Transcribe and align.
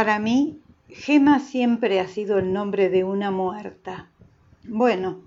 Para 0.00 0.18
mí, 0.18 0.62
Gema 0.88 1.40
siempre 1.40 2.00
ha 2.00 2.08
sido 2.08 2.38
el 2.38 2.54
nombre 2.54 2.88
de 2.88 3.04
una 3.04 3.30
muerta. 3.30 4.08
Bueno, 4.66 5.20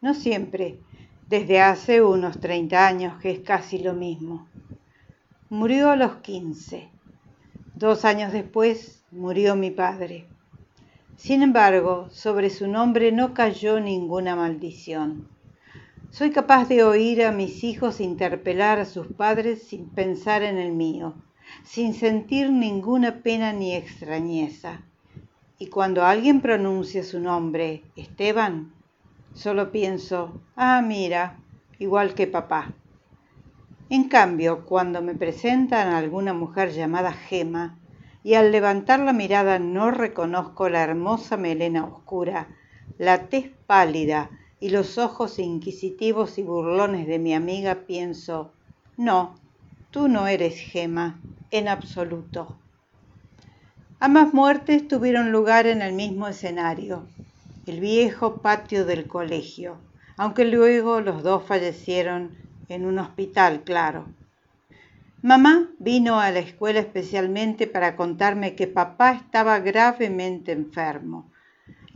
no 0.00 0.14
siempre, 0.14 0.80
desde 1.28 1.60
hace 1.60 2.02
unos 2.02 2.40
30 2.40 2.88
años, 2.88 3.20
que 3.22 3.30
es 3.30 3.38
casi 3.38 3.78
lo 3.78 3.94
mismo. 3.94 4.48
Murió 5.48 5.90
a 5.90 5.96
los 5.96 6.16
15. 6.16 6.88
Dos 7.76 8.04
años 8.04 8.32
después 8.32 9.04
murió 9.12 9.54
mi 9.54 9.70
padre. 9.70 10.26
Sin 11.14 11.40
embargo, 11.42 12.08
sobre 12.10 12.50
su 12.50 12.66
nombre 12.66 13.12
no 13.12 13.32
cayó 13.32 13.78
ninguna 13.78 14.34
maldición. 14.34 15.28
Soy 16.10 16.32
capaz 16.32 16.66
de 16.66 16.82
oír 16.82 17.22
a 17.22 17.30
mis 17.30 17.62
hijos 17.62 18.00
interpelar 18.00 18.80
a 18.80 18.86
sus 18.86 19.06
padres 19.06 19.62
sin 19.62 19.88
pensar 19.88 20.42
en 20.42 20.58
el 20.58 20.72
mío, 20.72 21.14
sin 21.64 21.94
sentir 21.94 22.50
ninguna 22.50 23.22
pena 23.22 23.52
ni 23.52 23.74
extrañeza. 23.74 24.82
Y 25.58 25.68
cuando 25.68 26.04
alguien 26.04 26.40
pronuncia 26.40 27.02
su 27.02 27.20
nombre, 27.20 27.82
Esteban, 27.96 28.72
solo 29.34 29.72
pienso, 29.72 30.40
ah, 30.54 30.82
mira, 30.82 31.38
igual 31.78 32.14
que 32.14 32.26
papá. 32.26 32.74
En 33.88 34.04
cambio, 34.08 34.64
cuando 34.64 35.00
me 35.00 35.14
presentan 35.14 35.94
alguna 35.94 36.34
mujer 36.34 36.72
llamada 36.72 37.12
Gema, 37.12 37.78
y 38.24 38.34
al 38.34 38.50
levantar 38.50 38.98
la 38.98 39.12
mirada 39.12 39.60
no 39.60 39.92
reconozco 39.92 40.68
la 40.68 40.82
hermosa 40.82 41.36
melena 41.36 41.84
oscura, 41.84 42.48
la 42.98 43.28
tez 43.28 43.52
pálida 43.66 44.30
y 44.58 44.70
los 44.70 44.98
ojos 44.98 45.38
inquisitivos 45.38 46.36
y 46.38 46.42
burlones 46.42 47.06
de 47.06 47.20
mi 47.20 47.34
amiga, 47.34 47.86
pienso, 47.86 48.52
no, 48.96 49.36
tú 49.92 50.08
no 50.08 50.26
eres 50.26 50.56
Gema, 50.56 51.20
en 51.50 51.68
absoluto. 51.68 52.58
Ambas 54.00 54.34
muertes 54.34 54.86
tuvieron 54.88 55.32
lugar 55.32 55.66
en 55.66 55.82
el 55.82 55.94
mismo 55.94 56.28
escenario, 56.28 57.06
el 57.66 57.80
viejo 57.80 58.42
patio 58.42 58.84
del 58.84 59.06
colegio, 59.06 59.78
aunque 60.16 60.44
luego 60.44 61.00
los 61.00 61.22
dos 61.22 61.44
fallecieron 61.44 62.36
en 62.68 62.84
un 62.84 62.98
hospital, 62.98 63.62
claro. 63.64 64.06
Mamá 65.22 65.70
vino 65.78 66.20
a 66.20 66.30
la 66.30 66.40
escuela 66.40 66.80
especialmente 66.80 67.66
para 67.66 67.96
contarme 67.96 68.54
que 68.54 68.66
papá 68.66 69.12
estaba 69.12 69.58
gravemente 69.60 70.52
enfermo 70.52 71.30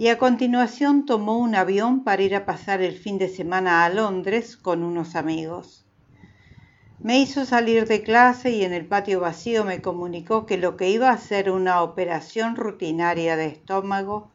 y 0.00 0.08
a 0.08 0.16
continuación 0.16 1.04
tomó 1.04 1.36
un 1.38 1.54
avión 1.54 2.04
para 2.04 2.22
ir 2.22 2.34
a 2.34 2.46
pasar 2.46 2.80
el 2.80 2.94
fin 2.94 3.18
de 3.18 3.28
semana 3.28 3.84
a 3.84 3.90
Londres 3.90 4.56
con 4.56 4.82
unos 4.82 5.14
amigos. 5.14 5.89
Me 7.02 7.18
hizo 7.18 7.46
salir 7.46 7.88
de 7.88 8.02
clase 8.02 8.50
y 8.50 8.62
en 8.62 8.74
el 8.74 8.84
patio 8.84 9.20
vacío 9.20 9.64
me 9.64 9.80
comunicó 9.80 10.44
que 10.44 10.58
lo 10.58 10.76
que 10.76 10.90
iba 10.90 11.08
a 11.08 11.16
ser 11.16 11.50
una 11.50 11.82
operación 11.82 12.56
rutinaria 12.56 13.36
de 13.36 13.46
estómago 13.46 14.30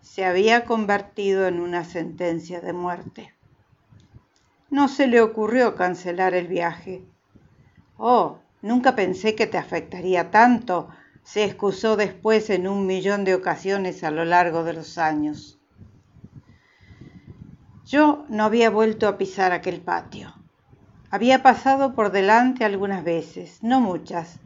se 0.00 0.24
había 0.24 0.64
convertido 0.64 1.46
en 1.46 1.60
una 1.60 1.84
sentencia 1.84 2.62
de 2.62 2.72
muerte. 2.72 3.34
No 4.70 4.88
se 4.88 5.08
le 5.08 5.20
ocurrió 5.20 5.74
cancelar 5.74 6.32
el 6.32 6.46
viaje. 6.46 7.04
Oh, 7.98 8.38
nunca 8.62 8.96
pensé 8.96 9.34
que 9.34 9.46
te 9.46 9.58
afectaría 9.58 10.30
tanto, 10.30 10.88
se 11.22 11.44
excusó 11.44 11.96
después 11.96 12.48
en 12.48 12.66
un 12.66 12.86
millón 12.86 13.24
de 13.24 13.34
ocasiones 13.34 14.02
a 14.04 14.10
lo 14.10 14.24
largo 14.24 14.64
de 14.64 14.72
los 14.72 14.96
años. 14.96 15.58
Yo 17.84 18.24
no 18.30 18.44
había 18.44 18.70
vuelto 18.70 19.06
a 19.06 19.18
pisar 19.18 19.52
aquel 19.52 19.82
patio. 19.82 20.32
Había 21.10 21.42
pasado 21.42 21.94
por 21.94 22.10
delante 22.10 22.64
algunas 22.64 23.04
veces, 23.04 23.62
no 23.62 23.80
muchas, 23.80 24.40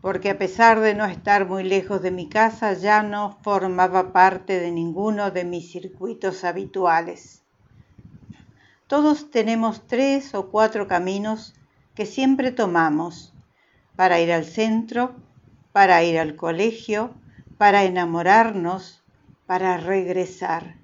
porque 0.00 0.30
a 0.30 0.38
pesar 0.38 0.80
de 0.80 0.94
no 0.94 1.04
estar 1.04 1.46
muy 1.46 1.62
lejos 1.62 2.02
de 2.02 2.10
mi 2.10 2.28
casa 2.28 2.72
ya 2.72 3.02
no 3.02 3.38
formaba 3.42 4.12
parte 4.12 4.58
de 4.58 4.72
ninguno 4.72 5.30
de 5.30 5.44
mis 5.44 5.70
circuitos 5.70 6.42
habituales. 6.42 7.42
Todos 8.88 9.30
tenemos 9.30 9.86
tres 9.86 10.34
o 10.34 10.50
cuatro 10.50 10.88
caminos 10.88 11.54
que 11.94 12.06
siempre 12.06 12.50
tomamos 12.50 13.32
para 13.94 14.18
ir 14.18 14.32
al 14.32 14.44
centro, 14.44 15.14
para 15.72 16.02
ir 16.02 16.18
al 16.18 16.34
colegio, 16.34 17.14
para 17.56 17.84
enamorarnos, 17.84 19.04
para 19.46 19.76
regresar. 19.76 20.79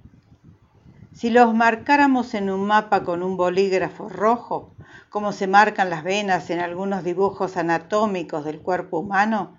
Si 1.16 1.30
los 1.30 1.54
marcáramos 1.54 2.34
en 2.34 2.50
un 2.50 2.66
mapa 2.66 3.02
con 3.02 3.22
un 3.22 3.38
bolígrafo 3.38 4.10
rojo, 4.10 4.70
como 5.08 5.32
se 5.32 5.46
marcan 5.46 5.88
las 5.88 6.04
venas 6.04 6.50
en 6.50 6.60
algunos 6.60 7.04
dibujos 7.04 7.56
anatómicos 7.56 8.44
del 8.44 8.60
cuerpo 8.60 8.98
humano, 8.98 9.56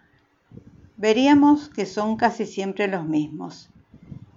veríamos 0.98 1.70
que 1.70 1.88
son 1.88 2.16
casi 2.16 2.46
siempre 2.46 2.88
los 2.88 3.06
mismos 3.06 3.72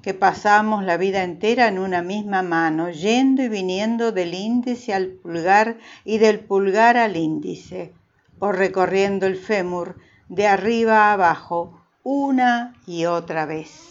que 0.00 0.14
pasamos 0.14 0.82
la 0.82 0.96
vida 0.96 1.22
entera 1.22 1.68
en 1.68 1.78
una 1.78 2.00
misma 2.00 2.42
mano, 2.42 2.88
yendo 2.88 3.42
y 3.42 3.50
viniendo 3.50 4.12
del 4.12 4.32
índice 4.32 4.94
al 4.94 5.08
pulgar 5.08 5.76
y 6.06 6.16
del 6.16 6.40
pulgar 6.40 6.96
al 6.96 7.18
índice, 7.18 7.92
o 8.38 8.50
recorriendo 8.50 9.26
el 9.26 9.36
fémur 9.36 9.96
de 10.30 10.46
arriba 10.46 11.08
a 11.08 11.12
abajo 11.12 11.82
una 12.02 12.74
y 12.86 13.04
otra 13.04 13.44
vez. 13.44 13.89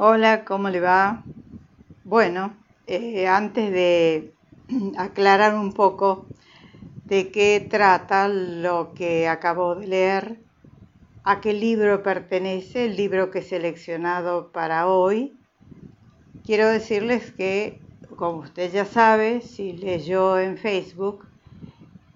Hola, 0.00 0.44
¿cómo 0.44 0.68
le 0.68 0.78
va? 0.78 1.24
Bueno, 2.04 2.54
eh, 2.86 3.26
antes 3.26 3.72
de 3.72 4.32
aclarar 4.96 5.56
un 5.56 5.72
poco 5.72 6.26
de 7.06 7.32
qué 7.32 7.66
trata 7.68 8.28
lo 8.28 8.94
que 8.94 9.26
acabo 9.26 9.74
de 9.74 9.88
leer, 9.88 10.38
a 11.24 11.40
qué 11.40 11.52
libro 11.52 12.04
pertenece, 12.04 12.84
el 12.84 12.96
libro 12.96 13.32
que 13.32 13.40
he 13.40 13.42
seleccionado 13.42 14.52
para 14.52 14.86
hoy, 14.86 15.36
quiero 16.44 16.68
decirles 16.68 17.32
que, 17.32 17.80
como 18.14 18.38
usted 18.38 18.70
ya 18.72 18.84
sabe, 18.84 19.40
si 19.40 19.72
leyó 19.72 20.38
en 20.38 20.58
Facebook, 20.58 21.26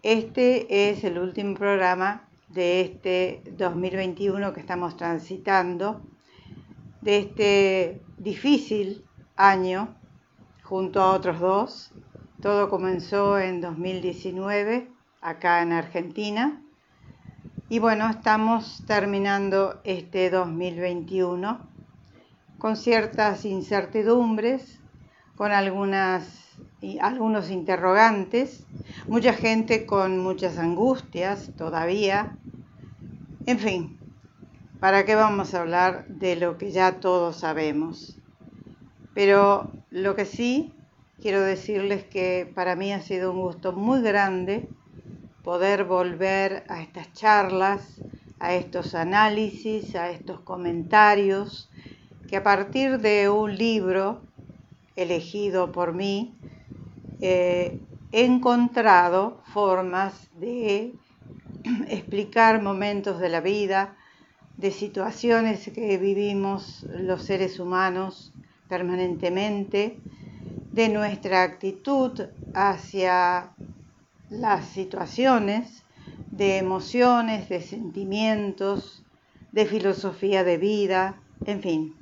este 0.04 0.88
es 0.88 1.02
el 1.02 1.18
último 1.18 1.56
programa 1.56 2.28
de 2.48 2.82
este 2.82 3.42
2021 3.56 4.52
que 4.52 4.60
estamos 4.60 4.96
transitando 4.96 6.00
de 7.02 7.18
este 7.18 8.02
difícil 8.16 9.04
año 9.36 9.94
junto 10.62 11.00
a 11.02 11.12
otros 11.12 11.38
dos. 11.40 11.92
Todo 12.40 12.70
comenzó 12.70 13.38
en 13.38 13.60
2019 13.60 14.90
acá 15.20 15.62
en 15.62 15.72
Argentina 15.72 16.62
y 17.72 17.78
bueno, 17.78 18.10
estamos 18.10 18.84
terminando 18.86 19.80
este 19.84 20.28
2021 20.28 21.58
con 22.58 22.76
ciertas 22.76 23.46
incertidumbres, 23.46 24.78
con 25.36 25.52
algunas, 25.52 26.54
algunos 27.00 27.50
interrogantes, 27.50 28.66
mucha 29.08 29.32
gente 29.32 29.86
con 29.86 30.18
muchas 30.18 30.58
angustias 30.58 31.50
todavía. 31.56 32.36
En 33.46 33.58
fin, 33.58 33.98
¿Para 34.82 35.04
qué 35.04 35.14
vamos 35.14 35.54
a 35.54 35.60
hablar 35.60 36.08
de 36.08 36.34
lo 36.34 36.58
que 36.58 36.72
ya 36.72 36.98
todos 36.98 37.36
sabemos? 37.36 38.18
Pero 39.14 39.70
lo 39.90 40.16
que 40.16 40.24
sí 40.24 40.74
quiero 41.20 41.40
decirles 41.40 42.02
que 42.02 42.50
para 42.52 42.74
mí 42.74 42.92
ha 42.92 43.00
sido 43.00 43.30
un 43.30 43.42
gusto 43.42 43.72
muy 43.72 44.02
grande 44.02 44.68
poder 45.44 45.84
volver 45.84 46.64
a 46.68 46.82
estas 46.82 47.12
charlas, 47.12 48.02
a 48.40 48.54
estos 48.54 48.96
análisis, 48.96 49.94
a 49.94 50.10
estos 50.10 50.40
comentarios, 50.40 51.70
que 52.28 52.36
a 52.36 52.42
partir 52.42 52.98
de 52.98 53.28
un 53.28 53.56
libro 53.56 54.22
elegido 54.96 55.70
por 55.70 55.92
mí, 55.94 56.34
eh, 57.20 57.78
he 58.10 58.24
encontrado 58.24 59.42
formas 59.44 60.28
de 60.40 60.92
explicar 61.88 62.60
momentos 62.60 63.20
de 63.20 63.28
la 63.28 63.40
vida, 63.40 63.96
de 64.62 64.70
situaciones 64.70 65.68
que 65.74 65.98
vivimos 65.98 66.86
los 66.88 67.24
seres 67.24 67.58
humanos 67.58 68.32
permanentemente, 68.68 69.98
de 70.70 70.88
nuestra 70.88 71.42
actitud 71.42 72.28
hacia 72.54 73.50
las 74.30 74.64
situaciones, 74.66 75.82
de 76.30 76.58
emociones, 76.58 77.48
de 77.48 77.60
sentimientos, 77.60 79.04
de 79.50 79.66
filosofía 79.66 80.44
de 80.44 80.58
vida, 80.58 81.20
en 81.44 81.60
fin. 81.60 81.96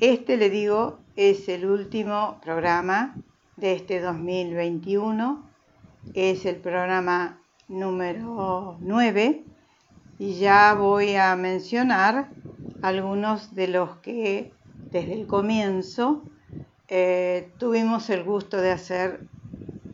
Este, 0.00 0.36
le 0.36 0.50
digo, 0.50 0.98
es 1.16 1.48
el 1.48 1.64
último 1.64 2.38
programa 2.42 3.16
de 3.56 3.72
este 3.72 4.00
2021, 4.00 5.42
es 6.12 6.44
el 6.44 6.56
programa 6.56 7.40
número 7.68 8.76
9 8.80 9.44
y 10.18 10.34
ya 10.34 10.74
voy 10.74 11.14
a 11.14 11.34
mencionar 11.36 12.28
algunos 12.82 13.54
de 13.54 13.68
los 13.68 13.96
que 13.98 14.52
desde 14.90 15.14
el 15.14 15.26
comienzo 15.26 16.22
eh, 16.88 17.52
tuvimos 17.58 18.10
el 18.10 18.24
gusto 18.24 18.56
de 18.56 18.72
hacer 18.72 19.20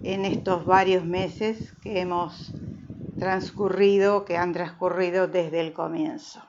en 0.03 0.25
estos 0.25 0.65
varios 0.65 1.05
meses 1.05 1.75
que 1.83 2.01
hemos 2.01 2.53
transcurrido, 3.19 4.25
que 4.25 4.37
han 4.37 4.53
transcurrido 4.53 5.29
desde 5.29 5.61
el 5.61 5.73
comienzo. 5.73 6.43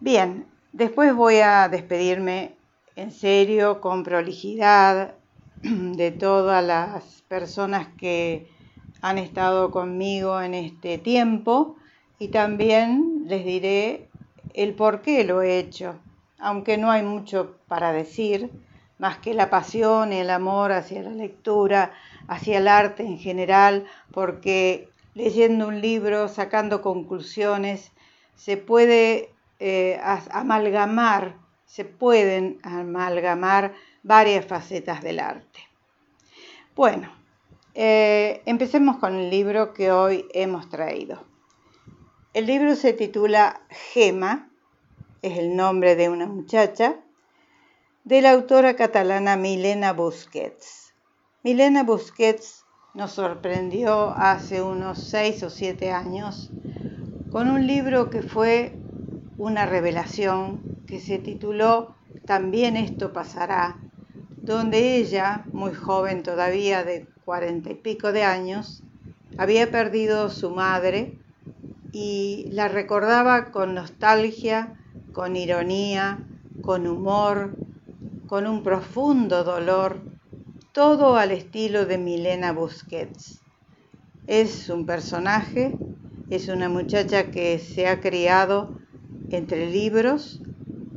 Bien, 0.00 0.46
después 0.72 1.14
voy 1.14 1.36
a 1.36 1.68
despedirme 1.68 2.56
en 2.96 3.10
serio, 3.12 3.80
con 3.80 4.02
prolijidad, 4.02 5.14
de 5.62 6.12
todas 6.12 6.64
las 6.64 7.22
personas 7.28 7.88
que 7.96 8.48
han 9.00 9.18
estado 9.18 9.70
conmigo 9.70 10.40
en 10.40 10.54
este 10.54 10.98
tiempo 10.98 11.77
y 12.18 12.28
también 12.28 13.24
les 13.26 13.44
diré 13.44 14.08
el 14.54 14.74
por 14.74 15.02
qué 15.02 15.24
lo 15.24 15.42
he 15.42 15.58
hecho, 15.58 15.96
aunque 16.38 16.78
no 16.78 16.90
hay 16.90 17.02
mucho 17.02 17.56
para 17.68 17.92
decir, 17.92 18.50
más 18.98 19.18
que 19.18 19.34
la 19.34 19.50
pasión 19.50 20.12
y 20.12 20.18
el 20.18 20.30
amor 20.30 20.72
hacia 20.72 21.02
la 21.02 21.10
lectura, 21.10 21.92
hacia 22.26 22.58
el 22.58 22.68
arte 22.68 23.04
en 23.04 23.18
general, 23.18 23.86
porque 24.12 24.88
leyendo 25.14 25.68
un 25.68 25.80
libro, 25.80 26.28
sacando 26.28 26.82
conclusiones, 26.82 27.92
se 28.34 28.56
puede 28.56 29.30
eh, 29.60 30.00
amalgamar, 30.30 31.36
se 31.66 31.84
pueden 31.84 32.58
amalgamar 32.62 33.74
varias 34.02 34.46
facetas 34.46 35.02
del 35.02 35.20
arte. 35.20 35.60
Bueno, 36.74 37.12
eh, 37.74 38.42
empecemos 38.46 38.98
con 38.98 39.14
el 39.14 39.30
libro 39.30 39.74
que 39.74 39.92
hoy 39.92 40.26
hemos 40.32 40.68
traído. 40.68 41.27
El 42.34 42.44
libro 42.44 42.76
se 42.76 42.92
titula 42.92 43.62
Gema, 43.70 44.50
es 45.22 45.38
el 45.38 45.56
nombre 45.56 45.96
de 45.96 46.10
una 46.10 46.26
muchacha, 46.26 46.96
de 48.04 48.20
la 48.20 48.32
autora 48.32 48.76
catalana 48.76 49.38
Milena 49.38 49.94
Busquets. 49.94 50.92
Milena 51.42 51.84
Busquets 51.84 52.66
nos 52.92 53.12
sorprendió 53.12 54.10
hace 54.10 54.60
unos 54.60 54.98
seis 54.98 55.42
o 55.42 55.48
siete 55.48 55.90
años 55.90 56.50
con 57.32 57.48
un 57.48 57.66
libro 57.66 58.10
que 58.10 58.20
fue 58.20 58.74
una 59.38 59.64
revelación 59.64 60.60
que 60.86 61.00
se 61.00 61.18
tituló 61.18 61.94
También 62.26 62.76
esto 62.76 63.14
pasará, 63.14 63.78
donde 64.36 64.96
ella, 64.96 65.46
muy 65.52 65.72
joven 65.72 66.22
todavía 66.22 66.84
de 66.84 67.08
cuarenta 67.24 67.70
y 67.70 67.74
pico 67.74 68.12
de 68.12 68.24
años, 68.24 68.82
había 69.38 69.70
perdido 69.70 70.28
su 70.28 70.50
madre 70.50 71.18
y 71.92 72.48
la 72.50 72.68
recordaba 72.68 73.50
con 73.50 73.74
nostalgia, 73.74 74.74
con 75.12 75.36
ironía, 75.36 76.24
con 76.62 76.86
humor, 76.86 77.56
con 78.26 78.46
un 78.46 78.62
profundo 78.62 79.44
dolor, 79.44 80.00
todo 80.72 81.16
al 81.16 81.30
estilo 81.30 81.86
de 81.86 81.98
Milena 81.98 82.52
Busquets. 82.52 83.42
Es 84.26 84.68
un 84.68 84.84
personaje, 84.84 85.76
es 86.30 86.48
una 86.48 86.68
muchacha 86.68 87.30
que 87.30 87.58
se 87.58 87.88
ha 87.88 88.00
criado 88.00 88.78
entre 89.30 89.70
libros 89.70 90.40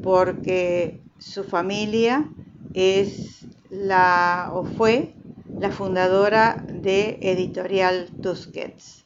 porque 0.04 1.02
su 1.20 1.44
familia 1.44 2.30
es 2.74 3.48
la 3.70 4.52
o 4.54 4.66
fue 4.66 5.16
la 5.60 5.72
fundadora 5.72 6.66
de 6.68 7.20
Editorial 7.22 8.10
Tusquets. 8.22 9.01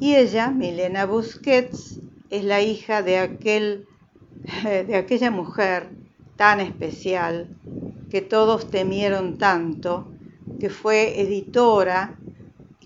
Y 0.00 0.16
ella, 0.16 0.50
Milena 0.50 1.06
Busquets, 1.06 1.98
es 2.30 2.44
la 2.44 2.60
hija 2.60 3.02
de, 3.02 3.18
aquel, 3.18 3.86
de 4.64 4.96
aquella 4.96 5.30
mujer 5.30 5.88
tan 6.36 6.60
especial 6.60 7.48
que 8.10 8.20
todos 8.20 8.70
temieron 8.70 9.38
tanto, 9.38 10.10
que 10.60 10.70
fue 10.70 11.20
editora 11.20 12.18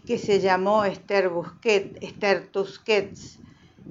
que 0.09 0.17
se 0.17 0.41
llamó 0.41 0.87
Esther, 0.87 1.29
Busquets, 1.29 1.99
Esther 2.01 2.49
Tusquets 2.51 3.39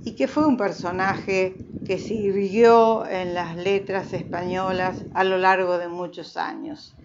y 0.03 0.15
que 0.15 0.27
fue 0.27 0.47
un 0.47 0.57
personaje 0.57 1.55
que 1.85 1.99
sirvió 1.99 3.05
en 3.05 3.35
las 3.35 3.55
letras 3.55 4.13
españolas 4.13 5.05
a 5.13 5.23
lo 5.23 5.37
largo 5.37 5.77
de 5.77 5.87
muchos 5.87 6.35
años. 6.35 6.95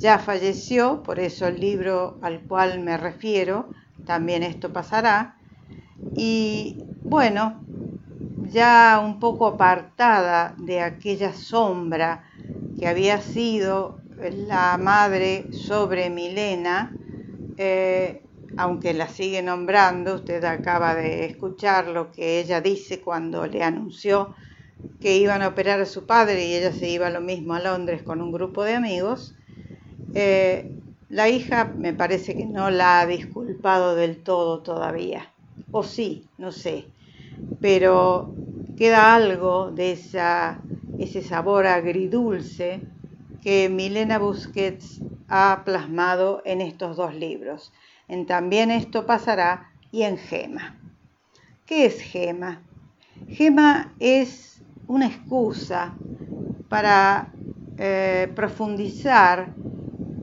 Ya 0.00 0.18
falleció, 0.18 1.04
por 1.04 1.20
eso 1.20 1.46
el 1.46 1.60
libro 1.60 2.18
al 2.20 2.40
cual 2.48 2.80
me 2.80 2.96
refiero, 2.96 3.70
también 4.04 4.42
esto 4.42 4.72
pasará, 4.72 5.37
y 6.14 6.82
bueno, 7.02 7.62
ya 8.50 9.02
un 9.04 9.18
poco 9.18 9.46
apartada 9.46 10.54
de 10.58 10.80
aquella 10.80 11.32
sombra 11.32 12.24
que 12.78 12.86
había 12.86 13.20
sido 13.20 14.00
la 14.46 14.78
madre 14.78 15.52
sobre 15.52 16.10
Milena, 16.10 16.94
eh, 17.56 18.22
aunque 18.56 18.94
la 18.94 19.08
sigue 19.08 19.42
nombrando, 19.42 20.16
usted 20.16 20.42
acaba 20.44 20.94
de 20.94 21.26
escuchar 21.26 21.88
lo 21.88 22.10
que 22.10 22.40
ella 22.40 22.60
dice 22.60 23.00
cuando 23.00 23.46
le 23.46 23.62
anunció 23.62 24.34
que 25.00 25.16
iban 25.16 25.42
a 25.42 25.48
operar 25.48 25.80
a 25.80 25.86
su 25.86 26.06
padre 26.06 26.46
y 26.46 26.54
ella 26.54 26.72
se 26.72 26.88
iba 26.88 27.10
lo 27.10 27.20
mismo 27.20 27.54
a 27.54 27.60
Londres 27.60 28.02
con 28.02 28.20
un 28.20 28.32
grupo 28.32 28.64
de 28.64 28.74
amigos, 28.74 29.34
eh, 30.14 30.72
la 31.08 31.28
hija 31.28 31.72
me 31.76 31.92
parece 31.92 32.36
que 32.36 32.46
no 32.46 32.70
la 32.70 33.00
ha 33.00 33.06
disculpado 33.06 33.94
del 33.94 34.22
todo 34.22 34.62
todavía, 34.62 35.32
o 35.70 35.82
sí, 35.82 36.26
no 36.38 36.52
sé, 36.52 36.86
pero 37.60 38.34
queda 38.76 39.14
algo 39.14 39.70
de 39.70 39.92
esa, 39.92 40.60
ese 40.98 41.22
sabor 41.22 41.66
agridulce 41.66 42.80
que 43.42 43.68
Milena 43.68 44.18
Busquets 44.18 45.00
ha 45.28 45.62
plasmado 45.64 46.42
en 46.44 46.60
estos 46.60 46.96
dos 46.96 47.14
libros 47.14 47.72
en 48.08 48.26
También 48.26 48.70
esto 48.70 49.06
pasará 49.06 49.70
y 49.92 50.02
en 50.02 50.16
Gema. 50.16 50.76
¿Qué 51.66 51.84
es 51.86 52.00
Gema? 52.00 52.62
Gema 53.28 53.92
es 54.00 54.62
una 54.86 55.06
excusa 55.06 55.94
para 56.68 57.30
eh, 57.76 58.32
profundizar 58.34 59.52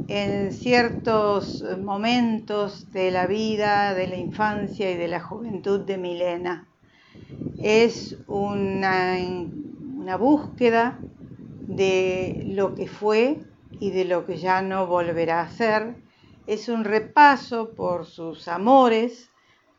en 0.07 0.51
ciertos 0.51 1.63
momentos 1.79 2.91
de 2.91 3.12
la 3.12 3.27
vida, 3.27 3.93
de 3.93 4.07
la 4.07 4.17
infancia 4.17 4.91
y 4.91 4.95
de 4.95 5.07
la 5.07 5.19
juventud 5.19 5.81
de 5.81 5.97
Milena. 5.97 6.67
Es 7.62 8.17
una, 8.27 9.17
una 9.97 10.17
búsqueda 10.17 11.00
de 11.67 12.43
lo 12.45 12.75
que 12.75 12.88
fue 12.88 13.39
y 13.79 13.91
de 13.91 14.05
lo 14.05 14.25
que 14.25 14.38
ya 14.38 14.62
no 14.62 14.88
volverá 14.88 15.41
a 15.41 15.50
ser, 15.50 15.95
es 16.47 16.69
un 16.69 16.83
repaso 16.83 17.74
por 17.75 18.05
sus 18.05 18.47
amores, 18.47 19.29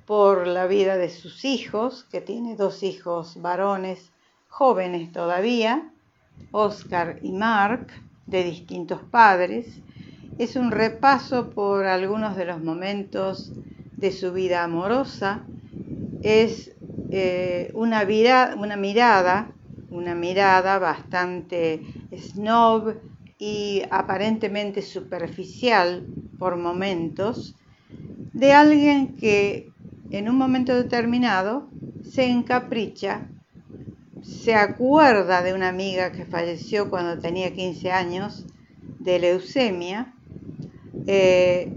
por 0.04 0.46
la 0.46 0.66
vida 0.66 0.96
de 0.96 1.10
sus 1.10 1.44
hijos, 1.44 2.04
que 2.10 2.20
tiene 2.20 2.56
dos 2.56 2.82
hijos 2.82 3.40
varones 3.40 4.10
jóvenes 4.48 5.12
todavía, 5.12 5.92
Oscar 6.52 7.18
y 7.22 7.32
Mark, 7.32 7.88
de 8.26 8.42
distintos 8.42 9.00
padres. 9.10 9.80
Es 10.38 10.54
un 10.54 10.70
repaso 10.70 11.48
por 11.48 11.86
algunos 11.86 12.36
de 12.36 12.44
los 12.44 12.62
momentos 12.62 13.52
de 13.96 14.12
su 14.12 14.34
vida 14.34 14.64
amorosa. 14.64 15.46
Es 16.20 16.76
eh, 17.10 17.70
una, 17.72 18.06
una 18.58 18.76
mirada, 18.76 19.50
una 19.88 20.14
mirada 20.14 20.78
bastante 20.78 21.80
snob 22.14 22.96
y 23.38 23.80
aparentemente 23.90 24.82
superficial 24.82 26.06
por 26.38 26.58
momentos 26.58 27.54
de 28.34 28.52
alguien 28.52 29.16
que 29.16 29.72
en 30.10 30.28
un 30.28 30.36
momento 30.36 30.74
determinado 30.74 31.70
se 32.02 32.26
encapricha, 32.26 33.26
se 34.22 34.54
acuerda 34.54 35.42
de 35.42 35.54
una 35.54 35.70
amiga 35.70 36.12
que 36.12 36.26
falleció 36.26 36.90
cuando 36.90 37.18
tenía 37.18 37.54
15 37.54 37.90
años 37.90 38.44
de 38.98 39.18
leucemia 39.18 40.12
eh, 41.06 41.72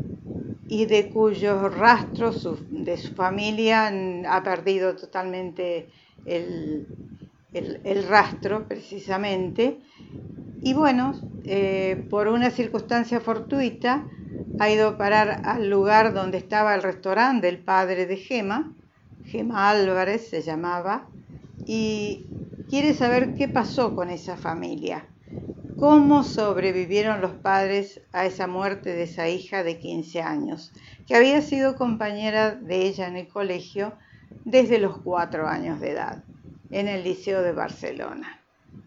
y 0.68 0.86
de 0.86 1.10
cuyos 1.10 1.76
rastros 1.76 2.48
de 2.70 2.98
su 2.98 3.14
familia 3.16 3.92
ha 4.28 4.44
perdido 4.44 4.96
totalmente 4.96 5.90
el, 6.26 6.86
rastro 8.08 8.68
precisamente. 8.68 9.80
Y 10.62 10.74
bueno, 10.74 11.14
eh, 11.46 12.06
por 12.10 12.28
una 12.28 12.52
circunstancia 12.52 13.20
fortuita, 13.20 14.06
ha 14.60 14.70
ido 14.70 14.90
a 14.90 14.98
parar 14.98 15.42
al 15.46 15.70
lugar 15.70 16.14
donde 16.14 16.38
estaba 16.38 16.76
el 16.76 16.84
restaurante 16.84 17.48
del 17.48 17.60
padre 17.60 18.06
de 18.06 18.18
Gema, 18.18 18.74
Gema 19.26 19.70
Álvarez 19.70 20.30
se 20.30 20.42
llamaba, 20.42 21.08
y 21.66 22.26
quiere 22.70 22.94
saber 22.94 23.36
qué 23.36 23.48
pasó 23.48 23.96
con 23.96 24.10
esa 24.10 24.38
familia, 24.38 25.06
cómo 25.80 26.24
sobrevivieron 26.24 27.22
los 27.22 27.32
padres 27.32 28.02
a 28.12 28.26
esa 28.26 28.48
muerte 28.48 28.90
de 28.90 29.04
esa 29.04 29.30
hija 29.30 29.64
de 29.64 29.80
15 29.80 30.22
años, 30.22 30.74
que 31.08 31.16
había 31.16 31.42
sido 31.42 31.76
compañera 31.76 32.52
de 32.52 32.86
ella 32.88 33.08
en 33.08 33.16
el 33.16 33.28
colegio 33.28 33.94
desde 34.46 34.78
los 34.78 34.98
cuatro 34.98 35.48
años 35.48 35.80
de 35.80 35.92
edad, 35.92 36.24
en 36.70 36.88
el 36.88 37.04
Liceo 37.04 37.42
de 37.42 37.54
Barcelona. 37.54 38.42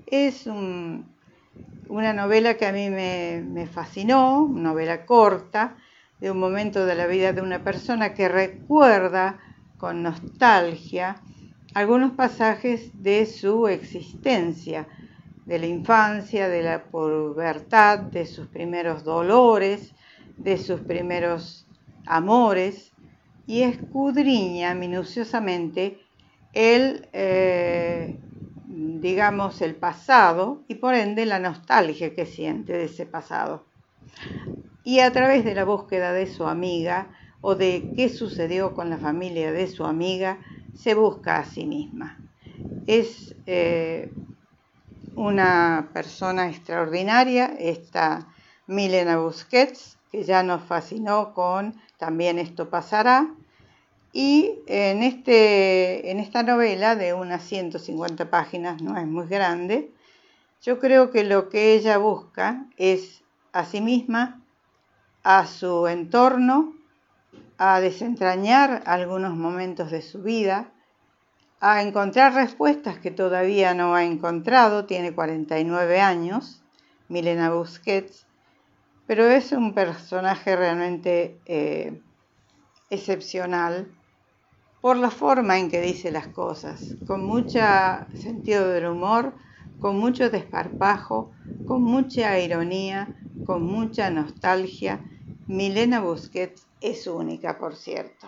Es 0.07 0.47
una 0.47 2.13
novela 2.13 2.57
que 2.59 2.67
a 2.67 2.73
mí 2.73 2.91
me, 2.91 3.43
me 3.47 3.67
fascinó, 3.67 4.43
una 4.43 4.71
novela 4.71 5.07
corta, 5.07 5.77
de 6.21 6.31
un 6.31 6.39
momento 6.39 6.87
de 6.87 6.95
la 6.95 7.07
vida 7.07 7.33
de 7.33 7.41
una 7.41 7.65
persona 7.65 8.15
que 8.15 8.29
recuerda 8.29 9.41
con 9.79 10.03
nostalgia 10.03 11.17
algunos 11.75 12.13
pasajes 12.13 12.91
de 13.03 13.27
su 13.27 13.67
existencia, 13.67 14.87
de 15.47 15.59
la 15.59 15.67
infancia, 15.67 16.49
de 16.49 16.63
la 16.63 16.85
pubertad, 16.85 17.99
de 17.99 18.27
sus 18.27 18.47
primeros 18.49 19.05
dolores, 19.05 19.93
de 20.39 20.57
sus 20.59 20.81
primeros 20.81 21.67
amores, 22.07 22.93
y 23.47 23.63
escudriña 23.63 24.75
minuciosamente 24.75 25.99
el, 26.53 27.09
eh, 27.13 28.17
digamos, 28.67 29.61
el 29.63 29.75
pasado 29.75 30.63
y 30.69 30.77
por 30.77 30.95
ende 30.95 31.27
la 31.27 31.39
nostalgia 31.39 32.15
que 32.15 32.27
siente 32.27 32.73
de 32.73 32.85
ese 32.85 33.07
pasado. 33.07 33.65
Y 34.85 35.01
a 35.01 35.13
través 35.13 35.45
de 35.45 35.55
la 35.55 35.65
búsqueda 35.65 36.13
de 36.13 36.27
su 36.27 36.47
amiga 36.47 37.09
o 37.41 37.55
de 37.55 37.93
qué 37.97 38.09
sucedió 38.09 38.75
con 38.75 38.91
la 38.91 38.99
familia 38.99 39.53
de 39.53 39.67
su 39.67 39.85
amiga, 39.85 40.39
se 40.75 40.95
busca 40.95 41.39
a 41.39 41.45
sí 41.45 41.67
misma. 41.67 42.19
Es 42.87 43.35
eh, 43.47 44.13
una 45.15 45.91
persona 45.93 46.49
extraordinaria, 46.49 47.55
esta 47.59 48.29
Milena 48.67 49.19
Busquets, 49.19 49.99
que 50.11 50.25
ya 50.25 50.43
nos 50.43 50.63
fascinó 50.63 51.33
con 51.35 51.75
También 51.97 52.39
esto 52.39 52.69
pasará. 52.69 53.35
Y 54.13 54.59
en, 54.67 55.03
este, 55.03 56.11
en 56.11 56.19
esta 56.19 56.43
novela 56.43 56.97
de 56.97 57.15
unas 57.15 57.43
150 57.45 58.29
páginas, 58.31 58.83
no 58.83 58.99
es 58.99 59.07
muy 59.07 59.27
grande, 59.27 59.91
yo 60.61 60.79
creo 60.79 61.11
que 61.11 61.25
lo 61.25 61.49
que 61.49 61.75
ella 61.75 61.99
busca 61.99 62.67
es 62.77 63.23
a 63.53 63.65
sí 63.65 63.81
misma, 63.81 64.41
a 65.23 65.47
su 65.47 65.87
entorno, 65.87 66.75
a 67.59 67.81
desentrañar 67.81 68.83
algunos 68.87 69.35
momentos 69.35 69.91
de 69.91 70.03
su 70.03 70.23
vida, 70.23 70.72
a 71.65 71.81
encontrar 71.81 72.35
respuestas 72.35 72.99
que 72.99 73.13
todavía 73.13 73.73
no 73.73 73.95
ha 73.95 74.03
encontrado, 74.03 74.85
tiene 74.85 75.15
49 75.15 76.01
años, 76.01 76.61
Milena 77.09 77.53
Busquets, 77.53 78.27
pero 79.07 79.27
es 79.27 79.53
un 79.53 79.73
personaje 79.73 80.57
realmente 80.57 81.41
eh, 81.47 82.03
excepcional 82.91 83.95
por 84.81 84.97
la 84.97 85.13
forma 85.13 85.57
en 85.61 85.71
que 85.71 85.81
dice 85.81 86.11
las 86.11 86.27
cosas, 86.27 86.97
con 87.07 87.25
mucho 87.25 87.61
sentido 88.17 88.69
del 88.69 88.87
humor, 88.87 89.33
con 89.79 90.01
mucho 90.01 90.31
desparpajo, 90.31 91.31
con 91.65 91.85
mucha 91.85 92.41
ironía, 92.41 93.15
con 93.45 93.63
mucha 93.63 94.11
nostalgia. 94.11 95.07
Milena 95.47 96.01
Busquets 96.01 96.67
es 96.81 97.07
única, 97.07 97.57
por 97.57 97.77
cierto. 97.77 98.27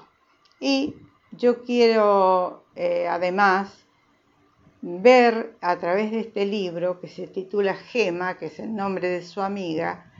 Y 0.60 0.94
yo 1.36 1.62
quiero 1.62 2.64
eh, 2.76 3.06
además 3.08 3.86
ver 4.82 5.56
a 5.60 5.76
través 5.78 6.10
de 6.10 6.20
este 6.20 6.44
libro 6.44 7.00
que 7.00 7.08
se 7.08 7.26
titula 7.26 7.74
Gema, 7.74 8.36
que 8.36 8.46
es 8.46 8.58
el 8.58 8.74
nombre 8.74 9.08
de 9.08 9.22
su 9.22 9.40
amiga, 9.40 10.10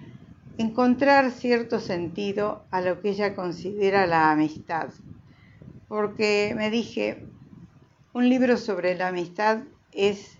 encontrar 0.57 1.31
cierto 1.31 1.81
sentido 1.81 2.65
a 2.71 2.81
lo 2.81 3.01
que 3.01 3.11
ella 3.11 3.35
considera 3.35 4.07
la 4.07 4.31
amistad. 4.31 4.89
Porque 5.89 6.55
me 6.57 6.71
dije, 6.71 7.27
un 8.13 8.29
libro 8.29 8.57
sobre 8.57 8.97
la 8.97 9.09
amistad 9.09 9.65
es 9.93 10.39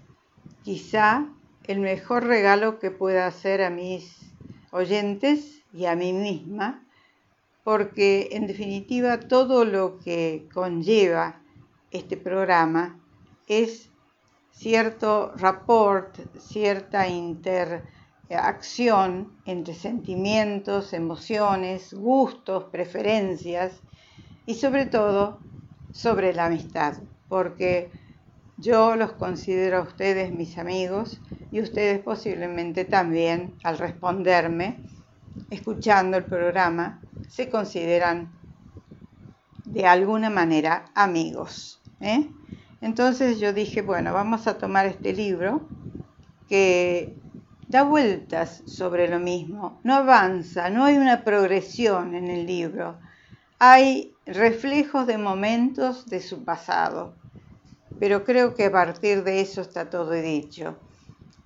quizá 0.63 1.29
el 1.65 1.81
mejor 1.81 2.25
regalo 2.25 2.79
que 2.79 2.91
pueda 2.91 3.27
hacer 3.27 3.63
a 3.63 3.71
mis 3.71 4.33
oyentes 4.71 5.63
y 5.73 5.87
a 5.87 5.97
mí 5.97 6.13
misma 6.13 6.84
porque 7.65 8.29
en 8.33 8.47
definitiva 8.47 9.19
todo 9.19 9.65
lo 9.65 9.99
que 9.99 10.47
conlleva 10.53 11.41
este 11.91 12.17
programa 12.17 13.01
es 13.49 13.91
cierto 14.51 15.33
rapport, 15.37 16.17
cierta 16.39 17.09
interacción 17.09 19.33
entre 19.47 19.75
sentimientos, 19.75 20.93
emociones, 20.93 21.95
gustos, 21.95 22.65
preferencias 22.65 23.81
y 24.47 24.55
sobre 24.55 24.87
todo 24.87 25.41
sobre 25.93 26.33
la 26.35 26.47
amistad, 26.47 26.95
porque 27.29 27.91
yo 28.57 28.97
los 28.97 29.13
considero 29.13 29.79
a 29.79 29.83
ustedes 29.83 30.33
mis 30.33 30.59
amigos 30.59 31.21
y 31.51 31.61
ustedes 31.61 32.01
posiblemente 32.01 32.85
también 32.85 33.55
al 33.65 33.79
responderme, 33.79 34.79
escuchando 35.51 36.17
el 36.17 36.25
programa, 36.25 37.01
se 37.35 37.49
consideran 37.49 38.33
de 39.65 39.87
alguna 39.89 40.31
manera 40.31 40.85
amigos. 40.95 41.83
¿eh? 42.01 42.31
Entonces 42.81 43.41
yo 43.41 43.53
dije, 43.53 43.83
bueno, 43.83 44.13
vamos 44.13 44.47
a 44.47 44.57
tomar 44.57 44.87
este 44.87 45.13
libro 45.13 45.67
que 46.49 47.17
da 47.67 47.83
vueltas 47.83 48.63
sobre 48.67 49.09
lo 49.09 49.19
mismo, 49.19 49.81
no 49.83 49.95
avanza, 49.95 50.71
no 50.71 50.85
hay 50.85 50.97
una 50.97 51.25
progresión 51.25 52.15
en 52.15 52.29
el 52.29 52.47
libro, 52.47 53.01
hay 53.59 54.15
reflejos 54.27 55.09
de 55.09 55.19
momentos 55.19 56.07
de 56.07 56.21
su 56.21 56.45
pasado, 56.45 57.17
pero 57.99 58.23
creo 58.23 58.55
que 58.55 58.67
a 58.67 58.71
partir 58.71 59.25
de 59.25 59.41
eso 59.41 59.61
está 59.61 59.91
todo 59.91 60.13
dicho. 60.13 60.79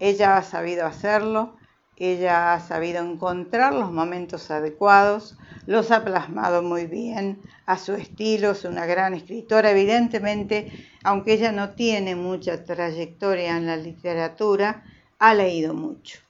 Ella 0.00 0.36
ha 0.36 0.42
sabido 0.42 0.84
hacerlo, 0.84 1.56
ella 2.00 2.54
ha 2.54 2.60
sabido 2.60 3.02
encontrar 3.02 3.74
los 3.74 3.90
momentos 3.90 4.52
adecuados, 4.52 5.36
los 5.66 5.90
ha 5.90 6.04
plasmado 6.04 6.62
muy 6.62 6.86
bien 6.86 7.40
a 7.66 7.76
su 7.76 7.94
estilo, 7.94 8.52
es 8.52 8.64
una 8.64 8.86
gran 8.86 9.14
escritora, 9.14 9.72
evidentemente, 9.72 10.70
aunque 11.02 11.32
ella 11.34 11.50
no 11.50 11.70
tiene 11.70 12.14
mucha 12.14 12.64
trayectoria 12.64 13.56
en 13.56 13.66
la 13.66 13.76
literatura, 13.76 14.84
ha 15.18 15.34
leído 15.34 15.74
mucho. 15.74 16.20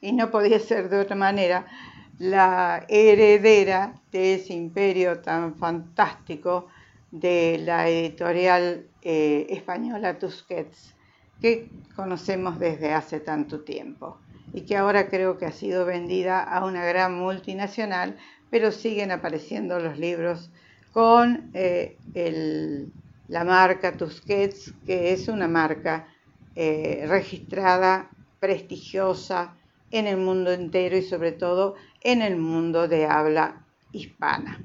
Y 0.00 0.12
no 0.12 0.30
podía 0.30 0.60
ser 0.60 0.88
de 0.88 1.00
otra 1.00 1.16
manera 1.16 1.66
la 2.18 2.86
heredera 2.88 4.00
de 4.12 4.34
ese 4.34 4.54
imperio 4.54 5.20
tan 5.20 5.56
fantástico 5.56 6.68
de 7.10 7.60
la 7.64 7.88
editorial 7.88 8.86
eh, 9.02 9.46
española 9.50 10.16
Tusquets, 10.16 10.94
que 11.40 11.68
conocemos 11.96 12.60
desde 12.60 12.92
hace 12.94 13.18
tanto 13.18 13.60
tiempo 13.60 14.18
y 14.52 14.62
que 14.62 14.76
ahora 14.76 15.08
creo 15.08 15.38
que 15.38 15.46
ha 15.46 15.52
sido 15.52 15.84
vendida 15.84 16.42
a 16.42 16.64
una 16.64 16.84
gran 16.84 17.14
multinacional, 17.14 18.16
pero 18.50 18.72
siguen 18.72 19.10
apareciendo 19.10 19.78
los 19.78 19.98
libros 19.98 20.50
con 20.92 21.50
eh, 21.54 21.96
la 23.28 23.44
marca 23.44 23.96
Tusquets, 23.96 24.72
que 24.86 25.12
es 25.12 25.28
una 25.28 25.48
marca 25.48 26.08
eh, 26.56 27.04
registrada, 27.06 28.10
prestigiosa 28.40 29.54
en 29.90 30.06
el 30.06 30.16
mundo 30.16 30.52
entero 30.52 30.96
y 30.96 31.02
sobre 31.02 31.32
todo 31.32 31.74
en 32.02 32.22
el 32.22 32.36
mundo 32.36 32.88
de 32.88 33.06
habla 33.06 33.64
hispana. 33.92 34.60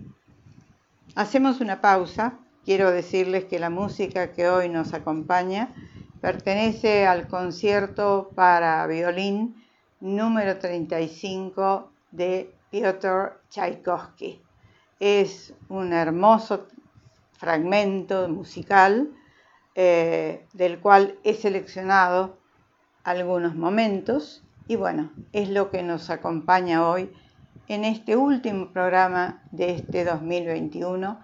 Hacemos 1.15 1.61
una 1.61 1.81
pausa. 1.81 2.39
Quiero 2.65 2.91
decirles 2.91 3.45
que 3.45 3.59
la 3.59 3.69
música 3.69 4.31
que 4.31 4.47
hoy 4.47 4.69
nos 4.69 4.93
acompaña 4.93 5.73
pertenece 6.21 7.05
al 7.05 7.27
concierto 7.27 8.31
para 8.35 8.87
violín 8.87 9.62
número 10.03 10.59
35 10.59 11.89
de 12.11 12.53
Piotr 12.69 13.39
Tchaikovsky. 13.49 14.41
Es 14.99 15.53
un 15.69 15.93
hermoso 15.93 16.67
fragmento 17.37 18.27
musical 18.27 19.11
eh, 19.75 20.45
del 20.51 20.79
cual 20.79 21.15
he 21.23 21.33
seleccionado 21.33 22.37
algunos 23.05 23.55
momentos 23.55 24.43
y 24.67 24.75
bueno, 24.75 25.09
es 25.31 25.49
lo 25.49 25.71
que 25.71 25.83
nos 25.83 26.09
acompaña 26.09 26.85
hoy 26.85 27.09
en 27.69 27.85
este 27.85 28.17
último 28.17 28.73
programa 28.73 29.41
de 29.51 29.71
este 29.71 30.03
2021. 30.03 31.17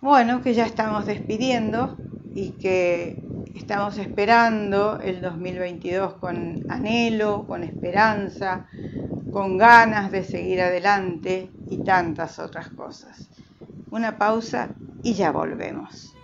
Bueno, 0.00 0.42
que 0.42 0.54
ya 0.54 0.64
estamos 0.64 1.06
despidiendo 1.06 1.96
y 2.34 2.52
que 2.52 3.20
estamos 3.54 3.98
esperando 3.98 5.00
el 5.00 5.20
2022 5.20 6.14
con 6.14 6.64
anhelo, 6.68 7.46
con 7.46 7.62
esperanza, 7.62 8.66
con 9.32 9.58
ganas 9.58 10.10
de 10.10 10.24
seguir 10.24 10.60
adelante 10.60 11.50
y 11.68 11.82
tantas 11.84 12.38
otras 12.38 12.68
cosas. 12.70 13.28
Una 13.90 14.18
pausa 14.18 14.70
y 15.02 15.14
ya 15.14 15.32
volvemos. 15.32 16.14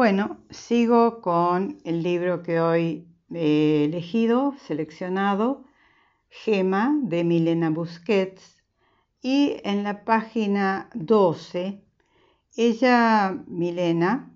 Bueno, 0.00 0.38
sigo 0.48 1.20
con 1.20 1.76
el 1.84 2.02
libro 2.02 2.42
que 2.42 2.58
hoy 2.58 3.06
he 3.34 3.84
elegido, 3.84 4.54
seleccionado, 4.66 5.66
Gema 6.30 6.98
de 7.02 7.22
Milena 7.22 7.68
Busquets. 7.68 8.62
Y 9.20 9.60
en 9.62 9.84
la 9.84 10.06
página 10.06 10.88
12, 10.94 11.84
ella, 12.56 13.44
Milena, 13.46 14.32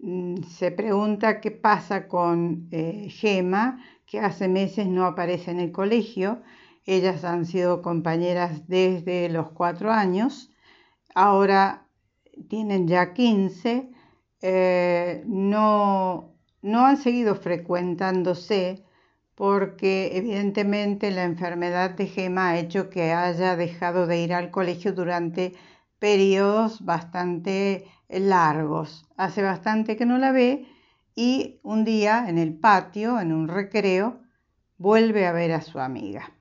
mm, 0.00 0.42
se 0.48 0.72
pregunta 0.72 1.40
qué 1.40 1.52
pasa 1.52 2.08
con 2.08 2.66
eh, 2.72 3.06
Gema, 3.08 3.84
que 4.06 4.18
hace 4.18 4.48
meses 4.48 4.88
no 4.88 5.06
aparece 5.06 5.52
en 5.52 5.60
el 5.60 5.70
colegio. 5.70 6.42
Ellas 6.86 7.22
han 7.22 7.46
sido 7.46 7.82
compañeras 7.82 8.66
desde 8.66 9.28
los 9.28 9.52
cuatro 9.52 9.92
años, 9.92 10.50
ahora 11.14 11.86
tienen 12.48 12.88
ya 12.88 13.14
15 13.14 13.93
eh, 14.46 15.24
no, 15.26 16.34
no 16.60 16.84
han 16.84 16.98
seguido 16.98 17.34
frecuentándose 17.34 18.84
porque 19.34 20.18
evidentemente 20.18 21.10
la 21.12 21.24
enfermedad 21.24 21.92
de 21.92 22.08
Gema 22.08 22.50
ha 22.50 22.58
hecho 22.58 22.90
que 22.90 23.14
haya 23.14 23.56
dejado 23.56 24.06
de 24.06 24.20
ir 24.20 24.34
al 24.34 24.50
colegio 24.50 24.92
durante 24.92 25.54
periodos 25.98 26.84
bastante 26.84 27.86
largos. 28.10 29.06
Hace 29.16 29.40
bastante 29.40 29.96
que 29.96 30.04
no 30.04 30.18
la 30.18 30.30
ve 30.30 30.66
y 31.16 31.58
un 31.62 31.86
día 31.86 32.26
en 32.28 32.36
el 32.36 32.52
patio, 32.52 33.20
en 33.20 33.32
un 33.32 33.48
recreo, 33.48 34.20
vuelve 34.76 35.26
a 35.26 35.32
ver 35.32 35.52
a 35.52 35.62
su 35.62 35.80
amiga. 35.80 36.34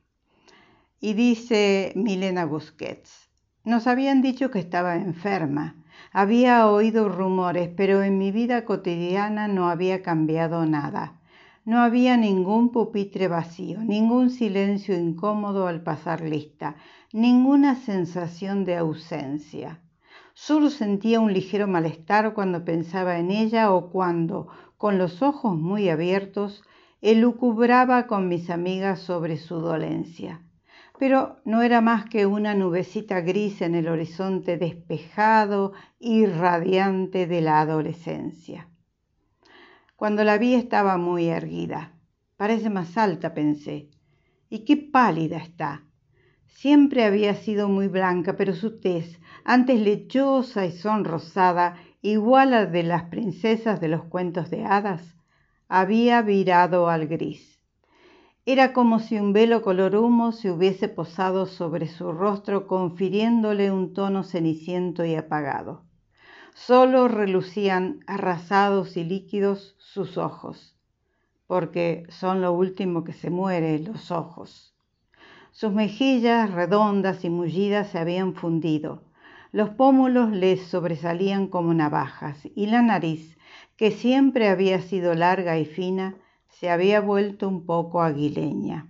Y 1.00 1.14
dice 1.14 1.94
Milena 1.96 2.44
Busquets, 2.44 3.30
nos 3.64 3.88
habían 3.88 4.22
dicho 4.22 4.52
que 4.52 4.60
estaba 4.60 4.98
enferma 4.98 5.83
había 6.16 6.68
oído 6.68 7.10
rumores, 7.10 7.72
pero 7.76 8.04
en 8.04 8.20
mi 8.20 8.32
vida 8.32 8.66
cotidiana 8.66 9.48
no 9.48 9.68
había 9.68 10.04
cambiado 10.04 10.64
nada. 10.68 11.20
No 11.66 11.80
había 11.80 12.18
ningún 12.18 12.72
pupitre 12.72 13.28
vacío, 13.28 13.80
ningún 13.80 14.30
silencio 14.30 14.96
incómodo 14.96 15.66
al 15.66 15.82
pasar 15.82 16.22
lista, 16.22 16.76
ninguna 17.14 17.76
sensación 17.76 18.64
de 18.64 18.76
ausencia. 18.78 19.80
Solo 20.36 20.70
sentía 20.70 21.20
un 21.20 21.34
ligero 21.34 21.68
malestar 21.68 22.36
cuando 22.36 22.64
pensaba 22.64 23.18
en 23.18 23.32
ella 23.32 23.74
o 23.74 23.90
cuando, 23.90 24.50
con 24.78 25.00
los 25.00 25.24
ojos 25.24 25.58
muy 25.58 25.90
abiertos, 25.90 26.64
elucubraba 27.02 28.06
con 28.06 28.28
mis 28.28 28.52
amigas 28.52 29.00
sobre 29.00 29.38
su 29.38 29.56
dolencia 29.56 30.42
pero 31.00 31.38
no 31.44 31.62
era 31.62 31.82
más 31.82 32.06
que 32.06 32.26
una 32.26 32.54
nubecita 32.54 33.22
gris 33.22 33.62
en 33.62 33.76
el 33.76 33.88
horizonte 33.88 34.58
despejado 34.58 35.74
y 36.00 36.26
radiante 36.26 37.28
de 37.28 37.42
la 37.42 37.62
adolescencia. 37.62 38.70
Cuando 39.96 40.24
la 40.24 40.38
vi 40.38 40.56
estaba 40.56 40.98
muy 40.98 41.28
erguida. 41.28 41.94
Parece 42.38 42.70
más 42.70 42.98
alta, 42.98 43.34
pensé. 43.34 43.90
Y 44.50 44.66
qué 44.66 44.76
pálida 44.78 45.38
está. 45.38 45.86
Siempre 46.46 47.04
había 47.04 47.36
sido 47.36 47.70
muy 47.70 47.88
blanca, 47.88 48.36
pero 48.36 48.54
su 48.54 48.80
tez, 48.80 49.20
antes 49.44 49.80
lechosa 49.80 50.66
y 50.66 50.72
sonrosada, 50.72 51.76
igual 52.02 52.54
a 52.54 52.66
de 52.66 52.84
las 52.84 53.04
princesas 53.04 53.82
de 53.82 53.88
los 53.88 54.04
cuentos 54.04 54.50
de 54.50 54.66
hadas, 54.66 55.16
había 55.68 56.22
virado 56.22 56.90
al 56.90 57.08
gris. 57.08 57.53
Era 58.46 58.74
como 58.74 59.00
si 59.00 59.18
un 59.18 59.32
velo 59.32 59.62
color 59.62 59.96
humo 59.96 60.34
se 60.34 60.52
hubiese 60.52 60.90
posado 60.90 61.46
sobre 61.46 61.88
su 61.88 62.12
rostro, 62.12 62.68
confiriéndole 62.68 63.72
un 63.72 63.94
tono 63.94 64.24
ceniciento 64.24 65.06
y 65.06 65.16
apagado. 65.16 65.86
Solo 66.54 67.08
relucían 67.08 68.04
arrasados 68.06 68.98
y 68.98 69.06
líquidos 69.06 69.76
sus 69.78 70.18
ojos, 70.18 70.76
porque 71.48 72.04
son 72.10 72.42
lo 72.42 72.52
último 72.52 73.06
que 73.06 73.14
se 73.14 73.30
muere, 73.30 73.80
los 73.80 74.12
ojos. 74.12 74.76
Sus 75.52 75.72
mejillas 75.72 76.52
redondas 76.52 77.24
y 77.24 77.30
mullidas 77.30 77.92
se 77.92 78.00
habían 78.00 78.34
fundido, 78.34 79.06
los 79.54 79.70
pómulos 79.70 80.32
le 80.32 80.58
sobresalían 80.58 81.48
como 81.48 81.74
navajas, 81.74 82.46
y 82.56 82.66
la 82.66 82.82
nariz, 82.82 83.38
que 83.78 83.92
siempre 83.92 84.50
había 84.50 84.82
sido 84.82 85.14
larga 85.14 85.58
y 85.58 85.66
fina, 85.66 86.18
se 86.60 86.70
había 86.70 87.02
vuelto 87.02 87.48
un 87.48 87.66
poco 87.66 88.02
aguileña. 88.02 88.88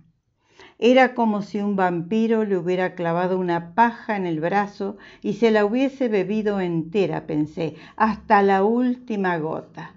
Era 0.78 1.14
como 1.14 1.42
si 1.42 1.60
un 1.60 1.76
vampiro 1.76 2.44
le 2.44 2.56
hubiera 2.56 2.94
clavado 2.94 3.38
una 3.38 3.74
paja 3.74 4.16
en 4.16 4.26
el 4.26 4.40
brazo 4.40 4.96
y 5.22 5.34
se 5.34 5.50
la 5.50 5.64
hubiese 5.64 6.08
bebido 6.08 6.60
entera, 6.60 7.26
pensé, 7.26 7.76
hasta 7.96 8.42
la 8.42 8.64
última 8.64 9.38
gota. 9.38 9.94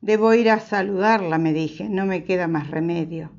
Debo 0.00 0.34
ir 0.34 0.50
a 0.50 0.60
saludarla, 0.60 1.38
me 1.38 1.52
dije, 1.52 1.88
no 1.88 2.06
me 2.06 2.24
queda 2.24 2.48
más 2.48 2.70
remedio. 2.70 3.30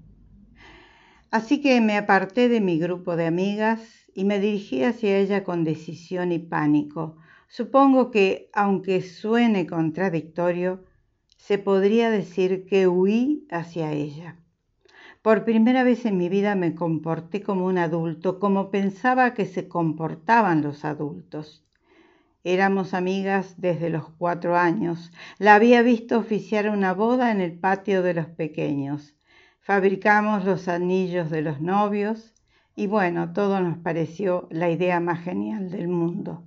Así 1.32 1.62
que 1.62 1.80
me 1.82 1.98
aparté 1.98 2.50
de 2.50 2.62
mi 2.62 2.78
grupo 2.78 3.16
de 3.16 3.26
amigas 3.26 3.82
y 4.14 4.26
me 4.26 4.40
dirigí 4.40 4.84
hacia 4.84 5.18
ella 5.18 5.44
con 5.44 5.64
decisión 5.64 6.32
y 6.32 6.40
pánico. 6.40 7.18
Supongo 7.48 8.12
que, 8.12 8.50
aunque 8.54 9.02
suene 9.02 9.68
contradictorio, 9.68 10.84
se 11.48 11.58
podría 11.58 12.12
decir 12.12 12.66
que 12.66 12.90
huí 12.90 13.48
hacia 13.50 13.94
ella. 13.94 14.36
Por 15.22 15.46
primera 15.46 15.86
vez 15.86 16.06
en 16.06 16.18
mi 16.18 16.28
vida 16.28 16.56
me 16.56 16.76
comporté 16.76 17.42
como 17.42 17.68
un 17.68 17.78
adulto, 17.78 18.38
como 18.38 18.70
pensaba 18.70 19.34
que 19.34 19.46
se 19.46 19.70
comportaban 19.70 20.62
los 20.62 20.84
adultos. 20.84 21.64
Éramos 22.44 22.94
amigas 22.94 23.56
desde 23.62 23.90
los 23.90 24.10
cuatro 24.10 24.58
años. 24.58 25.14
La 25.38 25.56
había 25.56 25.82
visto 25.84 26.20
oficiar 26.20 26.70
una 26.70 26.94
boda 26.94 27.32
en 27.32 27.40
el 27.40 27.58
patio 27.58 28.04
de 28.04 28.14
los 28.14 28.26
pequeños. 28.26 29.16
Fabricamos 29.62 30.44
los 30.44 30.68
anillos 30.68 31.30
de 31.30 31.44
los 31.44 31.62
novios 31.62 32.34
y 32.76 32.88
bueno, 32.88 33.32
todo 33.32 33.62
nos 33.62 33.78
pareció 33.78 34.50
la 34.52 34.70
idea 34.70 35.00
más 35.00 35.24
genial 35.24 35.72
del 35.72 35.88
mundo. 35.88 36.44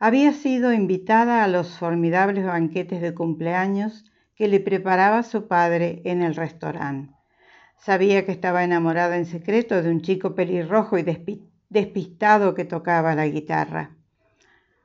Había 0.00 0.32
sido 0.32 0.72
invitada 0.72 1.42
a 1.42 1.48
los 1.48 1.76
formidables 1.76 2.46
banquetes 2.46 3.00
de 3.00 3.14
cumpleaños 3.14 4.04
que 4.36 4.46
le 4.46 4.60
preparaba 4.60 5.24
su 5.24 5.48
padre 5.48 6.02
en 6.04 6.22
el 6.22 6.36
restaurante. 6.36 7.12
Sabía 7.76 8.24
que 8.24 8.30
estaba 8.30 8.62
enamorada 8.62 9.16
en 9.16 9.26
secreto 9.26 9.82
de 9.82 9.90
un 9.90 10.00
chico 10.00 10.36
pelirrojo 10.36 10.98
y 10.98 11.02
despistado 11.68 12.54
que 12.54 12.64
tocaba 12.64 13.16
la 13.16 13.26
guitarra. 13.26 13.90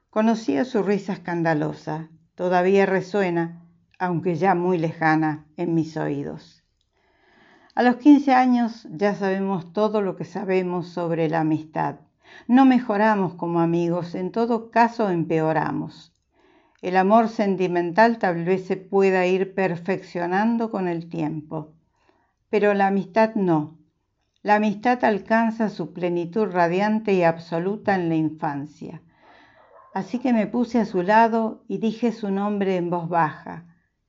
Conocía 0.09 0.65
su 0.65 0.81
risa 0.81 1.13
escandalosa, 1.13 2.09
todavía 2.33 2.87
resuena, 2.87 3.61
aunque 3.99 4.35
ya 4.35 4.55
muy 4.55 4.79
lejana 4.79 5.45
en 5.57 5.75
mis 5.75 5.95
oídos. 5.95 6.63
A 7.75 7.83
los 7.83 7.97
15 7.97 8.33
años 8.33 8.87
ya 8.91 9.13
sabemos 9.13 9.73
todo 9.73 10.01
lo 10.01 10.15
que 10.15 10.25
sabemos 10.25 10.89
sobre 10.89 11.29
la 11.29 11.41
amistad. 11.41 11.97
No 12.47 12.65
mejoramos 12.65 13.35
como 13.35 13.59
amigos, 13.59 14.15
en 14.15 14.31
todo 14.31 14.71
caso 14.71 15.09
empeoramos. 15.09 16.13
El 16.81 16.97
amor 16.97 17.29
sentimental 17.29 18.17
tal 18.17 18.43
vez 18.43 18.65
se 18.65 18.75
pueda 18.75 19.25
ir 19.25 19.53
perfeccionando 19.53 20.69
con 20.69 20.87
el 20.87 21.07
tiempo, 21.07 21.73
pero 22.49 22.73
la 22.73 22.87
amistad 22.87 23.35
no. 23.35 23.77
La 24.41 24.55
amistad 24.55 25.05
alcanza 25.05 25.69
su 25.69 25.93
plenitud 25.93 26.47
radiante 26.47 27.13
y 27.13 27.23
absoluta 27.23 27.95
en 27.95 28.09
la 28.09 28.15
infancia. 28.15 29.01
Así 29.93 30.19
que 30.19 30.33
me 30.33 30.47
puse 30.47 30.79
a 30.79 30.85
su 30.85 31.03
lado 31.03 31.63
y 31.69 31.77
dije 31.77 32.11
su 32.11 32.31
nombre 32.31 32.75
en 32.75 32.89
voz 32.89 33.07
baja, 33.07 33.65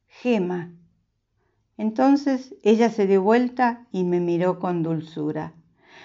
Gema. 0.08 0.72
Entonces 1.76 2.56
ella 2.62 2.90
se 2.90 3.06
dio 3.06 3.22
vuelta 3.22 3.87
y 3.92 4.02
me 4.02 4.18
miró 4.18 4.58
con 4.58 4.82
dulzura. 4.82 5.54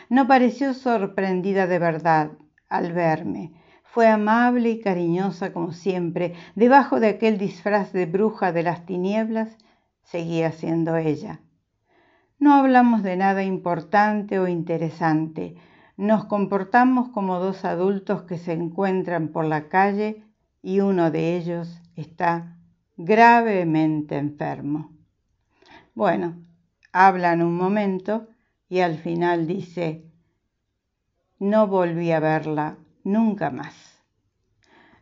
No 0.10 0.28
pareció 0.28 0.74
sorprendida 0.74 1.68
de 1.68 1.80
verdad 1.80 2.32
al 2.68 2.94
verme. 2.94 3.54
Fue 3.84 4.08
amable 4.08 4.72
y 4.72 4.82
cariñosa 4.82 5.54
como 5.54 5.72
siempre. 5.72 6.34
Debajo 6.56 7.00
de 7.00 7.10
aquel 7.10 7.38
disfraz 7.38 7.94
de 7.94 8.08
bruja 8.08 8.52
de 8.52 8.64
las 8.64 8.86
tinieblas, 8.86 9.56
seguía 10.02 10.52
siendo 10.52 10.96
ella. 10.98 11.42
No 12.40 12.54
hablamos 12.54 13.04
de 13.04 13.18
nada 13.18 13.44
importante 13.44 14.40
o 14.40 14.48
interesante. 14.48 15.56
Nos 15.98 16.26
comportamos 16.26 17.10
como 17.10 17.40
dos 17.40 17.66
adultos 17.66 18.24
que 18.24 18.38
se 18.38 18.54
encuentran 18.54 19.28
por 19.28 19.46
la 19.46 19.68
calle 19.68 20.24
y 20.62 20.80
uno 20.80 21.12
de 21.12 21.36
ellos 21.38 21.82
está 21.96 22.58
gravemente 22.98 24.18
enfermo. 24.18 24.92
Bueno, 25.94 26.38
hablan 26.94 27.42
un 27.42 27.56
momento 27.56 28.28
y 28.70 28.80
al 28.80 29.00
final 29.00 29.48
dice, 29.48 30.06
no 31.40 31.68
volví 31.68 32.12
a 32.12 32.20
verla 32.20 32.78
nunca 33.04 33.50
más. 33.50 34.00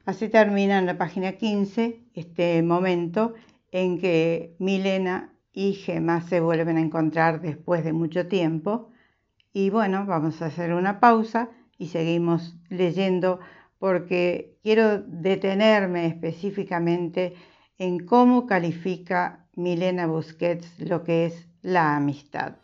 Así 0.05 0.29
termina 0.29 0.79
en 0.79 0.85
la 0.85 0.97
página 0.97 1.33
15 1.33 2.01
este 2.13 2.63
momento 2.63 3.33
en 3.71 3.99
que 3.99 4.55
Milena 4.57 5.33
y 5.51 5.73
Gemma 5.73 6.21
se 6.21 6.39
vuelven 6.39 6.77
a 6.77 6.81
encontrar 6.81 7.41
después 7.41 7.83
de 7.83 7.91
mucho 7.91 8.27
tiempo. 8.27 8.89
Y 9.51 9.69
bueno, 9.69 10.05
vamos 10.05 10.41
a 10.41 10.45
hacer 10.45 10.73
una 10.73 11.01
pausa 11.01 11.49
y 11.77 11.87
seguimos 11.87 12.55
leyendo 12.69 13.39
porque 13.79 14.57
quiero 14.63 14.99
detenerme 15.01 16.07
específicamente 16.07 17.35
en 17.77 18.05
cómo 18.05 18.47
califica 18.47 19.47
Milena 19.55 20.07
Busquets 20.07 20.79
lo 20.79 21.03
que 21.03 21.25
es 21.25 21.47
la 21.61 21.97
amistad. 21.97 22.57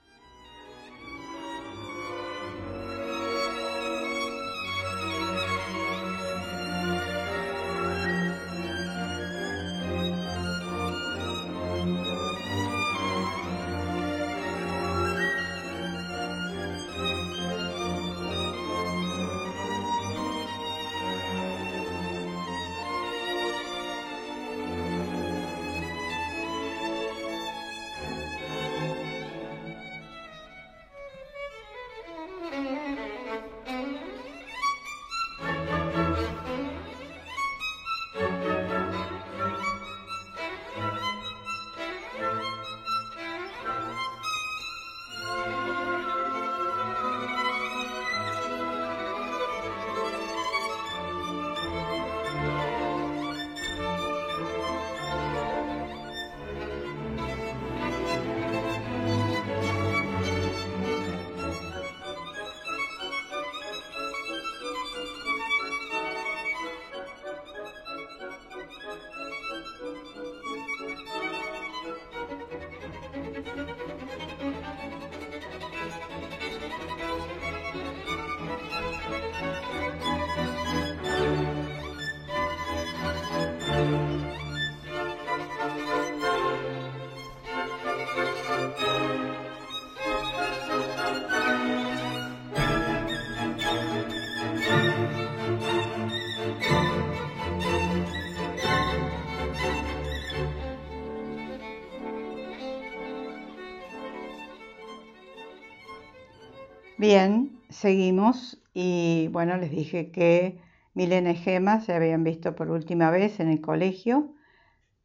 Bien, 107.04 107.60
seguimos 107.68 108.64
y 108.74 109.28
bueno, 109.34 109.58
les 109.58 109.72
dije 109.72 110.10
que 110.10 110.62
Milena 110.94 111.32
y 111.32 111.36
Gema 111.36 111.82
se 111.82 111.94
habían 111.94 112.24
visto 112.24 112.56
por 112.56 112.72
última 112.72 113.12
vez 113.12 113.42
en 113.42 113.50
el 113.50 113.60
colegio. 113.60 114.34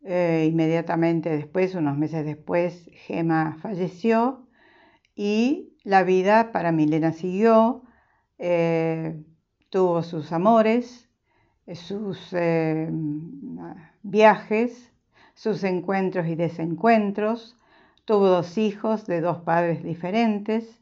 Eh, 0.05 0.47
inmediatamente 0.49 1.29
después, 1.29 1.75
unos 1.75 1.99
meses 1.99 2.25
después, 2.25 2.89
Gema 2.93 3.57
falleció 3.61 4.47
y 5.17 5.77
la 5.83 6.05
vida 6.05 6.53
para 6.53 6.71
Milena 6.71 7.13
siguió. 7.13 7.83
Eh, 8.39 9.21
tuvo 9.69 10.05
sus 10.05 10.31
amores, 10.31 11.11
sus 11.75 12.33
eh, 12.33 12.93
viajes, 14.05 14.93
sus 15.35 15.65
encuentros 15.65 16.29
y 16.29 16.37
desencuentros. 16.37 17.57
Tuvo 18.05 18.29
dos 18.29 18.57
hijos 18.57 19.05
de 19.09 19.21
dos 19.21 19.39
padres 19.39 19.83
diferentes 19.83 20.79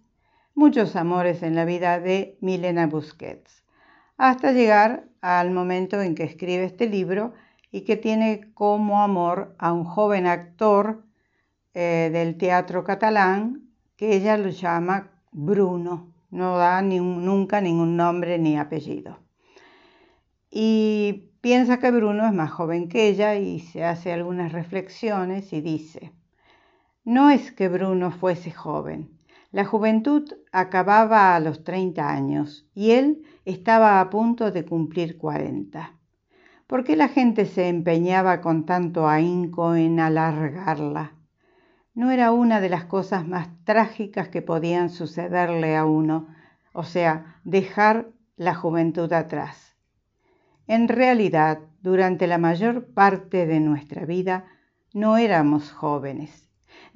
muchos 0.57 0.97
amores 0.97 1.43
en 1.43 1.55
la 1.55 1.67
vida 1.67 2.01
de 2.01 2.39
Milena 2.41 2.87
Busquets, 2.87 3.63
hasta 4.17 4.53
llegar 4.53 5.07
al 5.21 5.51
momento 5.51 6.01
en 6.01 6.15
que 6.15 6.25
escribe 6.25 6.65
este 6.65 6.89
libro 6.89 7.35
y 7.71 7.83
que 7.83 7.97
tiene 7.97 8.53
como 8.55 9.03
amor 9.03 9.55
a 9.59 9.75
un 9.75 9.85
joven 9.85 10.27
actor 10.27 11.05
eh, 11.75 12.09
del 12.11 12.39
teatro 12.39 12.85
catalán 12.85 13.69
que 13.97 14.17
ella 14.17 14.39
lo 14.39 14.49
llama 14.49 15.11
Bruno, 15.31 16.15
no 16.31 16.57
da 16.57 16.81
nunca 16.81 17.61
ningún 17.61 17.99
nombre 17.99 18.39
ni 18.39 18.57
apellido. 18.57 19.19
Y 20.51 21.33
piensa 21.43 21.79
que 21.79 21.91
Bruno 21.91 22.27
es 22.27 22.33
más 22.33 22.51
joven 22.51 22.89
que 22.89 23.09
ella 23.09 23.35
y 23.35 23.61
se 23.61 23.85
hace 23.85 24.11
algunas 24.11 24.53
reflexiones 24.53 25.53
y 25.53 25.61
dice, 25.61 26.13
no 27.05 27.29
es 27.29 27.53
que 27.53 27.69
Bruno 27.69 28.11
fuese 28.11 28.53
joven, 28.53 29.16
la 29.51 29.65
juventud 29.65 30.33
acababa 30.53 31.35
a 31.35 31.41
los 31.41 31.65
30 31.65 32.09
años 32.09 32.67
y 32.75 32.91
él 32.93 33.23
estaba 33.45 34.01
a 34.01 34.11
punto 34.11 34.51
de 34.51 34.65
cumplir 34.65 35.19
40. 35.19 35.93
¿Por 36.67 36.85
qué 36.85 36.97
la 36.97 37.09
gente 37.09 37.47
se 37.47 37.69
empeñaba 37.69 38.41
con 38.41 38.67
tanto 38.67 39.09
ahínco 39.09 39.77
en 39.77 40.01
alargarla? 40.01 41.13
No 41.95 42.11
era 42.11 42.33
una 42.33 42.61
de 42.61 42.69
las 42.69 42.85
cosas 42.85 43.27
más 43.27 43.49
trágicas 43.65 44.29
que 44.29 44.43
podían 44.43 44.91
sucederle 44.91 45.77
a 45.77 45.87
uno, 45.87 46.29
o 46.73 46.83
sea, 46.83 47.41
dejar 47.45 48.11
la 48.37 48.55
juventud 48.55 49.13
atrás. 49.13 49.77
En 50.67 50.89
realidad, 50.89 51.61
durante 51.81 52.27
la 52.27 52.39
mayor 52.39 52.93
parte 52.93 53.47
de 53.47 53.61
nuestra 53.61 54.05
vida, 54.05 54.45
no 54.93 55.17
éramos 55.17 55.71
jóvenes 55.71 56.46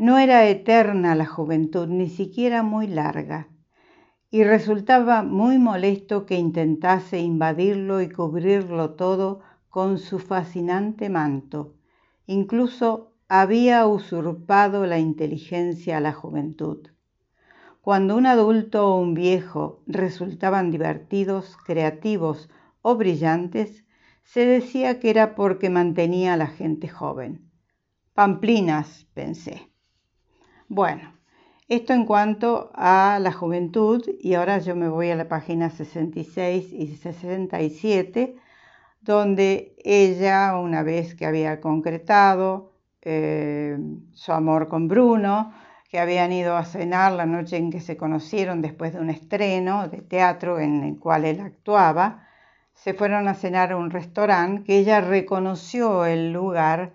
no 0.00 0.16
era 0.16 0.48
eterna 0.48 1.14
la 1.14 1.26
juventud, 1.26 1.86
ni 1.86 2.08
siquiera 2.08 2.62
muy 2.62 2.86
larga, 2.86 3.48
y 4.30 4.44
resultaba 4.44 5.22
muy 5.22 5.58
molesto 5.58 6.24
que 6.24 6.38
intentase 6.38 7.18
invadirlo 7.18 8.00
y 8.00 8.08
cubrirlo 8.08 8.94
todo 8.94 9.40
con 9.68 9.98
su 9.98 10.18
fascinante 10.18 11.10
manto, 11.10 11.74
incluso 12.24 13.12
había 13.28 13.86
usurpado 13.86 14.86
la 14.86 14.98
inteligencia 14.98 15.98
a 15.98 16.00
la 16.00 16.14
juventud. 16.14 16.88
Cuando 17.82 18.16
un 18.16 18.24
adulto 18.24 18.94
o 18.94 18.98
un 18.98 19.12
viejo 19.12 19.82
resultaban 19.86 20.70
divertidos, 20.70 21.58
creativos 21.66 22.48
o 22.80 22.96
brillantes, 22.96 23.84
se 24.22 24.46
decía 24.46 24.98
que 24.98 25.10
era 25.10 25.34
porque 25.34 25.68
mantenía 25.68 26.32
a 26.32 26.38
la 26.38 26.46
gente 26.46 26.88
joven. 26.88 27.50
Pamplinas, 28.14 29.06
pensé. 29.12 29.69
Bueno, 30.72 31.14
esto 31.66 31.94
en 31.94 32.06
cuanto 32.06 32.70
a 32.74 33.18
la 33.20 33.32
juventud 33.32 34.08
y 34.20 34.34
ahora 34.34 34.58
yo 34.58 34.76
me 34.76 34.88
voy 34.88 35.10
a 35.10 35.16
la 35.16 35.26
página 35.26 35.68
66 35.68 36.72
y 36.72 36.94
67 36.94 38.36
donde 39.00 39.74
ella, 39.84 40.56
una 40.56 40.84
vez 40.84 41.16
que 41.16 41.26
había 41.26 41.60
concretado 41.60 42.74
eh, 43.02 43.78
su 44.12 44.30
amor 44.30 44.68
con 44.68 44.86
Bruno, 44.86 45.52
que 45.88 45.98
habían 45.98 46.30
ido 46.30 46.56
a 46.56 46.64
cenar 46.64 47.14
la 47.14 47.26
noche 47.26 47.56
en 47.56 47.72
que 47.72 47.80
se 47.80 47.96
conocieron 47.96 48.62
después 48.62 48.92
de 48.92 49.00
un 49.00 49.10
estreno 49.10 49.88
de 49.88 50.02
teatro 50.02 50.60
en 50.60 50.84
el 50.84 51.00
cual 51.00 51.24
él 51.24 51.40
actuaba, 51.40 52.28
se 52.74 52.94
fueron 52.94 53.26
a 53.26 53.34
cenar 53.34 53.72
a 53.72 53.76
un 53.76 53.90
restaurante 53.90 54.62
que 54.62 54.78
ella 54.78 55.00
reconoció 55.00 56.04
el 56.04 56.32
lugar 56.32 56.92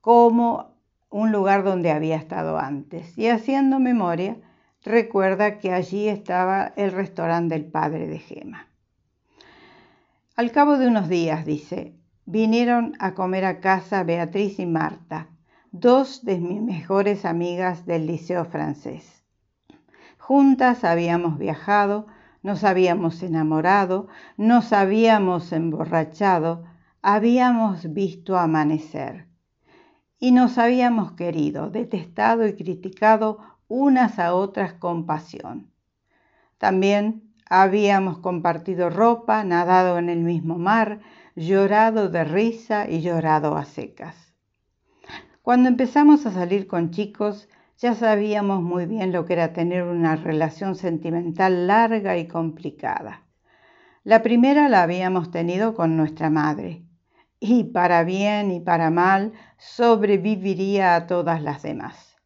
como 0.00 0.71
un 1.12 1.30
lugar 1.30 1.62
donde 1.62 1.92
había 1.92 2.16
estado 2.16 2.58
antes. 2.58 3.16
Y 3.16 3.28
haciendo 3.28 3.78
memoria, 3.78 4.38
recuerda 4.82 5.58
que 5.58 5.72
allí 5.72 6.08
estaba 6.08 6.72
el 6.76 6.90
restaurante 6.90 7.54
del 7.54 7.66
padre 7.66 8.08
de 8.08 8.18
Gema. 8.18 8.66
Al 10.34 10.50
cabo 10.50 10.78
de 10.78 10.88
unos 10.88 11.08
días, 11.08 11.44
dice, 11.44 11.94
vinieron 12.24 12.94
a 12.98 13.14
comer 13.14 13.44
a 13.44 13.60
casa 13.60 14.02
Beatriz 14.02 14.58
y 14.58 14.66
Marta, 14.66 15.28
dos 15.70 16.24
de 16.24 16.38
mis 16.38 16.60
mejores 16.62 17.26
amigas 17.26 17.84
del 17.84 18.06
liceo 18.06 18.46
francés. 18.46 19.22
Juntas 20.18 20.82
habíamos 20.82 21.38
viajado, 21.38 22.06
nos 22.42 22.64
habíamos 22.64 23.22
enamorado, 23.22 24.08
nos 24.38 24.72
habíamos 24.72 25.52
emborrachado, 25.52 26.64
habíamos 27.02 27.92
visto 27.92 28.38
amanecer 28.38 29.31
y 30.22 30.30
nos 30.30 30.56
habíamos 30.56 31.12
querido, 31.12 31.68
detestado 31.68 32.46
y 32.46 32.54
criticado 32.54 33.40
unas 33.68 34.18
a 34.18 34.34
otras 34.34 34.72
con 34.72 35.04
pasión. 35.04 35.70
También 36.56 37.32
Habíamos 37.54 38.16
compartido 38.16 38.88
ropa, 38.88 39.44
nadado 39.44 39.98
en 39.98 40.08
el 40.08 40.20
mismo 40.20 40.56
mar, 40.56 41.00
llorado 41.36 42.08
de 42.08 42.24
risa 42.24 42.88
y 42.88 43.02
llorado 43.02 43.58
a 43.58 43.66
secas. 43.66 44.16
Cuando 45.42 45.68
empezamos 45.68 46.24
a 46.24 46.32
salir 46.32 46.66
con 46.66 46.92
chicos, 46.92 47.50
ya 47.76 47.94
sabíamos 47.94 48.62
muy 48.62 48.86
bien 48.86 49.12
lo 49.12 49.26
que 49.26 49.34
era 49.34 49.52
tener 49.52 49.82
una 49.82 50.16
relación 50.16 50.76
sentimental 50.76 51.66
larga 51.66 52.16
y 52.16 52.26
complicada. 52.26 53.26
La 54.02 54.22
primera 54.22 54.70
la 54.70 54.82
habíamos 54.82 55.30
tenido 55.30 55.74
con 55.74 55.94
nuestra 55.94 56.30
madre, 56.30 56.86
y 57.42 57.64
para 57.64 58.04
bien 58.04 58.50
y 58.52 58.60
para 58.60 58.90
mal 58.90 59.32
sobreviviría 59.58 60.94
a 60.94 61.06
todas 61.06 61.42
las 61.42 61.62
demás. 61.62 62.16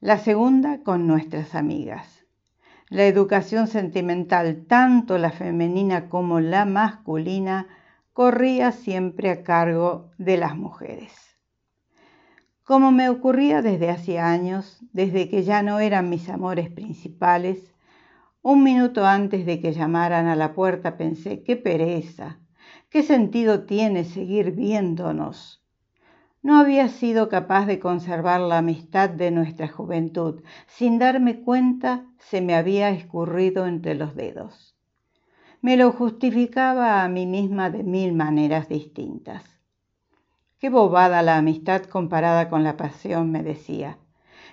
La 0.00 0.18
segunda 0.18 0.82
con 0.82 1.06
nuestras 1.06 1.54
amigas 1.54 2.20
la 2.90 3.04
educación 3.04 3.68
sentimental, 3.68 4.64
tanto 4.66 5.16
la 5.16 5.30
femenina 5.30 6.08
como 6.08 6.40
la 6.40 6.64
masculina, 6.64 7.68
corría 8.12 8.72
siempre 8.72 9.30
a 9.30 9.44
cargo 9.44 10.10
de 10.18 10.36
las 10.36 10.56
mujeres. 10.56 11.12
Como 12.64 12.90
me 12.90 13.08
ocurría 13.08 13.62
desde 13.62 13.90
hacía 13.90 14.28
años, 14.28 14.80
desde 14.92 15.28
que 15.28 15.44
ya 15.44 15.62
no 15.62 15.78
eran 15.78 16.10
mis 16.10 16.28
amores 16.28 16.68
principales, 16.68 17.72
un 18.42 18.64
minuto 18.64 19.06
antes 19.06 19.46
de 19.46 19.60
que 19.60 19.72
llamaran 19.72 20.26
a 20.26 20.34
la 20.34 20.52
puerta 20.52 20.96
pensé, 20.96 21.44
qué 21.44 21.54
pereza, 21.54 22.40
qué 22.90 23.02
sentido 23.02 23.64
tiene 23.64 24.04
seguir 24.04 24.52
viéndonos 24.52 25.60
no 26.42 26.58
había 26.58 26.88
sido 26.88 27.28
capaz 27.28 27.66
de 27.66 27.78
conservar 27.78 28.40
la 28.40 28.58
amistad 28.58 29.10
de 29.10 29.30
nuestra 29.30 29.68
juventud. 29.68 30.42
Sin 30.66 30.98
darme 30.98 31.40
cuenta, 31.40 32.06
se 32.18 32.40
me 32.40 32.54
había 32.54 32.90
escurrido 32.90 33.66
entre 33.66 33.94
los 33.94 34.14
dedos. 34.14 34.74
Me 35.60 35.76
lo 35.76 35.92
justificaba 35.92 37.04
a 37.04 37.08
mí 37.08 37.26
misma 37.26 37.68
de 37.68 37.82
mil 37.82 38.14
maneras 38.14 38.68
distintas. 38.68 39.44
Qué 40.58 40.70
bobada 40.70 41.20
la 41.20 41.36
amistad 41.36 41.82
comparada 41.82 42.48
con 42.48 42.64
la 42.64 42.78
pasión, 42.78 43.30
me 43.30 43.42
decía. 43.42 43.98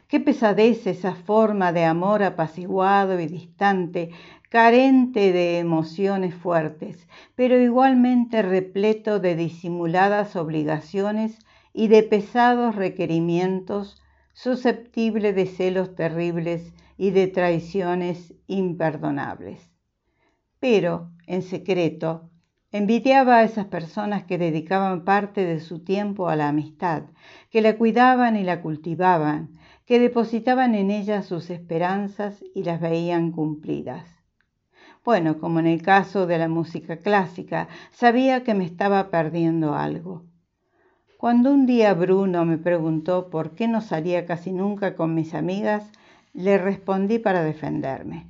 Qué 0.09 0.19
pesadez 0.19 0.87
esa 0.87 1.15
forma 1.15 1.71
de 1.71 1.85
amor 1.85 2.23
apaciguado 2.23 3.17
y 3.19 3.27
distante, 3.27 4.11
carente 4.49 5.33
de 5.33 5.59
emociones 5.59 6.33
fuertes, 6.33 7.07
pero 7.35 7.59
igualmente 7.59 8.41
repleto 8.41 9.19
de 9.19 9.35
disimuladas 9.35 10.35
obligaciones 10.35 11.39
y 11.73 11.89
de 11.89 12.03
pesados 12.03 12.75
requerimientos, 12.75 14.01
susceptible 14.33 15.33
de 15.33 15.47
celos 15.47 15.95
terribles 15.95 16.73
y 16.97 17.11
de 17.11 17.27
traiciones 17.27 18.33
imperdonables. 18.47 19.71
Pero, 20.59 21.11
en 21.27 21.41
secreto, 21.41 22.29
envidiaba 22.71 23.37
a 23.37 23.43
esas 23.43 23.65
personas 23.65 24.23
que 24.23 24.37
dedicaban 24.37 25.03
parte 25.03 25.45
de 25.45 25.59
su 25.59 25.83
tiempo 25.83 26.29
a 26.29 26.35
la 26.35 26.49
amistad, 26.49 27.03
que 27.49 27.61
la 27.61 27.77
cuidaban 27.77 28.35
y 28.35 28.43
la 28.43 28.61
cultivaban, 28.61 29.57
que 29.85 29.99
depositaban 29.99 30.73
en 30.73 30.89
ella 30.89 31.21
sus 31.21 31.49
esperanzas 31.49 32.43
y 32.55 32.63
las 32.63 32.81
veían 32.81 33.31
cumplidas. 33.31 34.16
Bueno, 35.07 35.39
como 35.39 35.61
en 35.61 35.67
el 35.67 35.81
caso 35.81 36.27
de 36.27 36.37
la 36.37 36.49
música 36.49 36.97
clásica, 36.97 37.69
sabía 37.91 38.43
que 38.43 38.53
me 38.53 38.65
estaba 38.65 39.09
perdiendo 39.09 39.73
algo. 39.73 40.25
Cuando 41.17 41.53
un 41.53 41.65
día 41.65 41.93
Bruno 41.93 42.43
me 42.43 42.57
preguntó 42.57 43.29
por 43.29 43.55
qué 43.55 43.69
no 43.69 43.79
salía 43.79 44.25
casi 44.25 44.51
nunca 44.51 44.97
con 44.97 45.15
mis 45.15 45.33
amigas, 45.33 45.89
le 46.33 46.57
respondí 46.57 47.19
para 47.19 47.41
defenderme. 47.41 48.27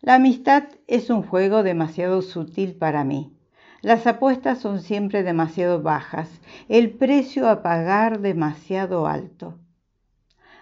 La 0.00 0.14
amistad 0.14 0.64
es 0.86 1.10
un 1.10 1.22
juego 1.22 1.62
demasiado 1.62 2.22
sutil 2.22 2.74
para 2.74 3.04
mí. 3.04 3.36
Las 3.82 4.06
apuestas 4.06 4.60
son 4.60 4.80
siempre 4.80 5.22
demasiado 5.22 5.82
bajas, 5.82 6.40
el 6.70 6.88
precio 6.88 7.50
a 7.50 7.62
pagar 7.62 8.20
demasiado 8.20 9.06
alto. 9.06 9.58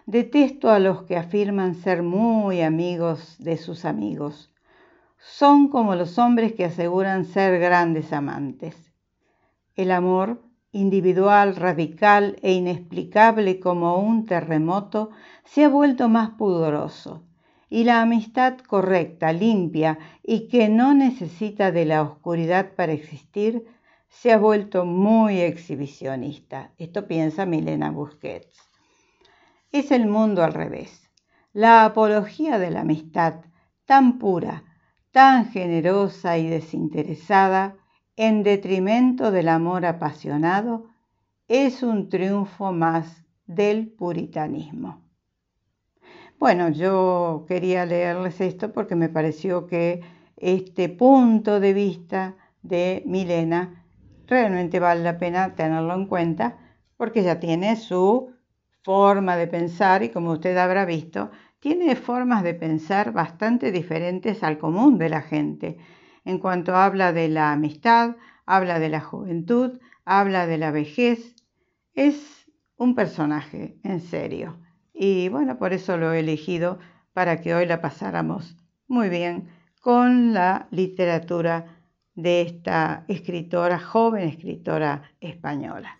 Detesto 0.06 0.70
a 0.70 0.80
los 0.80 1.04
que 1.04 1.16
afirman 1.16 1.76
ser 1.76 2.02
muy 2.02 2.62
amigos 2.62 3.36
de 3.38 3.58
sus 3.58 3.84
amigos. 3.84 4.50
Son 5.18 5.68
como 5.68 5.94
los 5.94 6.18
hombres 6.18 6.52
que 6.52 6.64
aseguran 6.64 7.24
ser 7.24 7.58
grandes 7.58 8.12
amantes. 8.12 8.76
El 9.74 9.90
amor 9.90 10.42
individual, 10.72 11.56
radical 11.56 12.36
e 12.42 12.52
inexplicable 12.52 13.58
como 13.58 13.98
un 13.98 14.26
terremoto, 14.26 15.10
se 15.44 15.64
ha 15.64 15.68
vuelto 15.68 16.08
más 16.08 16.30
pudoroso, 16.30 17.24
y 17.70 17.84
la 17.84 18.02
amistad 18.02 18.58
correcta, 18.58 19.32
limpia 19.32 19.98
y 20.22 20.48
que 20.48 20.68
no 20.68 20.94
necesita 20.94 21.72
de 21.72 21.84
la 21.84 22.02
oscuridad 22.02 22.74
para 22.74 22.92
existir, 22.92 23.66
se 24.08 24.32
ha 24.32 24.38
vuelto 24.38 24.84
muy 24.84 25.40
exhibicionista. 25.40 26.72
Esto 26.78 27.06
piensa 27.06 27.44
Milena 27.44 27.90
Busquets. 27.90 28.56
Es 29.70 29.90
el 29.90 30.06
mundo 30.06 30.42
al 30.42 30.54
revés. 30.54 31.10
La 31.52 31.84
apología 31.84 32.58
de 32.58 32.70
la 32.70 32.80
amistad, 32.80 33.44
tan 33.84 34.18
pura, 34.18 34.64
tan 35.10 35.50
generosa 35.50 36.38
y 36.38 36.48
desinteresada, 36.48 37.76
en 38.16 38.42
detrimento 38.42 39.30
del 39.30 39.48
amor 39.48 39.86
apasionado 39.86 40.86
es 41.46 41.82
un 41.82 42.08
triunfo 42.08 42.72
más 42.72 43.24
del 43.46 43.88
puritanismo. 43.88 45.02
Bueno, 46.38 46.68
yo 46.68 47.44
quería 47.48 47.86
leerles 47.86 48.40
esto 48.40 48.72
porque 48.72 48.94
me 48.94 49.08
pareció 49.08 49.66
que 49.66 50.02
este 50.36 50.88
punto 50.88 51.58
de 51.58 51.72
vista 51.72 52.36
de 52.62 53.02
Milena 53.06 53.84
realmente 54.26 54.78
vale 54.78 55.02
la 55.02 55.18
pena 55.18 55.54
tenerlo 55.54 55.94
en 55.94 56.06
cuenta 56.06 56.58
porque 56.96 57.22
ya 57.22 57.40
tiene 57.40 57.76
su 57.76 58.32
forma 58.82 59.36
de 59.36 59.46
pensar 59.46 60.02
y 60.02 60.10
como 60.10 60.32
usted 60.32 60.56
habrá 60.56 60.84
visto, 60.84 61.30
tiene 61.60 61.96
formas 61.96 62.42
de 62.42 62.54
pensar 62.54 63.12
bastante 63.12 63.72
diferentes 63.72 64.42
al 64.42 64.58
común 64.58 64.98
de 64.98 65.08
la 65.08 65.22
gente 65.22 65.78
en 66.24 66.38
cuanto 66.38 66.76
habla 66.76 67.12
de 67.12 67.28
la 67.28 67.52
amistad, 67.52 68.16
habla 68.44 68.78
de 68.78 68.90
la 68.90 69.00
juventud, 69.00 69.78
habla 70.04 70.46
de 70.46 70.58
la 70.58 70.70
vejez. 70.70 71.34
Es 71.94 72.46
un 72.76 72.94
personaje, 72.94 73.78
en 73.82 74.00
serio. 74.00 74.58
Y 74.92 75.30
bueno, 75.30 75.58
por 75.58 75.72
eso 75.72 75.96
lo 75.96 76.12
he 76.12 76.20
elegido 76.20 76.78
para 77.14 77.40
que 77.40 77.54
hoy 77.54 77.66
la 77.66 77.80
pasáramos 77.80 78.56
muy 78.86 79.08
bien 79.08 79.48
con 79.80 80.34
la 80.34 80.68
literatura 80.70 81.78
de 82.14 82.42
esta 82.42 83.04
escritora, 83.08 83.78
joven 83.78 84.28
escritora 84.28 85.02
española. 85.20 85.98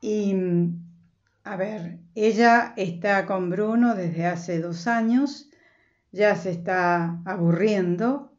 Y 0.00 0.34
a 1.44 1.56
ver, 1.56 1.98
ella 2.14 2.74
está 2.76 3.26
con 3.26 3.50
Bruno 3.50 3.94
desde 3.94 4.26
hace 4.26 4.60
dos 4.60 4.86
años, 4.86 5.50
ya 6.10 6.36
se 6.36 6.50
está 6.50 7.20
aburriendo. 7.24 8.32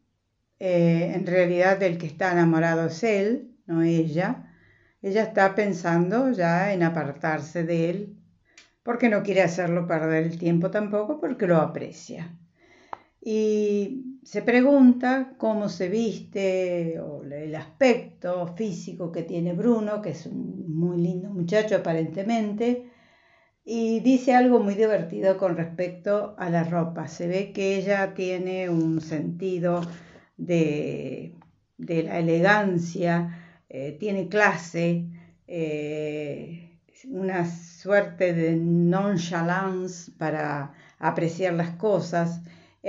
Eh, 0.60 1.14
en 1.16 1.26
realidad 1.26 1.82
el 1.84 1.98
que 1.98 2.08
está 2.08 2.32
enamorado 2.32 2.88
es 2.88 3.04
él, 3.04 3.56
no 3.66 3.82
ella. 3.82 4.54
Ella 5.02 5.24
está 5.24 5.56
pensando 5.56 6.32
ya 6.32 6.74
en 6.74 6.84
apartarse 6.84 7.64
de 7.64 7.90
él, 7.90 8.18
porque 8.84 9.10
no 9.10 9.24
quiere 9.24 9.42
hacerlo 9.42 9.88
perder 9.88 10.24
el 10.24 10.40
tiempo 10.40 10.72
tampoco, 10.72 11.20
porque 11.20 11.48
lo 11.48 11.58
aprecia 11.58 12.38
y 13.24 14.13
se 14.24 14.42
pregunta 14.42 15.34
cómo 15.38 15.70
se 15.70 15.90
viste 15.90 17.00
o 17.00 17.24
el 17.24 17.56
aspecto 17.56 18.48
físico 18.56 19.12
que 19.12 19.24
tiene 19.24 19.54
Bruno, 19.54 20.02
que 20.02 20.12
es 20.12 20.26
un 20.26 20.74
muy 20.74 20.98
lindo 21.02 21.30
muchacho 21.30 21.76
aparentemente, 21.78 22.90
y 23.66 24.00
dice 24.02 24.34
algo 24.34 24.60
muy 24.60 24.76
divertido 24.76 25.38
con 25.38 25.56
respecto 25.58 26.36
a 26.38 26.50
la 26.50 26.64
ropa. 26.64 27.08
Se 27.08 27.28
ve 27.28 27.52
que 27.54 27.78
ella 27.78 28.14
tiene 28.14 28.70
un 28.70 29.02
sentido 29.02 29.82
de, 30.38 31.36
la 31.78 32.20
elegancia, 32.20 33.64
eh, 33.70 33.98
tiene 34.00 34.28
clase, 34.28 35.06
eh, 35.48 36.80
una 37.10 37.46
suerte 37.46 38.34
de 38.34 38.56
nonchalance 38.56 40.12
para 40.18 40.74
apreciar 41.00 41.54
las 41.54 41.72
cosas 41.72 42.42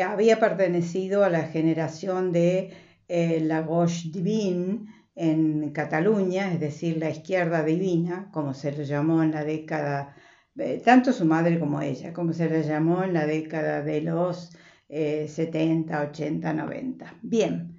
había 0.03 0.41
pertenecido 0.41 1.25
a 1.25 1.31
la 1.31 1.45
generación 1.45 2.33
de 2.33 2.73
eh, 3.09 3.41
la 3.41 3.63
gauche 3.63 4.11
divine 4.11 4.87
en 5.15 5.71
Cataluña, 5.71 6.53
es 6.53 6.61
decir, 6.61 6.97
la 6.99 7.11
izquierda 7.11 7.63
divina, 7.63 8.31
como 8.33 8.55
se 8.55 8.73
le 8.73 8.85
llamó 8.85 9.23
en 9.23 9.31
la 9.31 9.45
década, 9.45 10.17
eh, 10.59 10.83
tanto 10.85 11.13
su 11.13 11.25
madre 11.25 11.59
como 11.59 11.81
ella, 11.81 12.13
como 12.13 12.33
se 12.33 12.49
le 12.49 12.63
llamó 12.63 13.05
en 13.05 13.13
la 13.15 13.27
década 13.27 13.83
de 13.83 14.01
los 14.01 14.57
70, 14.89 16.03
80, 16.03 16.53
90. 16.53 17.15
Bien, 17.23 17.77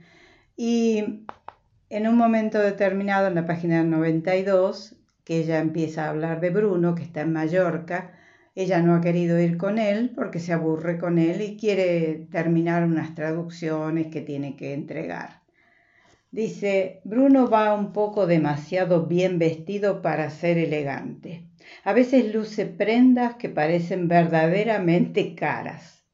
y 0.57 1.25
en 1.89 2.07
un 2.07 2.17
momento 2.17 2.59
determinado, 2.59 3.27
en 3.27 3.35
la 3.35 3.45
página 3.45 3.83
92, 3.83 4.95
que 5.23 5.39
ella 5.39 5.59
empieza 5.59 6.05
a 6.05 6.09
hablar 6.09 6.39
de 6.39 6.49
Bruno, 6.49 6.95
que 6.95 7.03
está 7.03 7.21
en 7.21 7.33
Mallorca, 7.33 8.13
ella 8.55 8.81
no 8.81 8.95
ha 8.95 9.01
querido 9.01 9.39
ir 9.39 9.57
con 9.57 9.77
él 9.77 10.13
porque 10.15 10.39
se 10.39 10.53
aburre 10.53 10.97
con 10.97 11.19
él 11.19 11.41
y 11.41 11.57
quiere 11.57 12.27
terminar 12.31 12.85
unas 12.85 13.13
traducciones 13.13 14.07
que 14.07 14.21
tiene 14.21 14.55
que 14.55 14.73
entregar. 14.73 15.41
Dice, 16.31 17.01
Bruno 17.03 17.49
va 17.49 17.73
un 17.73 17.91
poco 17.91 18.27
demasiado 18.27 19.05
bien 19.07 19.39
vestido 19.39 20.01
para 20.01 20.29
ser 20.29 20.57
elegante. 20.57 21.47
A 21.83 21.93
veces 21.93 22.33
luce 22.33 22.65
prendas 22.65 23.35
que 23.35 23.49
parecen 23.49 24.07
verdaderamente 24.07 25.35
caras. 25.35 26.05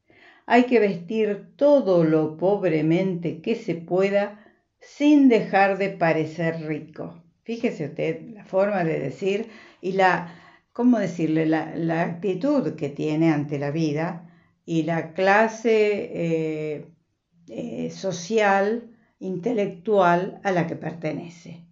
Hay 0.47 0.63
que 0.63 0.80
vestir 0.80 1.56
todo 1.56 2.04
lo 2.04 2.38
pobremente 2.38 3.41
que 3.41 3.56
se 3.56 3.75
pueda 3.75 4.39
sin 4.80 5.30
dejar 5.30 5.77
de 5.77 5.89
parecer 5.89 6.65
rico. 6.67 7.23
Fíjese 7.43 7.86
usted 7.86 8.21
la 8.34 8.45
forma 8.45 8.84
de 8.84 8.99
decir 8.99 9.47
y 9.82 9.93
la 9.93 10.40
¿cómo 10.73 10.99
decirle?, 10.99 11.45
la, 11.45 12.01
actitud 12.01 12.75
que 12.75 12.89
tiene 12.89 13.31
ante 13.31 13.60
la 13.60 13.71
vida 13.71 14.29
y 14.65 14.84
la 14.84 15.13
clase 15.13 16.10
eh, 16.13 16.88
eh, 17.47 17.89
social, 17.91 18.91
intelectual 19.19 20.41
a 20.43 20.51
la 20.51 20.67
que 20.67 20.75
pertenece. 20.75 21.65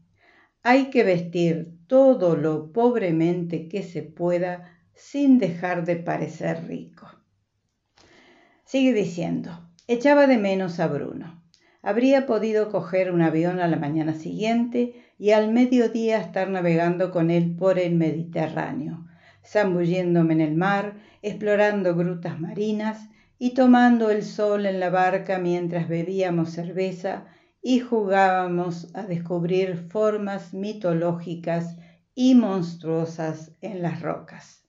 Hay 0.61 0.89
que 0.89 1.03
vestir 1.03 1.79
todo 1.87 2.35
lo 2.35 2.71
pobremente 2.71 3.67
que 3.67 3.81
se 3.81 4.03
pueda 4.03 4.77
sin 4.93 5.39
dejar 5.39 5.85
de 5.85 5.95
parecer 5.95 6.67
rico. 6.67 7.07
Sigue 8.65 8.93
diciendo, 8.93 9.67
echaba 9.87 10.27
de 10.27 10.37
menos 10.37 10.79
a 10.79 10.87
Bruno. 10.87 11.41
Habría 11.81 12.27
podido 12.27 12.69
coger 12.69 13.11
un 13.11 13.21
avión 13.21 13.59
a 13.59 13.67
la 13.67 13.77
mañana 13.77 14.13
siguiente 14.13 14.93
y 15.19 15.31
al 15.31 15.51
mediodía 15.51 16.19
estar 16.19 16.49
navegando 16.49 17.11
con 17.11 17.29
él 17.29 17.53
por 17.57 17.77
el 17.77 17.95
Mediterráneo, 17.95 19.05
zambulléndome 19.45 20.33
en 20.33 20.41
el 20.41 20.55
mar, 20.55 20.95
explorando 21.21 21.93
grutas 21.93 22.39
marinas 22.39 23.09
y 23.37 23.53
tomando 23.53 24.09
el 24.11 24.23
sol 24.23 24.65
en 24.65 24.79
la 24.79 24.89
barca 24.89 25.37
mientras 25.37 25.89
bebíamos 25.89 26.51
cerveza 26.51 27.25
y 27.61 27.79
jugábamos 27.81 28.95
a 28.95 29.03
descubrir 29.03 29.75
formas 29.89 30.53
mitológicas 30.53 31.75
y 32.15 32.35
monstruosas 32.35 33.51
en 33.59 33.81
las 33.81 34.01
rocas. 34.01 34.63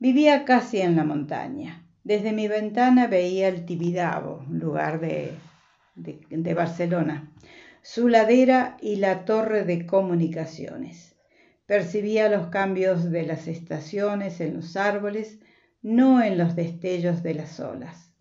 Vivía 0.00 0.44
casi 0.44 0.80
en 0.80 0.96
la 0.96 1.04
montaña. 1.04 1.86
Desde 2.02 2.32
mi 2.32 2.48
ventana 2.48 3.06
veía 3.06 3.46
el 3.46 3.64
Tibidabo, 3.64 4.44
lugar 4.50 4.98
de, 4.98 5.32
de 5.94 6.54
Barcelona, 6.54 7.32
su 7.82 8.08
ladera 8.08 8.76
y 8.80 8.96
la 8.96 9.24
torre 9.24 9.64
de 9.64 9.86
comunicaciones. 9.86 11.16
Percibía 11.66 12.28
los 12.28 12.46
cambios 12.46 13.10
de 13.10 13.24
las 13.24 13.48
estaciones 13.48 14.40
en 14.40 14.54
los 14.54 14.76
árboles, 14.76 15.40
no 15.82 16.22
en 16.22 16.38
los 16.38 16.54
destellos 16.54 17.24
de 17.24 17.34
las 17.34 17.58
olas. 17.58 18.12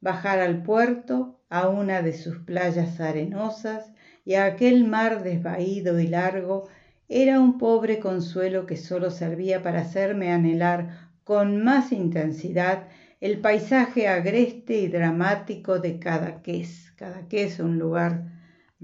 Bajar 0.00 0.40
al 0.40 0.62
puerto, 0.62 1.42
a 1.50 1.68
una 1.68 2.00
de 2.00 2.14
sus 2.14 2.38
playas 2.38 2.98
arenosas 2.98 3.92
y 4.24 4.34
a 4.34 4.46
aquel 4.46 4.84
mar 4.86 5.22
desvaído 5.22 6.00
y 6.00 6.06
largo, 6.06 6.68
era 7.06 7.40
un 7.40 7.58
pobre 7.58 7.98
consuelo 7.98 8.64
que 8.64 8.78
sólo 8.78 9.10
servía 9.10 9.62
para 9.62 9.82
hacerme 9.82 10.32
anhelar 10.32 11.10
con 11.24 11.62
más 11.62 11.92
intensidad 11.92 12.88
el 13.20 13.40
paisaje 13.40 14.08
agreste 14.08 14.78
y 14.78 14.88
dramático 14.88 15.78
de 15.78 15.98
Cadaqués. 15.98 16.92
Cadaqués, 16.96 17.60
un 17.60 17.78
lugar 17.78 18.33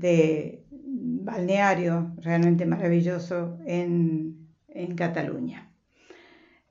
de 0.01 0.65
balneario 0.71 2.13
realmente 2.23 2.65
maravilloso 2.67 3.59
en, 3.67 4.39
Cataluña. 4.97 5.71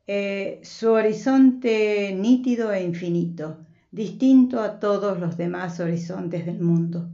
Eh, 0.08 0.60
su 0.64 0.92
horizonte 0.92 2.16
nítido 2.16 2.74
e 2.74 2.82
infinito, 2.82 3.58
distinto 3.92 4.62
a 4.62 4.80
todos 4.80 5.20
los 5.20 5.38
demás 5.38 5.80
horizontes 5.80 6.46
del 6.46 6.60
mundo. 6.60 7.10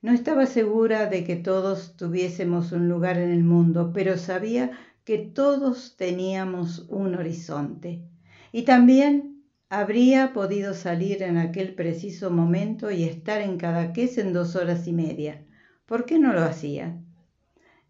No 0.00 0.12
estaba 0.12 0.46
segura 0.46 1.06
de 1.06 1.22
que 1.22 1.36
todos 1.36 1.96
tuviésemos 1.96 2.72
un 2.72 2.88
lugar 2.88 3.18
en 3.18 3.30
el 3.30 3.44
mundo, 3.44 3.92
pero 3.94 4.18
sabía 4.18 4.72
que 5.04 5.18
todos 5.18 5.96
teníamos 5.96 6.86
un 6.88 7.14
horizonte. 7.14 8.02
Y 8.50 8.62
también 8.62 9.44
habría 9.68 10.32
podido 10.32 10.74
salir 10.74 11.22
en 11.22 11.36
aquel 11.38 11.74
preciso 11.74 12.30
momento 12.30 12.90
y 12.90 13.04
estar 13.04 13.40
en 13.40 13.58
Cadaqués 13.58 14.18
en 14.18 14.32
dos 14.32 14.56
horas 14.56 14.86
y 14.88 14.92
media, 14.92 15.44
¿Por 15.92 16.06
qué 16.06 16.18
no 16.18 16.32
lo 16.32 16.42
hacía? 16.42 16.96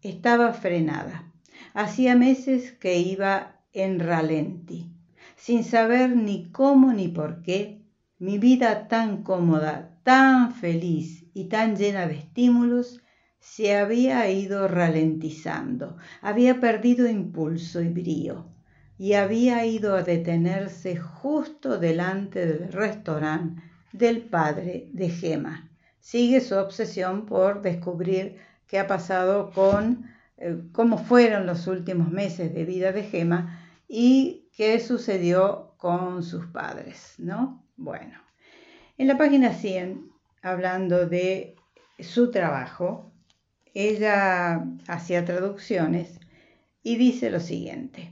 Estaba 0.01 0.51
frenada. 0.51 1.31
Hacía 1.73 2.17
meses 2.17 2.73
que 2.73 2.99
iba 2.99 3.61
en 3.71 4.01
ralenti, 4.01 4.91
sin 5.37 5.63
saber 5.63 6.13
ni 6.13 6.51
cómo 6.51 6.91
ni 6.91 7.07
por 7.07 7.41
qué. 7.43 7.81
Mi 8.19 8.39
vida 8.39 8.89
tan 8.89 9.23
cómoda, 9.23 9.97
tan 10.03 10.51
feliz 10.51 11.27
y 11.33 11.45
tan 11.45 11.77
llena 11.77 12.05
de 12.05 12.15
estímulos 12.15 13.01
se 13.39 13.73
había 13.77 14.29
ido 14.29 14.67
ralentizando, 14.67 15.95
había 16.21 16.59
perdido 16.59 17.07
impulso 17.07 17.81
y 17.81 17.87
brío. 17.87 18.49
y 18.97 19.13
había 19.13 19.65
ido 19.65 19.95
a 19.95 20.03
detenerse 20.03 20.97
justo 20.97 21.79
delante 21.79 22.45
del 22.45 22.69
restaurante 22.73 23.63
del 23.93 24.23
padre 24.23 24.89
de 24.91 25.09
Gema. 25.09 25.72
Sigue 26.03 26.41
su 26.41 26.55
obsesión 26.55 27.25
por 27.25 27.61
descubrir 27.61 28.35
qué 28.67 28.77
ha 28.77 28.87
pasado 28.87 29.51
con 29.51 30.05
eh, 30.35 30.57
cómo 30.73 30.97
fueron 30.97 31.45
los 31.45 31.65
últimos 31.65 32.11
meses 32.11 32.53
de 32.53 32.65
vida 32.65 32.91
de 32.91 33.03
Gema 33.03 33.65
y 33.87 34.49
qué 34.53 34.81
sucedió 34.81 35.75
con 35.77 36.21
sus 36.21 36.45
padres, 36.47 37.13
¿no? 37.19 37.65
Bueno, 37.77 38.19
en 38.97 39.07
la 39.07 39.17
página 39.17 39.53
100, 39.53 40.11
hablando 40.41 41.07
de 41.07 41.55
su 41.99 42.31
trabajo, 42.31 43.13
ella 43.73 44.61
hacía 44.87 45.23
traducciones 45.23 46.19
y 46.83 46.97
dice 46.97 47.31
lo 47.31 47.39
siguiente. 47.39 48.11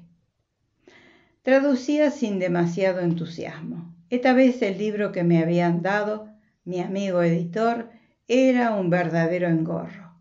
Traducía 1.41 2.09
sin 2.09 2.39
demasiado 2.39 3.01
entusiasmo. 3.01 3.93
Esta 4.09 4.31
vez 4.31 4.61
el 4.61 4.77
libro 4.77 5.11
que 5.11 5.25
me 5.25 5.43
habían 5.43 5.81
dado, 5.81 6.30
mi 6.63 6.79
amigo 6.79 7.23
editor, 7.23 7.89
era 8.27 8.75
un 8.75 8.89
verdadero 8.89 9.47
engorro. 9.47 10.11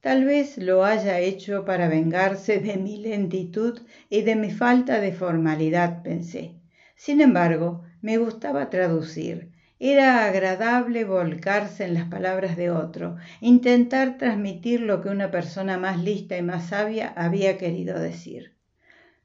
Tal 0.00 0.24
vez 0.24 0.56
lo 0.58 0.84
haya 0.84 1.18
hecho 1.20 1.64
para 1.64 1.88
vengarse 1.88 2.58
de 2.58 2.76
mi 2.76 2.98
lentitud 2.98 3.80
y 4.08 4.22
de 4.22 4.36
mi 4.36 4.50
falta 4.50 5.00
de 5.00 5.12
formalidad, 5.12 6.02
pensé. 6.02 6.54
Sin 6.96 7.20
embargo, 7.20 7.82
me 8.02 8.18
gustaba 8.18 8.70
traducir. 8.70 9.50
Era 9.78 10.26
agradable 10.26 11.04
volcarse 11.04 11.84
en 11.84 11.94
las 11.94 12.04
palabras 12.04 12.56
de 12.56 12.70
otro, 12.70 13.16
intentar 13.40 14.18
transmitir 14.18 14.80
lo 14.80 15.00
que 15.00 15.08
una 15.08 15.30
persona 15.30 15.78
más 15.78 16.02
lista 16.02 16.36
y 16.36 16.42
más 16.42 16.68
sabia 16.68 17.12
había 17.16 17.56
querido 17.56 17.98
decir. 17.98 18.59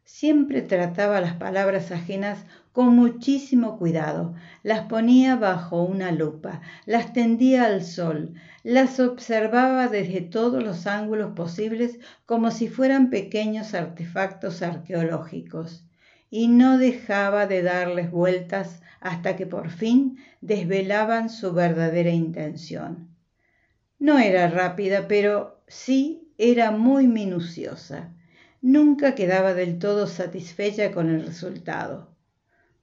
Siempre 0.07 0.61
trataba 0.61 1.19
las 1.19 1.33
palabras 1.33 1.91
ajenas 1.91 2.45
con 2.71 2.95
muchísimo 2.95 3.79
cuidado, 3.79 4.35
las 4.61 4.81
ponía 4.81 5.35
bajo 5.35 5.81
una 5.81 6.11
lupa, 6.11 6.61
las 6.85 7.11
tendía 7.11 7.65
al 7.65 7.83
sol, 7.83 8.35
las 8.61 8.99
observaba 8.99 9.87
desde 9.87 10.21
todos 10.21 10.63
los 10.63 10.85
ángulos 10.85 11.31
posibles 11.33 11.97
como 12.27 12.51
si 12.51 12.67
fueran 12.67 13.09
pequeños 13.09 13.73
artefactos 13.73 14.61
arqueológicos, 14.61 15.83
y 16.29 16.49
no 16.49 16.77
dejaba 16.77 17.47
de 17.47 17.63
darles 17.63 18.11
vueltas 18.11 18.83
hasta 18.99 19.35
que 19.35 19.47
por 19.47 19.71
fin 19.71 20.19
desvelaban 20.39 21.31
su 21.31 21.51
verdadera 21.51 22.11
intención. 22.11 23.09
No 23.97 24.19
era 24.19 24.51
rápida, 24.51 25.07
pero 25.07 25.63
sí 25.67 26.31
era 26.37 26.69
muy 26.69 27.07
minuciosa 27.07 28.14
nunca 28.65 29.13
quedaba 29.13 29.53
del 29.53 29.77
todo 29.77 30.07
satisfecha 30.07 30.91
con 30.91 31.07
el 31.11 31.23
resultado. 31.23 32.09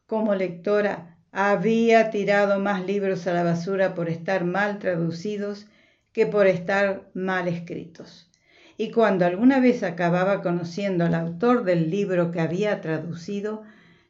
Como 0.06 0.36
lectora, 0.36 1.18
había 1.32 2.10
tirado 2.10 2.60
más 2.60 2.86
libros 2.86 3.26
a 3.26 3.32
la 3.32 3.42
basura 3.42 3.92
por 3.92 4.08
estar 4.08 4.44
mal 4.44 4.78
traducidos 4.78 5.66
que 6.12 6.26
por 6.26 6.46
estar 6.46 7.10
mal 7.14 7.48
escritos. 7.48 8.30
Y 8.76 8.92
cuando 8.92 9.26
alguna 9.26 9.58
vez 9.58 9.82
acababa 9.82 10.40
conociendo 10.40 11.04
al 11.04 11.16
autor 11.16 11.64
del 11.64 11.90
libro 11.90 12.30
que 12.30 12.40
había 12.40 12.80
traducido, 12.80 13.64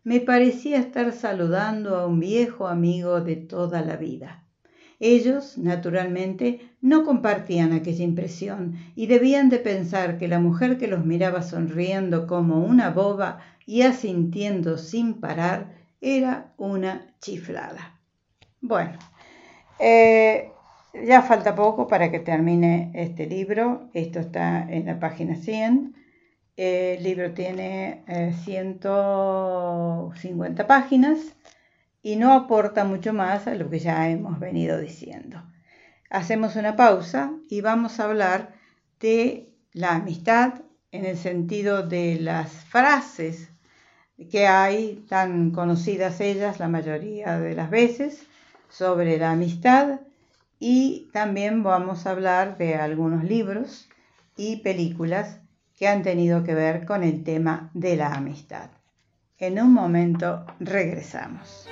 me 0.05 0.21
parecía 0.21 0.79
estar 0.79 1.11
saludando 1.13 1.97
a 1.97 2.07
un 2.07 2.21
viejo 2.21 2.69
amigo 2.69 3.23
de 3.23 3.37
toda 3.37 3.81
la 3.81 3.97
vida. 3.97 4.42
Ellos, 5.05 5.59
naturalmente, 5.59 6.61
no 6.81 7.05
compartían 7.05 7.73
aquella 7.73 8.05
impresión 8.05 8.77
y 8.95 9.09
debían 9.09 9.49
de 9.49 9.59
pensar 9.59 10.17
que 10.17 10.29
la 10.29 10.39
mujer 10.39 10.79
que 10.79 10.87
los 10.87 11.05
miraba 11.05 11.43
sonriendo 11.43 12.29
como 12.29 12.65
una 12.65 12.91
boba 12.91 13.41
y 13.67 13.83
asintiendo 13.83 14.79
sin 14.79 15.15
parar 15.15 15.75
era 16.01 16.53
una 16.57 17.17
chiflada. 17.21 17.99
Bueno, 18.61 18.97
eh, 19.81 20.53
ya 21.05 21.23
falta 21.23 21.57
poco 21.57 21.89
para 21.89 22.13
que 22.13 22.21
termine 22.21 22.93
este 22.95 23.27
libro. 23.27 23.91
Esto 23.95 24.21
está 24.21 24.71
en 24.71 24.87
la 24.87 25.01
página 25.01 25.35
100. 25.35 25.97
El 26.57 27.03
libro 27.03 27.33
tiene 27.33 28.05
150 28.45 30.63
eh, 30.63 30.65
páginas 30.65 31.35
y 32.03 32.17
no 32.17 32.33
aporta 32.33 32.85
mucho 32.85 33.13
más 33.13 33.47
a 33.47 33.55
lo 33.55 33.71
que 33.71 33.79
ya 33.79 34.09
hemos 34.11 34.41
venido 34.41 34.79
diciendo. 34.79 35.43
Hacemos 36.11 36.57
una 36.57 36.77
pausa 36.77 37.33
y 37.49 37.61
vamos 37.61 38.01
a 38.01 38.05
hablar 38.05 38.55
de 39.01 39.49
la 39.73 39.95
amistad 39.95 40.63
en 40.91 41.07
el 41.07 41.17
sentido 41.17 41.87
de 41.87 42.19
las 42.21 42.51
frases 42.51 43.49
que 44.31 44.47
hay, 44.47 45.05
tan 45.09 45.51
conocidas 45.51 46.21
ellas 46.21 46.61
la 46.61 46.69
mayoría 46.69 47.39
de 47.39 47.55
las 47.55 47.71
veces, 47.71 48.27
sobre 48.69 49.19
la 49.19 49.33
amistad 49.33 50.01
y 50.59 51.09
también 51.13 51.63
vamos 51.63 52.07
a 52.07 52.11
hablar 52.11 52.57
de 52.57 52.77
algunos 52.77 53.25
libros 53.25 53.89
y 54.37 54.57
películas 54.57 55.41
que 55.77 55.89
han 55.89 56.03
tenido 56.03 56.45
que 56.45 56.55
ver 56.55 56.85
con 56.87 57.03
el 57.03 57.25
tema 57.25 57.71
de 57.75 57.97
la 57.97 58.15
amistad. 58.15 58.71
En 59.43 59.61
un 59.61 59.73
momento 59.75 60.45
regresamos. 60.61 61.67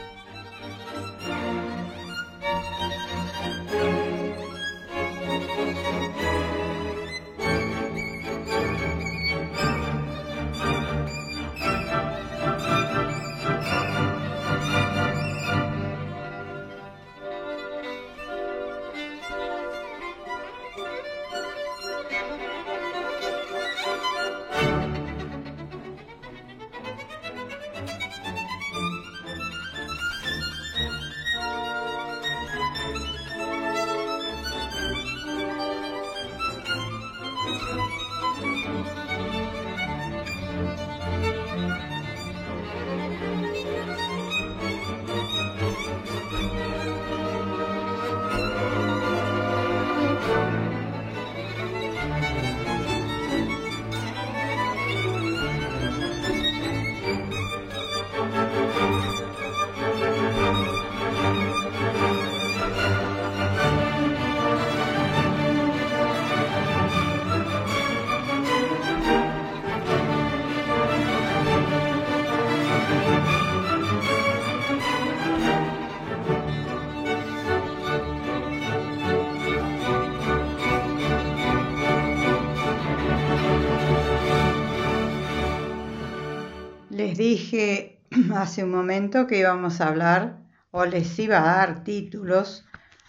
Dije 87.51 88.01
hace 88.35 88.63
un 88.63 88.71
momento 88.71 89.27
que 89.27 89.39
íbamos 89.39 89.81
a 89.81 89.89
hablar 89.89 90.39
o 90.71 90.85
les 90.85 91.19
iba 91.19 91.39
a 91.39 91.57
dar 91.57 91.83
títulos 91.83 92.65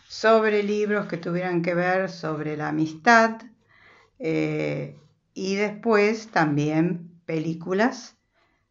sobre 0.07 0.63
libros 0.63 1.07
que 1.07 1.17
tuvieran 1.17 1.61
que 1.61 1.75
ver 1.75 2.09
sobre 2.09 2.57
la 2.57 2.69
amistad 2.69 3.41
eh, 4.17 4.97
y 5.35 5.55
después 5.55 6.29
también 6.29 7.21
películas 7.25 8.17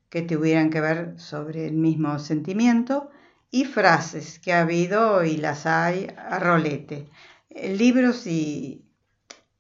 que 0.09 0.23
tuvieran 0.23 0.71
que 0.71 0.81
ver 0.81 1.15
sobre 1.21 1.69
el 1.69 1.75
mismo 1.75 2.19
sentimiento 2.19 3.11
y 3.53 3.65
frases 3.65 4.41
que 4.41 4.53
ha 4.53 4.63
habido 4.63 5.25
y 5.25 5.37
las 5.37 5.67
hay 5.67 6.09
a 6.17 6.41
rolete. 6.41 7.07
Libros 7.49 8.27
y, 8.27 8.90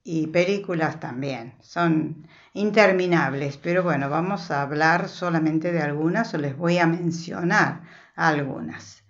y 0.03 0.28
películas 0.28 1.01
también. 1.01 1.55
Son 1.61 2.26
interminables, 2.55 3.57
pero 3.57 3.82
bueno, 3.82 4.09
vamos 4.09 4.51
a 4.51 4.62
hablar 4.62 5.09
solamente 5.09 5.72
de 5.72 5.80
algunas 5.80 6.32
o 6.34 6.38
les 6.38 6.57
voy 6.57 6.78
a 6.78 6.86
mencionar 6.86 7.82
algunas. 8.14 9.05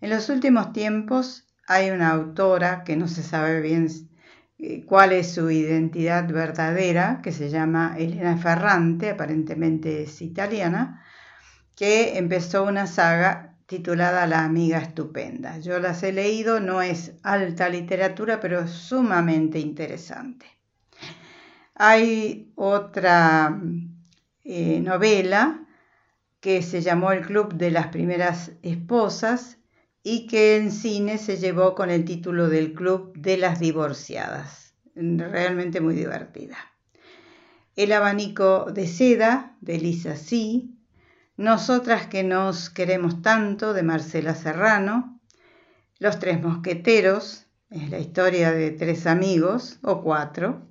En 0.00 0.10
los 0.10 0.28
últimos 0.28 0.72
tiempos 0.72 1.44
hay 1.66 1.90
una 1.90 2.10
autora 2.10 2.84
que 2.84 2.96
no 2.96 3.08
se 3.08 3.22
sabe 3.22 3.60
bien 3.60 3.88
eh, 4.58 4.84
cuál 4.86 5.12
es 5.12 5.34
su 5.34 5.50
identidad 5.50 6.28
verdadera, 6.28 7.20
que 7.22 7.32
se 7.32 7.50
llama 7.50 7.96
Elena 7.98 8.36
Ferrante, 8.36 9.10
aparentemente 9.10 10.02
es 10.02 10.22
italiana, 10.22 11.02
que 11.74 12.16
empezó 12.16 12.64
una 12.64 12.86
saga 12.86 13.45
titulada 13.66 14.26
La 14.26 14.44
amiga 14.44 14.78
estupenda. 14.78 15.58
Yo 15.58 15.78
las 15.78 16.02
he 16.02 16.12
leído, 16.12 16.60
no 16.60 16.82
es 16.82 17.12
alta 17.22 17.68
literatura, 17.68 18.40
pero 18.40 18.60
es 18.60 18.70
sumamente 18.70 19.58
interesante. 19.58 20.46
Hay 21.74 22.52
otra 22.54 23.60
eh, 24.44 24.80
novela 24.80 25.66
que 26.40 26.62
se 26.62 26.80
llamó 26.80 27.12
El 27.12 27.26
Club 27.26 27.54
de 27.54 27.70
las 27.70 27.88
Primeras 27.88 28.52
Esposas 28.62 29.58
y 30.02 30.28
que 30.28 30.56
en 30.56 30.70
cine 30.70 31.18
se 31.18 31.36
llevó 31.36 31.74
con 31.74 31.90
el 31.90 32.04
título 32.04 32.48
del 32.48 32.72
Club 32.72 33.12
de 33.16 33.36
las 33.36 33.58
Divorciadas. 33.58 34.74
Realmente 34.94 35.80
muy 35.80 35.94
divertida. 35.94 36.56
El 37.74 37.92
abanico 37.92 38.70
de 38.72 38.86
seda 38.86 39.56
de 39.60 39.78
Lisa 39.78 40.16
C. 40.16 40.62
Nosotras 41.36 42.06
que 42.06 42.22
nos 42.22 42.70
queremos 42.70 43.20
tanto 43.20 43.74
de 43.74 43.82
Marcela 43.82 44.34
Serrano. 44.34 45.20
Los 45.98 46.18
Tres 46.18 46.42
Mosqueteros, 46.42 47.46
es 47.68 47.90
la 47.90 47.98
historia 47.98 48.52
de 48.52 48.70
tres 48.70 49.06
amigos 49.06 49.78
o 49.82 50.00
cuatro. 50.00 50.62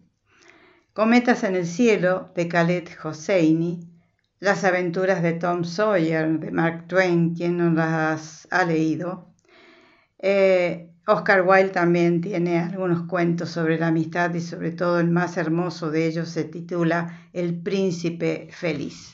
Cometas 0.93 1.43
en 1.43 1.55
el 1.55 1.68
cielo 1.68 2.32
de 2.36 2.47
Khaled 2.47 2.88
Hosseini, 3.03 3.91
Las 4.39 4.63
aventuras 4.63 5.22
de 5.22 5.34
Tom 5.34 5.66
Sawyer 5.66 6.39
de 6.39 6.49
Mark 6.49 6.88
Twain, 6.88 7.36
quien 7.36 7.57
no 7.57 7.70
las 7.70 8.47
ha 8.49 8.66
leído. 8.66 9.36
Eh, 10.18 10.95
Oscar 11.05 11.43
Wilde 11.47 11.70
también 11.70 12.22
tiene 12.22 12.57
algunos 12.57 13.03
cuentos 13.03 13.51
sobre 13.51 13.78
la 13.78 13.89
amistad 13.89 14.34
y 14.34 14.41
sobre 14.41 14.72
todo 14.72 14.99
el 14.99 15.11
más 15.11 15.38
hermoso 15.38 15.91
de 15.91 16.07
ellos 16.07 16.30
se 16.30 16.43
titula 16.43 17.30
El 17.34 17.61
príncipe 17.61 18.47
feliz. 18.51 19.11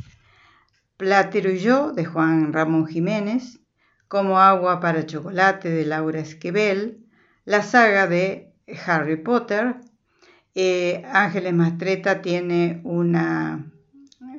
Platero 1.02 1.50
y 1.52 1.58
yo 1.58 1.94
de 1.94 2.06
Juan 2.06 2.54
Ramón 2.54 2.86
Jiménez, 2.86 3.60
Como 4.08 4.40
agua 4.40 4.80
para 4.80 5.08
chocolate 5.08 5.72
de 5.72 5.84
Laura 5.84 6.20
Esquivel, 6.20 7.08
la 7.44 7.64
saga 7.64 8.06
de 8.06 8.54
Harry 8.86 9.16
Potter 9.16 9.78
eh, 10.54 11.04
Ángeles 11.12 11.54
Mastreta 11.56 12.22
tiene 12.22 12.82
una, 12.84 13.72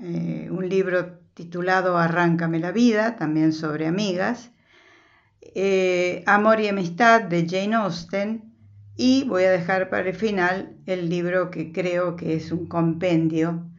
eh, 0.02 0.48
un 0.52 0.68
libro 0.68 1.18
titulado 1.34 1.98
Arráncame 1.98 2.60
la 2.60 2.70
vida, 2.70 3.16
también 3.16 3.52
sobre 3.52 3.88
amigas. 3.88 4.52
Eh, 5.40 6.22
Amor 6.26 6.60
y 6.60 6.68
Amistad 6.68 7.22
de 7.22 7.44
Jane 7.48 7.74
Austen. 7.74 8.54
Y 8.94 9.24
voy 9.24 9.42
a 9.44 9.50
dejar 9.50 9.90
para 9.90 10.10
el 10.10 10.14
final 10.14 10.76
el 10.86 11.08
libro 11.08 11.50
que 11.50 11.72
creo 11.72 12.14
que 12.14 12.36
es 12.36 12.52
un 12.52 12.68
compendio, 12.68 13.71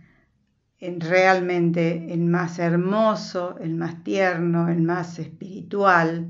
realmente 0.99 2.13
el 2.13 2.21
más 2.21 2.59
hermoso, 2.59 3.57
el 3.59 3.75
más 3.75 4.03
tierno, 4.03 4.67
el 4.67 4.81
más 4.81 5.17
espiritual, 5.17 6.29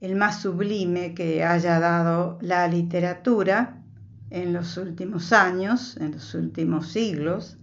el 0.00 0.16
más 0.16 0.42
sublime 0.42 1.14
que 1.14 1.42
haya 1.42 1.80
dado 1.80 2.38
la 2.42 2.68
literatura 2.68 3.82
en 4.30 4.52
los 4.52 4.76
últimos 4.76 5.32
años, 5.32 5.96
en 5.96 6.12
los 6.12 6.34
últimos 6.34 6.88
siglos, 6.88 7.56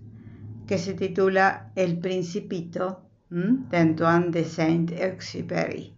que 0.67 0.79
se 0.79 0.95
titula 0.95 1.71
El 1.75 1.99
Principito 1.99 3.03
de 3.29 3.77
Antoine 3.77 4.31
de 4.31 4.43
Saint-Exupéry. 4.43 5.93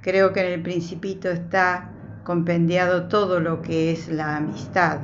Creo 0.00 0.32
que 0.32 0.40
en 0.46 0.52
el 0.52 0.62
Principito 0.62 1.30
está 1.30 1.90
compendiado 2.22 3.08
todo 3.08 3.40
lo 3.40 3.60
que 3.62 3.90
es 3.90 4.08
la 4.08 4.36
amistad 4.36 5.00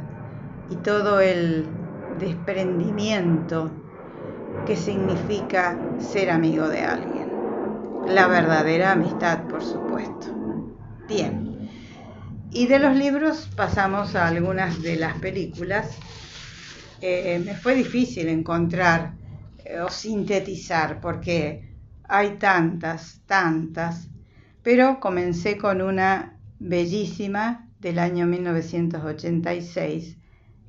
y 0.71 0.77
todo 0.77 1.21
el 1.21 1.67
desprendimiento 2.19 3.80
que 4.65 4.77
significa 4.77 5.79
ser 5.99 6.31
amigo 6.31 6.69
de 6.69 6.81
alguien. 6.81 7.31
La 8.07 8.27
verdadera 8.27 8.93
amistad, 8.93 9.47
por 9.49 9.63
supuesto. 9.63 10.29
Bien. 11.09 11.71
Y 12.51 12.67
de 12.67 12.79
los 12.79 12.97
libros 12.97 13.49
pasamos 13.55 14.17
a 14.17 14.27
algunas 14.27 14.83
de 14.83 14.97
las 14.97 15.19
películas. 15.19 15.97
Eh, 17.01 17.41
me 17.45 17.55
fue 17.55 17.75
difícil 17.75 18.29
encontrar 18.29 19.15
eh, 19.65 19.81
o 19.81 19.89
sintetizar 19.89 21.01
porque 21.01 21.71
hay 22.05 22.39
tantas, 22.39 23.21
tantas, 23.27 24.09
pero 24.63 24.99
comencé 25.01 25.57
con 25.57 25.81
una 25.81 26.39
bellísima 26.59 27.69
del 27.79 27.99
año 27.99 28.27
1986 28.27 30.19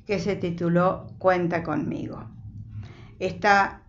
que 0.06 0.18
se 0.18 0.36
tituló 0.36 1.14
Cuenta 1.18 1.62
conmigo. 1.62 2.31
Está 3.22 3.82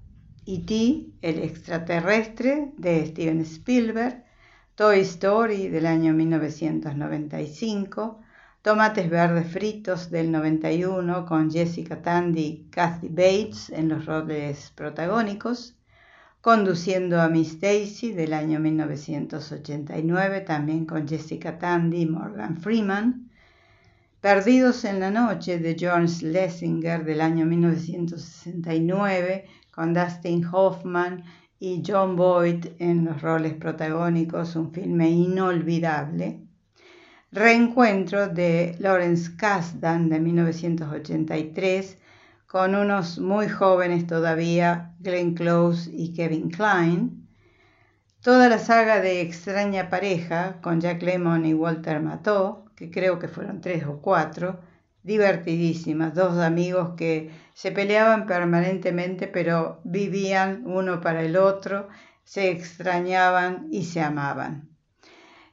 E.T., 0.46 1.08
el 1.24 1.40
extraterrestre 1.40 2.72
de 2.78 3.08
Steven 3.08 3.42
Spielberg, 3.42 4.24
Toy 4.76 5.00
Story 5.00 5.70
del 5.70 5.88
año 5.88 6.14
1995, 6.14 8.22
Tomates 8.62 9.10
Verdes 9.10 9.52
Fritos 9.52 10.12
del 10.12 10.32
91 10.32 11.26
con 11.26 11.50
Jessica 11.50 12.04
Tandy 12.04 12.42
y 12.42 12.68
Kathy 12.70 13.10
Bates 13.10 13.72
en 13.72 13.90
los 13.90 14.06
roles 14.06 14.72
protagónicos, 14.76 15.80
Conduciendo 16.40 17.20
a 17.20 17.28
Miss 17.28 17.60
Daisy 17.60 18.12
del 18.12 18.34
año 18.34 18.60
1989 18.60 20.42
también 20.42 20.86
con 20.86 21.08
Jessica 21.08 21.58
Tandy 21.58 22.02
y 22.02 22.06
Morgan 22.06 22.58
Freeman, 22.58 23.32
Perdidos 24.24 24.86
en 24.86 25.02
la 25.02 25.12
Noche 25.12 25.60
de 25.60 25.76
John 25.78 26.08
Schlesinger 26.08 27.04
del 27.04 27.20
año 27.20 27.46
1969 27.46 29.46
con 29.70 29.94
Dustin 29.94 30.48
Hoffman 30.50 31.26
y 31.60 31.84
John 31.86 32.16
Boyd 32.16 32.68
en 32.80 33.04
los 33.04 33.22
roles 33.22 33.54
protagónicos, 33.56 34.56
un 34.56 34.72
filme 34.72 35.10
inolvidable. 35.10 36.40
Reencuentro 37.34 38.30
de 38.30 38.78
Lawrence 38.80 39.36
Kasdan 39.36 40.08
de 40.08 40.22
1983 40.22 41.98
con 42.48 42.76
unos 42.76 43.20
muy 43.20 43.50
jóvenes 43.50 44.08
todavía, 44.08 44.94
Glenn 45.02 45.34
Close 45.34 45.92
y 45.92 46.14
Kevin 46.14 46.50
Klein. 46.50 47.28
Toda 48.22 48.48
la 48.48 48.60
saga 48.60 49.02
de 49.02 49.20
Extraña 49.20 49.90
Pareja 49.90 50.62
con 50.62 50.80
Jack 50.80 51.04
Lemmon 51.04 51.46
y 51.46 51.54
Walter 51.54 52.00
Matthau, 52.00 52.63
creo 52.92 53.20
que 53.20 53.28
fueron 53.28 53.62
tres 53.62 53.86
o 53.86 54.02
cuatro, 54.02 54.60
divertidísimas, 55.04 56.14
dos 56.14 56.38
amigos 56.38 56.94
que 56.98 57.32
se 57.54 57.72
peleaban 57.72 58.26
permanentemente 58.26 59.28
pero 59.28 59.82
vivían 59.84 60.64
uno 60.66 61.02
para 61.02 61.22
el 61.22 61.38
otro, 61.38 61.90
se 62.24 62.50
extrañaban 62.52 63.68
y 63.72 63.84
se 63.84 64.02
amaban. 64.02 64.70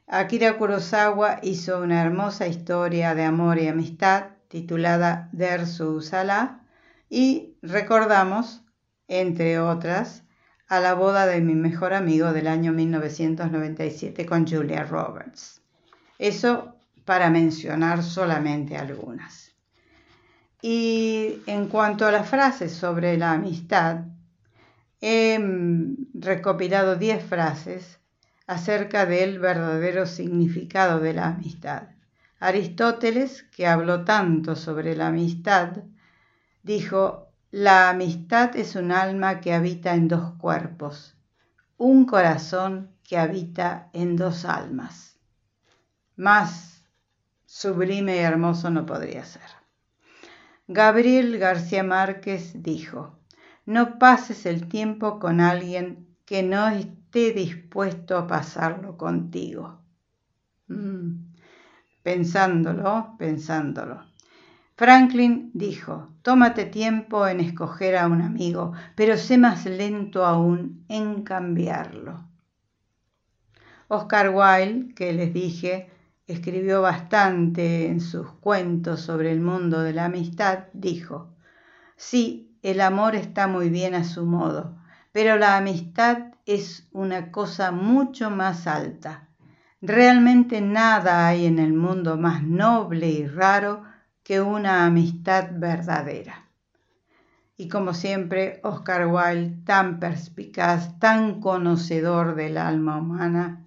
Akira 0.07 0.57
Kurosawa 0.59 1.39
hizo 1.43 1.81
una 1.81 2.03
hermosa 2.03 2.49
historia 2.49 3.15
de 3.15 3.25
amor 3.25 3.59
y 3.59 3.69
amistad 3.69 4.31
titulada 4.49 5.29
Dersu 5.33 6.01
Salah 6.01 6.63
y 7.09 7.57
recordamos, 7.63 8.65
entre 9.07 9.61
otras, 9.61 10.25
a 10.69 10.81
la 10.81 10.95
boda 10.95 11.27
de 11.27 11.41
mi 11.41 11.55
mejor 11.55 11.95
amigo 11.95 12.33
del 12.33 12.47
año 12.47 12.73
1997 12.73 14.27
con 14.27 14.47
Julia 14.47 14.85
Roberts. 14.85 15.63
Eso 16.19 16.80
para 17.05 17.31
mencionar 17.31 18.03
solamente 18.03 18.77
algunas. 18.77 19.53
Y 20.63 21.43
en 21.47 21.69
cuanto 21.69 22.07
a 22.07 22.13
las 22.13 22.29
frases 22.29 22.73
sobre 22.73 23.17
la 23.17 23.33
amistad, 23.33 24.05
he 25.01 25.39
mm, 25.39 26.11
recopilado 26.15 26.97
10 26.97 27.25
frases 27.25 27.99
acerca 28.47 29.07
del 29.07 29.39
verdadero 29.39 30.07
significado 30.07 31.01
de 31.01 31.15
la 31.15 31.29
amistad. 31.29 31.89
Aristóteles, 32.41 33.45
que 33.45 33.67
habló 33.67 34.05
tanto 34.05 34.57
sobre 34.57 34.97
la 34.97 35.09
amistad, 35.09 35.85
dijo, 36.63 37.29
la 37.51 37.91
amistad 37.91 38.57
es 38.57 38.77
un 38.77 38.93
alma 38.93 39.41
que 39.41 39.55
habita 39.55 39.95
en 39.95 40.09
dos 40.09 40.35
cuerpos, 40.35 41.17
un 41.77 42.07
corazón 42.07 42.91
que 43.03 43.19
habita 43.19 43.89
en 43.93 44.17
dos 44.17 44.45
almas. 44.45 45.19
Más 46.17 46.70
sublime 47.51 48.15
y 48.15 48.19
hermoso 48.21 48.71
no 48.71 48.87
podría 48.87 49.25
ser. 49.25 49.51
Gabriel 50.69 51.37
García 51.37 51.83
Márquez 51.83 52.63
dijo, 52.63 53.19
no 53.67 53.99
pases 53.99 54.47
el 54.47 54.69
tiempo 54.69 55.19
con 55.19 55.41
alguien 55.41 56.07
que 56.25 56.45
no 56.45 56.69
esté 56.69 57.33
dispuesto 57.33 58.17
a 58.17 58.29
pasarlo 58.29 58.97
contigo. 58.97 59.81
Mm, 60.69 61.33
pensándolo, 62.05 63.17
pensándolo. 63.19 64.07
Franklin 64.77 65.51
dijo, 65.53 66.09
tómate 66.23 66.67
tiempo 66.67 67.27
en 67.27 67.41
escoger 67.41 67.97
a 67.97 68.07
un 68.07 68.23
amigo, 68.23 68.75
pero 68.95 69.17
sé 69.17 69.39
más 69.39 69.67
lento 69.67 70.25
aún 70.25 70.85
en 70.89 71.25
cambiarlo. 71.25 72.29
Oscar 73.89 74.31
Wilde, 74.31 74.95
que 74.95 75.13
les 75.13 75.35
dije, 75.35 75.91
escribió 76.33 76.83
bastante 76.83 77.89
en 77.89 78.01
sus 78.01 78.31
cuentos 78.33 79.01
sobre 79.01 79.33
el 79.33 79.41
mundo 79.41 79.81
de 79.81 79.93
la 79.93 80.07
amistad, 80.07 80.65
dijo, 80.73 81.35
sí, 81.97 82.57
el 82.63 82.81
amor 82.81 83.15
está 83.15 83.47
muy 83.47 83.69
bien 83.69 83.95
a 83.95 84.05
su 84.05 84.25
modo, 84.27 84.77
pero 85.13 85.37
la 85.37 85.57
amistad 85.57 86.35
es 86.47 86.89
una 86.93 87.33
cosa 87.33 87.73
mucho 87.73 88.31
más 88.31 88.67
alta. 88.67 89.29
Realmente 89.81 90.61
nada 90.61 91.27
hay 91.27 91.47
en 91.47 91.59
el 91.59 91.73
mundo 91.73 92.17
más 92.17 92.43
noble 92.43 93.09
y 93.09 93.27
raro 93.27 93.83
que 94.23 94.41
una 94.41 94.85
amistad 94.85 95.49
verdadera. 95.53 96.47
Y 97.57 97.69
como 97.69 97.93
siempre, 97.95 98.61
Oscar 98.63 99.07
Wilde, 99.07 99.63
tan 99.65 100.01
perspicaz, 100.01 100.99
tan 100.99 101.41
conocedor 101.41 102.35
del 102.35 102.57
alma 102.57 102.99
humana, 102.99 103.65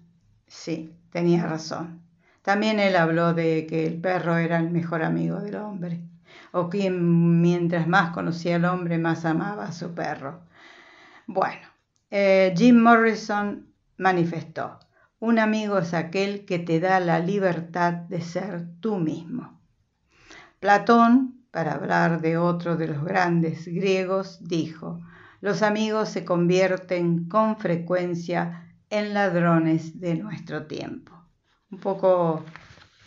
sí, 0.48 0.96
tenía 1.12 1.46
razón. 1.46 2.03
También 2.44 2.80
él 2.80 2.98
habló 2.98 3.34
de 3.34 3.66
que 3.66 3.88
el 3.88 4.00
perro 4.02 4.38
era 4.38 4.60
el 4.60 4.70
mejor 4.70 5.02
amigo 5.02 5.40
del 5.40 5.56
hombre, 5.56 6.02
o 6.52 6.70
que 6.70 6.90
mientras 6.92 7.88
más 7.88 8.12
conocía 8.12 8.58
al 8.58 8.66
hombre, 8.66 8.98
más 8.98 9.24
amaba 9.24 9.64
a 9.64 9.72
su 9.72 9.94
perro. 9.96 10.42
Bueno, 11.26 11.66
eh, 12.12 12.54
Jim 12.56 12.78
Morrison 12.80 13.66
manifestó, 13.98 14.78
un 15.20 15.40
amigo 15.40 15.78
es 15.78 15.94
aquel 15.94 16.44
que 16.44 16.60
te 16.60 16.82
da 16.82 17.00
la 17.00 17.20
libertad 17.20 17.94
de 17.94 18.20
ser 18.20 18.68
tú 18.82 18.98
mismo. 18.98 19.58
Platón, 20.60 21.46
para 21.50 21.76
hablar 21.76 22.20
de 22.20 22.38
otro 22.38 22.76
de 22.76 22.88
los 22.88 23.06
grandes 23.06 23.66
griegos, 23.66 24.40
dijo, 24.42 25.00
los 25.40 25.62
amigos 25.62 26.10
se 26.10 26.26
convierten 26.26 27.30
con 27.30 27.58
frecuencia 27.58 28.76
en 28.90 29.14
ladrones 29.14 30.02
de 30.02 30.16
nuestro 30.16 30.68
tiempo. 30.68 31.23
Un 31.74 31.80
poco, 31.80 32.46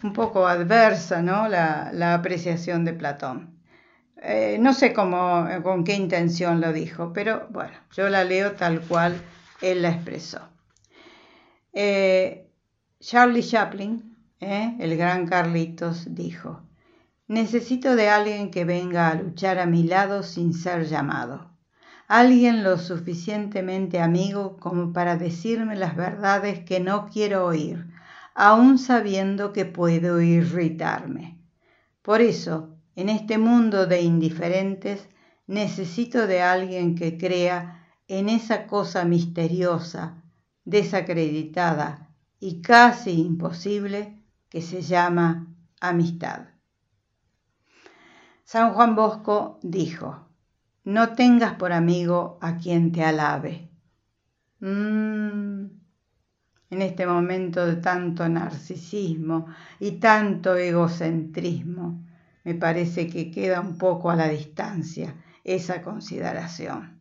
un 0.02 0.12
poco 0.12 0.48
adversa 0.48 1.22
¿no? 1.22 1.46
la, 1.46 2.14
apreciación 2.14 2.84
de 2.84 2.94
Platón. 2.94 3.60
Eh, 4.20 4.58
no 4.58 4.72
sé 4.72 4.92
cómo, 4.92 5.46
con 5.62 5.84
qué 5.84 5.94
intención 5.94 6.60
lo 6.60 6.72
dijo, 6.72 7.12
pero 7.12 7.46
bueno, 7.50 7.74
yo 7.92 8.08
la 8.08 8.24
leo 8.24 8.56
tal 8.56 8.80
cual 8.80 9.22
él 9.62 9.82
la 9.82 9.90
expresó. 9.90 10.40
Eh, 11.74 12.50
Charlie 12.98 13.44
Chaplin, 13.44 14.16
¿eh? 14.40 14.74
el 14.80 14.96
gran 14.96 15.28
Carlitos, 15.28 16.12
dijo, 16.16 16.60
Necesito 17.28 17.94
de 17.94 18.08
alguien 18.08 18.50
que 18.50 18.64
venga 18.64 19.10
a 19.10 19.14
luchar 19.14 19.60
a 19.60 19.66
mi 19.66 19.84
lado 19.84 20.24
sin 20.24 20.54
ser 20.54 20.86
llamado. 20.86 21.52
Alguien 22.08 22.64
lo 22.64 22.78
suficientemente 22.78 24.00
amigo 24.00 24.56
como 24.56 24.92
para 24.92 25.16
decirme 25.16 25.76
las 25.76 25.94
verdades 25.94 26.64
que 26.64 26.80
no 26.80 27.06
quiero 27.06 27.46
oír, 27.46 27.86
aun 28.38 28.78
sabiendo 28.78 29.54
que 29.54 29.64
puedo 29.64 30.20
irritarme. 30.20 31.40
Por 32.02 32.20
eso, 32.20 32.76
en 32.94 33.08
este 33.08 33.38
mundo 33.38 33.86
de 33.86 34.02
indiferentes, 34.02 35.08
necesito 35.46 36.26
de 36.26 36.42
alguien 36.42 36.94
que 36.96 37.16
crea 37.16 37.86
en 38.08 38.28
esa 38.28 38.66
cosa 38.66 39.06
misteriosa, 39.06 40.22
desacreditada 40.66 42.14
y 42.38 42.60
casi 42.60 43.12
imposible 43.12 44.22
que 44.50 44.60
se 44.60 44.82
llama 44.82 45.56
amistad. 45.80 46.48
San 48.44 48.74
Juan 48.74 48.94
Bosco 48.94 49.58
dijo, 49.62 50.28
no 50.84 51.14
tengas 51.14 51.54
por 51.54 51.72
amigo 51.72 52.38
a 52.42 52.58
quien 52.58 52.92
te 52.92 53.02
alabe. 53.02 53.70
Mm. 54.60 55.75
En 56.68 56.82
este 56.82 57.06
momento 57.06 57.64
de 57.64 57.76
tanto 57.76 58.28
narcisismo 58.28 59.46
y 59.78 59.92
tanto 59.92 60.56
egocentrismo, 60.56 62.04
me 62.42 62.54
parece 62.54 63.08
que 63.08 63.30
queda 63.30 63.60
un 63.60 63.78
poco 63.78 64.10
a 64.10 64.16
la 64.16 64.28
distancia 64.28 65.14
esa 65.44 65.82
consideración. 65.82 67.00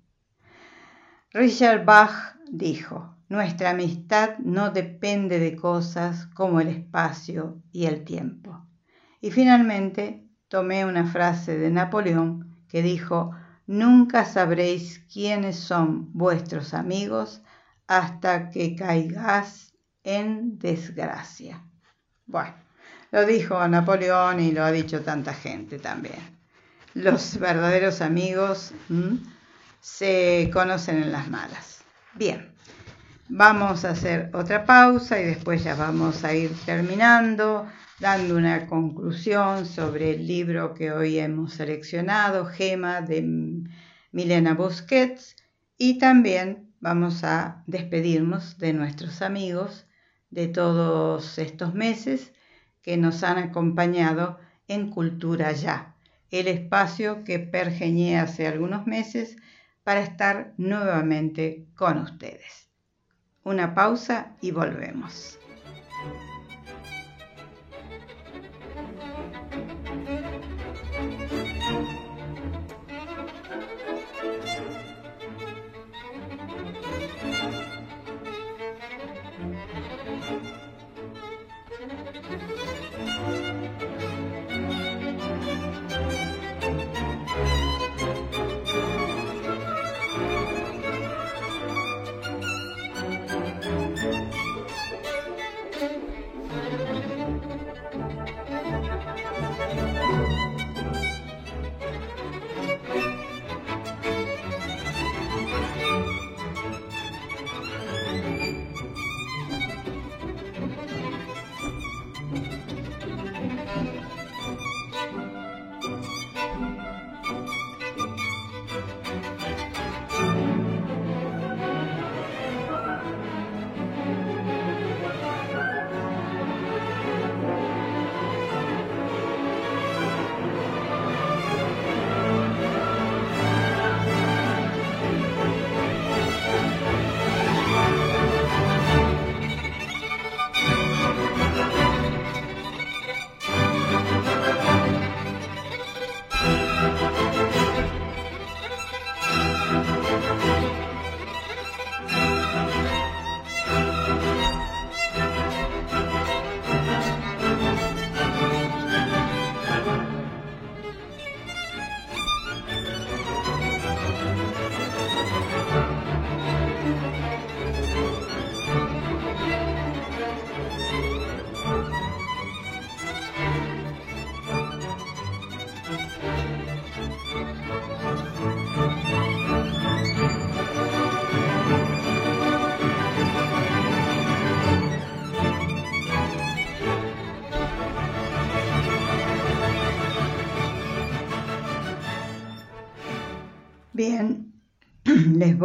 Richard 1.31 1.83
Bach 1.83 2.35
dijo, 2.51 3.15
nuestra 3.27 3.71
amistad 3.71 4.37
no 4.37 4.69
depende 4.69 5.39
de 5.39 5.55
cosas 5.55 6.27
como 6.27 6.61
el 6.61 6.67
espacio 6.67 7.61
y 7.71 7.87
el 7.87 8.03
tiempo. 8.03 8.65
Y 9.19 9.31
finalmente 9.31 10.27
tomé 10.47 10.85
una 10.85 11.05
frase 11.05 11.57
de 11.57 11.71
Napoleón 11.71 12.55
que 12.67 12.83
dijo, 12.83 13.31
nunca 13.65 14.25
sabréis 14.25 14.99
quiénes 15.11 15.55
son 15.57 16.13
vuestros 16.13 16.75
amigos 16.75 17.41
hasta 17.87 18.49
que 18.49 18.75
caigas 18.75 19.73
en 20.03 20.57
desgracia. 20.59 21.63
Bueno, 22.25 22.53
lo 23.11 23.25
dijo 23.25 23.67
Napoleón 23.67 24.39
y 24.39 24.51
lo 24.51 24.63
ha 24.63 24.71
dicho 24.71 25.01
tanta 25.01 25.33
gente 25.33 25.79
también. 25.79 26.37
Los 26.93 27.37
verdaderos 27.39 28.01
amigos 28.01 28.73
se 29.81 30.49
conocen 30.53 31.03
en 31.03 31.11
las 31.11 31.29
malas. 31.29 31.83
Bien, 32.13 32.51
vamos 33.27 33.85
a 33.85 33.91
hacer 33.91 34.29
otra 34.33 34.65
pausa 34.65 35.19
y 35.19 35.25
después 35.25 35.63
ya 35.63 35.75
vamos 35.75 36.23
a 36.23 36.33
ir 36.33 36.51
terminando 36.65 37.67
dando 37.99 38.35
una 38.35 38.67
conclusión 38.67 39.65
sobre 39.65 40.15
el 40.15 40.27
libro 40.27 40.73
que 40.73 40.91
hoy 40.91 41.17
hemos 41.19 41.53
seleccionado, 41.53 42.45
Gema 42.45 43.01
de 43.01 43.23
Milena 44.11 44.53
Busquets, 44.53 45.35
y 45.77 45.97
también 45.97 46.64
vamos 46.85 47.23
a 47.23 47.63
despedirnos 47.65 48.59
de 48.59 48.71
nuestros 48.71 49.23
amigos 49.23 49.87
de 50.29 50.47
todos 50.47 51.39
estos 51.39 51.73
meses 51.73 52.31
que 52.83 52.95
nos 52.95 53.23
han 53.23 53.39
acompañado 53.39 54.37
en 54.67 54.91
Cultura 54.91 55.51
Ya, 55.53 55.95
el 56.29 56.47
espacio 56.47 57.23
que 57.23 57.39
pergeñé 57.39 58.19
hace 58.19 58.45
algunos 58.45 58.85
meses 58.85 59.35
para 59.83 60.01
estar 60.01 60.53
nuevamente 60.57 61.65
con 61.75 61.97
ustedes. 61.97 62.69
Una 63.43 63.73
pausa 63.73 64.35
y 64.39 64.51
volvemos. 64.51 65.39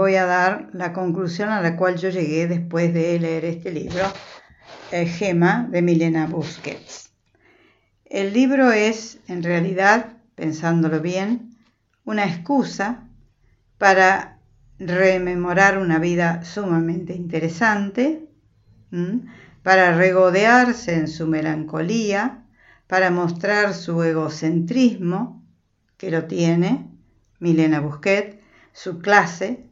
Voy 0.01 0.17
a 0.17 0.25
dar 0.25 0.71
la 0.73 0.95
conclusión 0.95 1.51
a 1.51 1.61
la 1.61 1.77
cual 1.77 1.99
yo 1.99 2.09
llegué 2.09 2.47
después 2.47 2.95
de 2.95 3.21
leer 3.21 3.45
este 3.45 3.71
libro, 3.71 4.01
eh, 4.93 5.05
Gema 5.05 5.69
de 5.71 5.83
Milena 5.83 6.27
Busquets. 6.27 7.11
El 8.07 8.33
libro 8.33 8.73
es, 8.73 9.19
en 9.29 9.43
realidad, 9.43 10.17
pensándolo 10.37 11.01
bien, 11.01 11.55
una 12.07 12.25
excusa 12.25 13.07
para 13.77 14.39
rememorar 14.79 15.77
una 15.77 15.99
vida 15.99 16.45
sumamente 16.45 17.13
interesante, 17.13 18.27
para 19.63 19.95
regodearse 19.99 20.95
en 20.95 21.09
su 21.09 21.27
melancolía, 21.27 22.47
para 22.87 23.11
mostrar 23.11 23.75
su 23.75 24.03
egocentrismo, 24.03 25.45
que 25.99 26.11
lo 26.11 26.25
tiene 26.25 26.89
Milena 27.39 27.81
Busquets, 27.81 28.39
su 28.73 29.01
clase, 29.01 29.70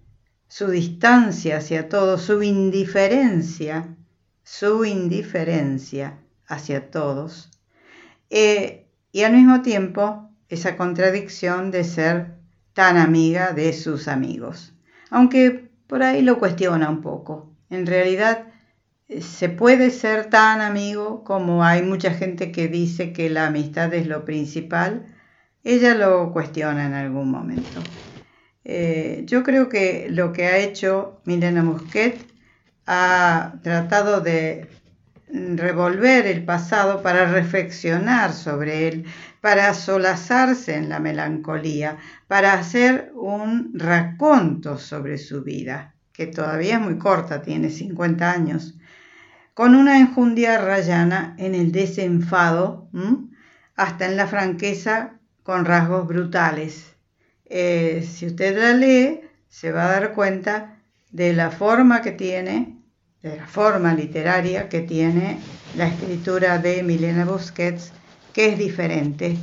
su 0.48 0.68
distancia 0.70 1.58
hacia 1.58 1.88
todo, 1.88 2.18
su 2.18 2.42
indiferencia, 2.42 3.94
su 4.42 4.84
indiferencia 4.84 6.18
hacia 6.46 6.90
todos, 6.90 7.50
eh, 8.30 8.86
y 9.12 9.22
al 9.22 9.34
mismo 9.34 9.62
tiempo 9.62 10.30
esa 10.48 10.76
contradicción 10.76 11.70
de 11.70 11.84
ser 11.84 12.38
tan 12.72 12.96
amiga 12.96 13.52
de 13.52 13.72
sus 13.72 14.08
amigos. 14.08 14.72
Aunque 15.10 15.70
por 15.86 16.02
ahí 16.02 16.22
lo 16.22 16.38
cuestiona 16.38 16.88
un 16.88 17.02
poco. 17.02 17.50
En 17.70 17.86
realidad 17.86 18.46
eh, 19.08 19.20
se 19.20 19.48
puede 19.48 19.90
ser 19.90 20.30
tan 20.30 20.60
amigo 20.60 21.24
como 21.24 21.64
hay 21.64 21.82
mucha 21.82 22.12
gente 22.12 22.52
que 22.52 22.68
dice 22.68 23.12
que 23.12 23.30
la 23.30 23.46
amistad 23.46 23.92
es 23.94 24.06
lo 24.06 24.24
principal. 24.24 25.06
Ella 25.64 25.94
lo 25.94 26.32
cuestiona 26.32 26.86
en 26.86 26.94
algún 26.94 27.30
momento. 27.30 27.80
Eh, 28.70 29.22
yo 29.24 29.44
creo 29.44 29.70
que 29.70 30.08
lo 30.10 30.34
que 30.34 30.44
ha 30.44 30.58
hecho 30.58 31.22
Milena 31.24 31.62
Musquet 31.62 32.18
ha 32.86 33.54
tratado 33.62 34.20
de 34.20 34.68
revolver 35.32 36.26
el 36.26 36.44
pasado 36.44 37.02
para 37.02 37.32
reflexionar 37.32 38.34
sobre 38.34 38.88
él, 38.88 39.06
para 39.40 39.72
solazarse 39.72 40.74
en 40.74 40.90
la 40.90 41.00
melancolía, 41.00 41.96
para 42.26 42.52
hacer 42.52 43.10
un 43.14 43.70
raconto 43.72 44.76
sobre 44.76 45.16
su 45.16 45.42
vida, 45.42 45.94
que 46.12 46.26
todavía 46.26 46.74
es 46.74 46.80
muy 46.82 46.98
corta, 46.98 47.40
tiene 47.40 47.70
50 47.70 48.30
años, 48.30 48.78
con 49.54 49.74
una 49.74 49.98
enjundia 49.98 50.58
rayana 50.58 51.34
en 51.38 51.54
el 51.54 51.72
desenfado, 51.72 52.90
hasta 53.76 54.04
en 54.04 54.18
la 54.18 54.26
franqueza 54.26 55.14
con 55.42 55.64
rasgos 55.64 56.06
brutales. 56.06 56.97
Eh, 57.50 58.06
si 58.06 58.26
usted 58.26 58.58
la 58.58 58.74
lee, 58.74 59.22
se 59.48 59.72
va 59.72 59.86
a 59.86 59.92
dar 59.92 60.12
cuenta 60.12 60.82
de 61.10 61.32
la 61.32 61.50
forma 61.50 62.02
que 62.02 62.12
tiene, 62.12 62.76
de 63.22 63.36
la 63.36 63.46
forma 63.46 63.94
literaria 63.94 64.68
que 64.68 64.82
tiene 64.82 65.38
la 65.74 65.88
escritura 65.88 66.58
de 66.58 66.82
Milena 66.82 67.24
Busquets, 67.24 67.92
que 68.34 68.50
es 68.50 68.58
diferente. 68.58 69.38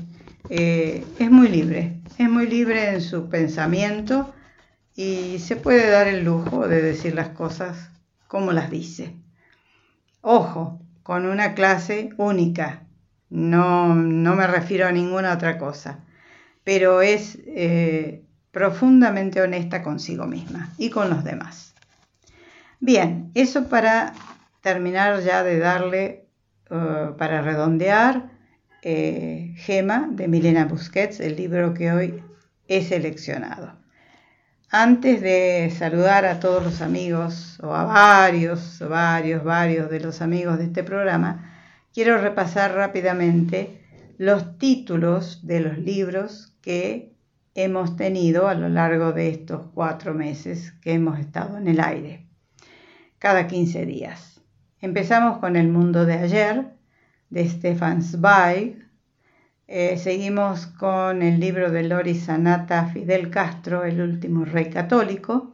Eh, 0.49 1.03
es 1.18 1.32
muy 1.32 1.47
libre, 1.47 1.99
es 2.20 2.30
muy 2.30 2.47
libre 2.47 2.89
en 2.89 3.01
su 3.01 3.28
pensamiento 3.28 4.34
y 4.95 5.39
se 5.39 5.56
puede 5.56 5.89
dar 5.89 6.08
el 6.08 6.24
lujo 6.24 6.68
de 6.68 6.82
decir 6.84 7.16
las 7.16 7.30
cosas 7.30 7.89
como 8.28 8.51
las 8.51 8.70
dice. 8.70 9.16
Ojo, 10.22 10.80
con 11.01 11.26
una 11.26 11.56
clase 11.56 12.10
única, 12.18 12.84
no, 13.30 13.95
no 13.95 14.36
me 14.36 14.45
refiero 14.45 14.88
a 14.88 14.91
ninguna 14.91 15.34
otra 15.34 15.58
cosa 15.58 16.05
pero 16.66 17.01
es 17.01 17.38
eh, 17.45 18.24
profundamente 18.51 19.41
honesta 19.41 19.82
consigo 19.82 20.26
misma 20.26 20.74
y 20.78 20.89
con 20.89 21.09
los 21.09 21.24
demás. 21.24 21.74
Bien, 22.82 23.32
eso 23.36 23.70
para 23.70 24.13
terminar 24.61 25.22
ya 25.22 25.43
de 25.43 25.59
darle, 25.59 26.26
eh, 26.70 27.11
para 27.18 27.41
redondear, 27.41 28.30
eh, 28.82 29.53
Gema 29.57 30.07
de 30.11 30.28
Milena 30.28 30.66
Busquets, 30.66 31.20
el 31.20 31.36
libro 31.36 31.74
que 31.74 31.91
hoy 31.91 32.24
he 32.68 32.84
seleccionado. 32.84 33.74
Antes 34.70 35.22
de 35.22 35.72
saludar 35.76 36.26
a 36.26 36.39
todos 36.39 36.63
los 36.63 36.82
amigos, 36.82 37.59
o 37.61 37.74
a 37.74 37.84
varios, 37.84 38.80
varios, 38.88 39.43
varios 39.43 39.89
de 39.89 39.99
los 39.99 40.22
amigos 40.22 40.57
de 40.57 40.66
este 40.66 40.84
programa, 40.84 41.51
quiero 41.93 42.18
repasar 42.18 42.74
rápidamente 42.74 43.85
los 44.18 44.57
títulos 44.57 45.45
de 45.45 45.59
los 45.59 45.78
libros 45.78 46.55
que 46.61 47.13
hemos 47.53 47.95
tenido 47.95 48.47
a 48.47 48.53
lo 48.53 48.70
largo 48.70 49.13
de 49.13 49.30
estos 49.30 49.68
cuatro 49.74 50.13
meses 50.13 50.74
que 50.82 50.93
hemos 50.93 51.20
estado 51.20 51.57
en 51.57 51.68
el 51.68 51.80
aire, 51.80 52.28
cada 53.20 53.47
15 53.47 53.86
días. 53.86 54.41
Empezamos 54.82 55.39
con 55.39 55.55
El 55.55 55.70
mundo 55.70 56.05
de 56.05 56.13
ayer, 56.13 56.66
de 57.30 57.49
Stefan 57.49 58.01
Zweig. 58.01 58.86
Eh, 59.68 59.97
seguimos 59.97 60.68
con 60.68 61.22
el 61.22 61.39
libro 61.39 61.72
de 61.72 61.84
Lori 61.84 62.16
Sanata 62.16 62.86
Fidel 62.88 63.30
Castro, 63.30 63.84
El 63.84 64.01
último 64.01 64.45
rey 64.45 64.70
católico. 64.70 65.53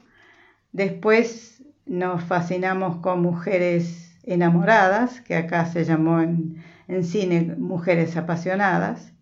Después 0.72 1.64
nos 1.86 2.24
fascinamos 2.24 2.98
con 2.98 3.22
Mujeres 3.22 4.18
enamoradas, 4.24 5.22
que 5.22 5.36
acá 5.36 5.66
se 5.66 5.86
llamó 5.86 6.22
en, 6.22 6.64
cine 7.04 7.56
Mujeres 7.58 8.18
apasionadas. 8.18 9.14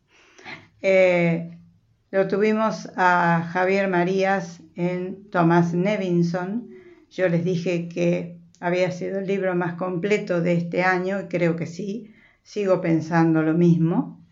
Eh, 0.82 1.58
lo 2.12 2.28
tuvimos 2.28 2.90
a 2.96 3.48
Javier 3.52 3.88
Marías 3.88 4.62
en 4.76 5.30
Thomas 5.30 5.74
Nevinson. 5.74 6.70
Yo 7.12 7.30
les 7.30 7.44
dije 7.44 7.88
que 7.88 8.40
había 8.60 8.92
sido 8.92 9.20
el 9.20 9.28
libro 9.28 9.56
más 9.56 9.76
completo 9.76 10.42
de 10.42 10.54
este 10.54 10.84
año 10.84 11.22
y 11.22 11.28
creo 11.28 11.56
que 11.56 11.68
sí. 11.68 12.14
Sigo 12.42 12.82
pensando 12.82 13.44
lo 13.44 13.54
mismo. 13.54 14.26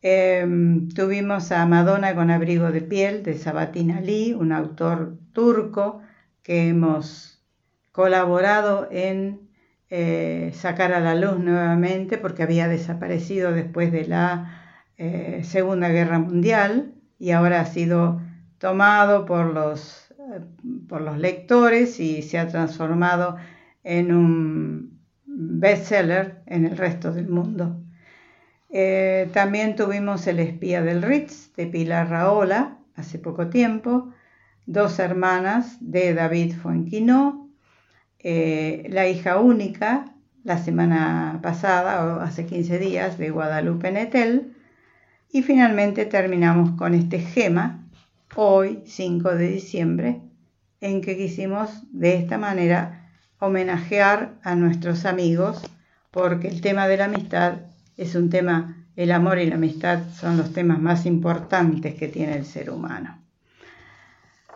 Em, 0.00 0.88
tuvimos 0.88 1.52
a 1.52 1.66
Madonna 1.66 2.14
con 2.14 2.30
abrigo 2.30 2.70
de 2.70 2.80
piel 2.80 3.22
de 3.22 3.36
Sabatin 3.36 3.90
Ali, 3.90 4.32
un 4.32 4.52
autor 4.52 5.18
turco 5.32 6.00
que 6.42 6.68
hemos 6.68 7.42
colaborado 7.92 8.88
en 8.90 9.45
eh, 9.88 10.50
sacar 10.52 10.92
a 10.92 10.98
la 11.00 11.14
luz 11.14 11.38
nuevamente 11.38 12.18
porque 12.18 12.42
había 12.42 12.66
desaparecido 12.66 13.52
después 13.52 13.92
de 13.92 14.06
la 14.06 14.82
eh, 14.98 15.42
Segunda 15.44 15.88
Guerra 15.90 16.18
Mundial 16.18 16.92
y 17.20 17.30
ahora 17.30 17.60
ha 17.60 17.66
sido 17.66 18.20
tomado 18.58 19.26
por 19.26 19.52
los, 19.54 20.12
eh, 20.18 20.40
por 20.88 21.02
los 21.02 21.18
lectores 21.18 22.00
y 22.00 22.22
se 22.22 22.38
ha 22.38 22.48
transformado 22.48 23.36
en 23.84 24.12
un 24.12 25.00
bestseller 25.24 26.42
en 26.46 26.64
el 26.66 26.76
resto 26.76 27.12
del 27.12 27.28
mundo. 27.28 27.80
También 29.32 29.74
tuvimos 29.76 30.26
El 30.26 30.38
espía 30.40 30.82
del 30.82 31.00
Ritz 31.00 31.54
de 31.54 31.66
Pilar 31.66 32.10
Raola 32.10 32.76
hace 32.94 33.18
poco 33.18 33.48
tiempo, 33.48 34.12
Dos 34.66 34.98
hermanas 34.98 35.78
de 35.80 36.12
David 36.12 36.56
Fuenquino, 36.56 37.45
La 38.26 39.06
hija 39.06 39.38
única 39.38 40.12
la 40.42 40.58
semana 40.58 41.38
pasada 41.42 42.04
o 42.04 42.20
hace 42.20 42.44
15 42.44 42.80
días 42.80 43.18
de 43.18 43.30
Guadalupe 43.30 43.92
Netel, 43.92 44.52
y 45.30 45.42
finalmente 45.42 46.06
terminamos 46.06 46.72
con 46.72 46.94
este 46.94 47.20
gema, 47.20 47.84
hoy 48.34 48.80
5 48.84 49.34
de 49.36 49.48
diciembre, 49.48 50.20
en 50.80 51.02
que 51.02 51.16
quisimos 51.16 51.70
de 51.92 52.16
esta 52.16 52.36
manera 52.36 53.10
homenajear 53.38 54.34
a 54.42 54.56
nuestros 54.56 55.04
amigos, 55.04 55.62
porque 56.10 56.48
el 56.48 56.60
tema 56.60 56.88
de 56.88 56.96
la 56.96 57.04
amistad 57.04 57.58
es 57.96 58.16
un 58.16 58.28
tema, 58.28 58.86
el 58.96 59.12
amor 59.12 59.38
y 59.38 59.46
la 59.46 59.54
amistad 59.54 60.00
son 60.14 60.36
los 60.36 60.52
temas 60.52 60.80
más 60.80 61.06
importantes 61.06 61.94
que 61.94 62.08
tiene 62.08 62.36
el 62.36 62.44
ser 62.44 62.70
humano. 62.70 63.18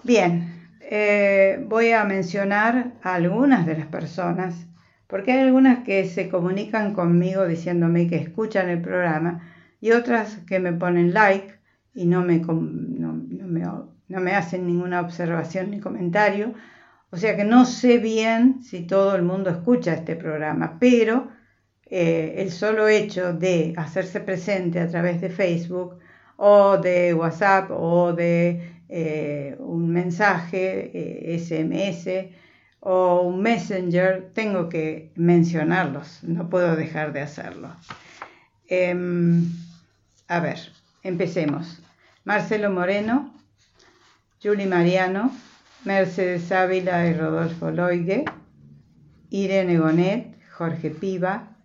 Bien, 0.02 0.59
eh, 0.92 1.64
voy 1.68 1.92
a 1.92 2.02
mencionar 2.02 2.94
a 3.00 3.14
algunas 3.14 3.64
de 3.64 3.78
las 3.78 3.86
personas, 3.86 4.66
porque 5.06 5.30
hay 5.30 5.38
algunas 5.42 5.84
que 5.84 6.04
se 6.04 6.28
comunican 6.28 6.94
conmigo 6.94 7.46
diciéndome 7.46 8.08
que 8.08 8.16
escuchan 8.16 8.68
el 8.68 8.82
programa, 8.82 9.40
y 9.80 9.92
otras 9.92 10.38
que 10.48 10.58
me 10.58 10.72
ponen 10.72 11.14
like 11.14 11.54
y 11.94 12.06
no 12.06 12.22
me, 12.22 12.38
no, 12.40 13.88
me, 14.08 14.34
hacen 14.34 14.66
ninguna 14.66 15.00
observación 15.00 15.70
ni 15.70 15.78
comentario. 15.78 16.54
O 17.10 17.16
sea 17.16 17.36
que 17.36 17.44
no 17.44 17.66
sé 17.66 17.98
bien 17.98 18.60
si 18.64 18.80
todo 18.80 19.14
el 19.14 19.22
mundo 19.22 19.50
escucha 19.50 19.94
este 19.94 20.16
programa, 20.16 20.76
pero 20.80 21.28
eh, 21.86 22.34
el 22.38 22.50
solo 22.50 22.88
hecho 22.88 23.32
de 23.32 23.74
hacerse 23.76 24.18
presente 24.18 24.80
a 24.80 24.88
través 24.88 25.20
de 25.20 25.30
Facebook 25.30 26.00
o 26.36 26.78
de 26.78 27.14
WhatsApp 27.14 27.70
o 27.70 28.12
de 28.12 28.79
eh, 28.92 29.54
un 29.60 29.88
mensaje 29.88 31.38
SMS 31.38 32.06
eh, 32.08 32.32
o 32.80 33.20
un 33.22 33.40
Messenger, 33.40 34.30
tengo 34.34 34.68
que 34.68 35.12
mencionarlos, 35.14 36.24
no 36.24 36.50
puedo 36.50 36.74
dejar 36.74 37.12
de 37.12 37.20
hacerlo. 37.20 37.68
Em, 38.68 39.44
a 40.26 40.40
ver, 40.40 40.58
empecemos. 41.04 41.80
Marcelo 42.24 42.70
Moreno, 42.70 43.32
Julie 44.42 44.66
Mariano, 44.66 45.30
Mercedes 45.84 46.50
Ávila 46.50 47.06
y 47.06 47.14
Rodolfo 47.14 47.70
Loigue, 47.70 48.24
Irene 49.30 49.78
Gonet, 49.78 50.36
Jorge 50.50 50.90
Piva, 50.90 51.56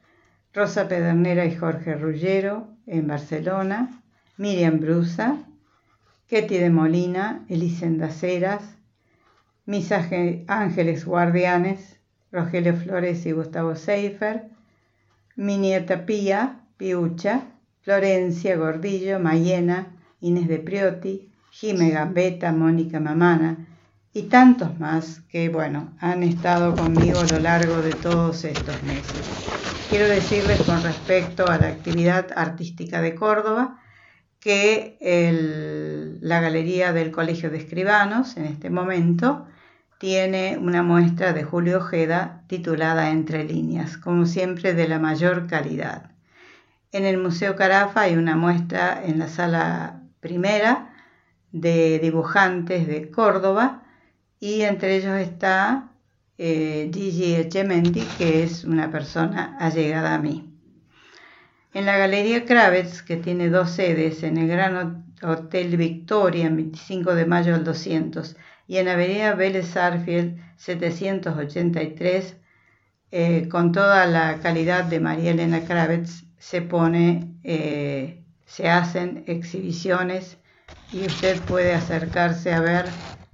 Rosa 0.54 0.88
Pedernera 0.88 1.46
y 1.46 1.56
Jorge 1.56 1.96
Rullero 1.96 2.68
en 2.86 3.08
Barcelona, 3.08 4.04
Miriam 4.38 4.80
Brusa, 4.80 5.38
Ketty 6.28 6.58
de 6.58 6.72
Molina, 6.72 7.46
Elisenda 7.50 8.10
Ceras, 8.10 8.64
mis 9.68 9.92
ángeles 9.92 11.06
guardianes, 11.06 12.00
Rogelio 12.32 12.76
Flores 12.76 13.28
y 13.28 13.32
Gustavo 13.32 13.76
Seifer, 13.76 14.50
mi 15.36 15.60
nieta 15.60 16.08
Pía, 16.08 16.62
Piucha, 16.78 17.44
Florencia 17.82 18.58
Gordillo, 18.58 19.20
Mayena, 19.20 19.96
Inés 20.20 20.48
de 20.48 20.58
Priotti, 20.58 21.30
Jime 21.52 21.92
Gambetta, 21.92 22.52
Mónica 22.52 23.00
Mamana 23.00 23.68
y 24.12 24.24
tantos 24.24 24.80
más 24.80 25.22
que, 25.30 25.50
bueno, 25.50 25.94
han 26.00 26.24
estado 26.24 26.76
conmigo 26.76 27.20
a 27.20 27.34
lo 27.34 27.40
largo 27.40 27.78
de 27.84 27.94
todos 27.94 28.44
estos 28.46 28.82
meses. 28.82 29.14
Quiero 29.92 30.08
decirles 30.08 30.60
con 30.64 30.82
respecto 30.82 31.48
a 31.48 31.60
la 31.60 31.68
actividad 31.68 32.30
artística 32.36 33.00
de 33.02 33.14
Córdoba 33.14 33.80
que 34.46 36.20
la 36.22 36.40
Galería 36.40 36.94
del 36.94 37.10
Colegio 37.10 37.50
de 37.50 37.58
Escribanos 37.58 38.38
en 38.38 38.46
este 38.46 38.70
momento 38.70 39.48
tiene 39.98 40.60
una 40.62 40.84
muestra 40.84 41.34
de 41.34 41.44
Julio 41.44 41.80
Ojeda 41.80 42.44
titulada 42.46 43.10
Entre 43.10 43.44
líneas, 43.44 43.98
como 43.98 44.28
siempre 44.28 44.76
de 44.76 44.88
la 44.88 45.00
mayor 45.00 45.48
calidad. 45.48 46.12
En 46.92 47.06
el 47.06 47.18
Museo 47.18 47.56
Carafa 47.56 48.02
hay 48.02 48.18
una 48.18 48.36
muestra 48.36 49.04
en 49.04 49.18
la 49.18 49.30
sala 49.30 50.04
primera 50.20 50.94
de 51.52 51.98
dibujantes 51.98 52.86
de 52.86 53.10
Córdoba 53.10 53.82
y 54.40 54.62
entre 54.62 54.98
ellos 54.98 55.18
está 55.18 55.90
eh, 56.38 56.92
Gigi 56.94 57.34
Echemendi, 57.34 58.02
que 58.20 58.44
es 58.44 58.64
una 58.64 58.92
persona 58.92 59.58
allegada 59.60 60.14
a 60.14 60.20
mí. 60.20 60.55
En 61.76 61.86
la 61.86 61.98
Galería 61.98 62.46
Kravets, 62.46 63.04
que 63.04 63.18
tiene 63.18 63.50
dos 63.50 63.72
sedes, 63.72 64.24
en 64.24 64.38
el 64.38 64.48
Gran 64.48 65.14
Hotel 65.22 65.76
Victoria, 65.76 66.48
en 66.48 66.56
25 66.56 67.14
de 67.16 67.26
mayo 67.26 67.52
del 67.52 67.66
200, 67.66 68.38
y 68.66 68.78
en 68.78 68.88
Avenida 68.88 69.36
Vélez 69.36 69.68
Sarfield 69.68 70.40
783, 70.56 72.38
eh, 73.12 73.50
con 73.50 73.74
toda 73.74 74.06
la 74.06 74.40
calidad 74.40 74.86
de 74.86 75.02
María 75.02 75.32
Elena 75.32 75.66
Kravets, 75.66 76.24
se 76.38 76.62
pone, 76.62 77.36
eh, 77.44 78.24
se 78.46 78.70
hacen 78.70 79.26
exhibiciones 79.28 80.38
y 80.94 81.06
usted 81.06 81.42
puede 81.42 81.74
acercarse 81.74 82.54
a 82.54 82.62
ver 82.62 82.86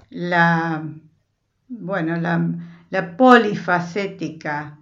la, 0.09 0.83
bueno, 1.67 2.15
la, 2.17 3.17
polifacética 3.17 4.79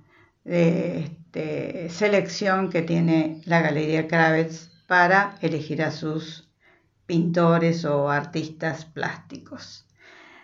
este, 1.32 1.90
selección 1.90 2.72
que 2.72 2.82
tiene 2.82 3.42
la 3.46 3.62
Galería 3.62 4.08
Kravets 4.08 4.72
para 4.88 5.36
elegir 5.42 5.84
a 5.84 5.92
sus 5.92 6.50
pintores 7.06 7.86
o 7.86 8.10
artistas 8.10 8.86
plásticos. 8.86 9.86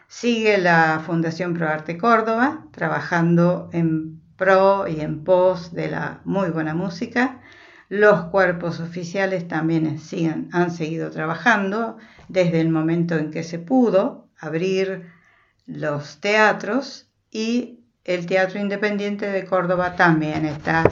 Sigue 0.07 0.59
la 0.59 1.01
Fundación 1.03 1.55
ProArte 1.55 1.97
Córdoba 1.97 2.67
trabajando 2.71 3.67
en 3.73 4.21
pro 4.37 4.87
y 4.87 5.01
en 5.01 5.23
pos 5.23 5.73
de 5.73 5.89
la 5.89 6.21
muy 6.23 6.51
buena 6.51 6.75
música. 6.75 7.41
Los 7.89 8.25
cuerpos 8.25 8.79
oficiales 8.79 9.47
también 9.47 9.97
siguen, 9.97 10.49
han 10.51 10.69
seguido 10.69 11.09
trabajando 11.09 11.97
desde 12.27 12.61
el 12.61 12.69
momento 12.69 13.15
en 13.15 13.31
que 13.31 13.41
se 13.41 13.57
pudo 13.57 14.27
abrir 14.37 15.09
los 15.65 16.19
teatros 16.19 17.09
y 17.31 17.74
el 18.05 18.25
Teatro 18.25 18.59
Independiente 18.59 19.29
de 19.29 19.45
Córdoba 19.45 19.95
también 19.95 20.45
está 20.45 20.89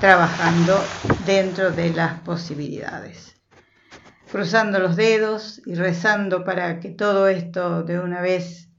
trabajando 0.00 0.74
dentro 1.26 1.70
de 1.70 1.92
las 1.92 2.20
posibilidades. 2.20 3.36
Cruzando 4.30 4.78
los 4.78 4.96
dedos 4.96 5.60
y 5.66 5.74
rezando 5.74 6.44
para 6.44 6.80
que 6.80 6.88
todo 6.88 7.28
esto 7.28 7.82
de 7.82 7.98
una 8.00 8.22
vez 8.22 8.70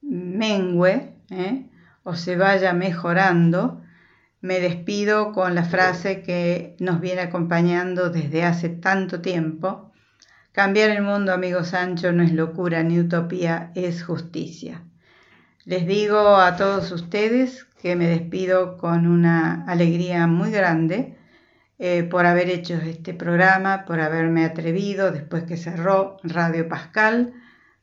mengue 0.00 1.16
¿eh? 1.30 1.68
o 2.04 2.14
se 2.14 2.36
vaya 2.36 2.72
mejorando, 2.72 3.82
me 4.40 4.60
despido 4.60 5.32
con 5.32 5.54
la 5.56 5.64
frase 5.64 6.22
que 6.22 6.76
nos 6.78 7.00
viene 7.00 7.22
acompañando 7.22 8.10
desde 8.10 8.44
hace 8.44 8.68
tanto 8.68 9.20
tiempo 9.20 9.92
Cambiar 10.52 10.90
el 10.90 11.00
mundo, 11.00 11.32
amigo 11.32 11.64
Sancho, 11.64 12.12
no 12.12 12.22
es 12.22 12.30
locura 12.30 12.82
ni 12.82 13.00
utopía, 13.00 13.72
es 13.74 14.04
justicia. 14.04 14.84
Les 15.64 15.86
digo 15.86 16.36
a 16.38 16.56
todos 16.56 16.90
ustedes 16.90 17.68
que 17.80 17.94
me 17.94 18.08
despido 18.08 18.76
con 18.78 19.06
una 19.06 19.64
alegría 19.68 20.26
muy 20.26 20.50
grande 20.50 21.16
eh, 21.78 22.02
por 22.02 22.26
haber 22.26 22.50
hecho 22.50 22.74
este 22.74 23.14
programa, 23.14 23.84
por 23.84 24.00
haberme 24.00 24.44
atrevido 24.44 25.12
después 25.12 25.44
que 25.44 25.56
cerró 25.56 26.16
Radio 26.24 26.68
Pascal. 26.68 27.34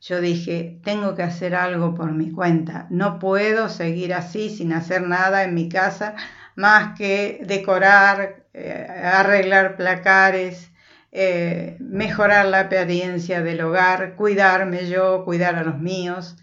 Yo 0.02 0.20
dije, 0.20 0.78
tengo 0.84 1.14
que 1.14 1.22
hacer 1.22 1.54
algo 1.54 1.94
por 1.94 2.12
mi 2.12 2.30
cuenta. 2.30 2.86
No 2.90 3.18
puedo 3.18 3.70
seguir 3.70 4.12
así 4.12 4.50
sin 4.50 4.74
hacer 4.74 5.08
nada 5.08 5.44
en 5.44 5.54
mi 5.54 5.70
casa 5.70 6.16
más 6.56 6.98
que 6.98 7.40
decorar, 7.46 8.44
eh, 8.52 8.86
arreglar 9.02 9.76
placares, 9.76 10.70
eh, 11.12 11.78
mejorar 11.80 12.44
la 12.44 12.60
apariencia 12.60 13.40
del 13.40 13.62
hogar, 13.62 14.16
cuidarme 14.16 14.86
yo, 14.86 15.24
cuidar 15.24 15.54
a 15.54 15.62
los 15.62 15.78
míos. 15.78 16.36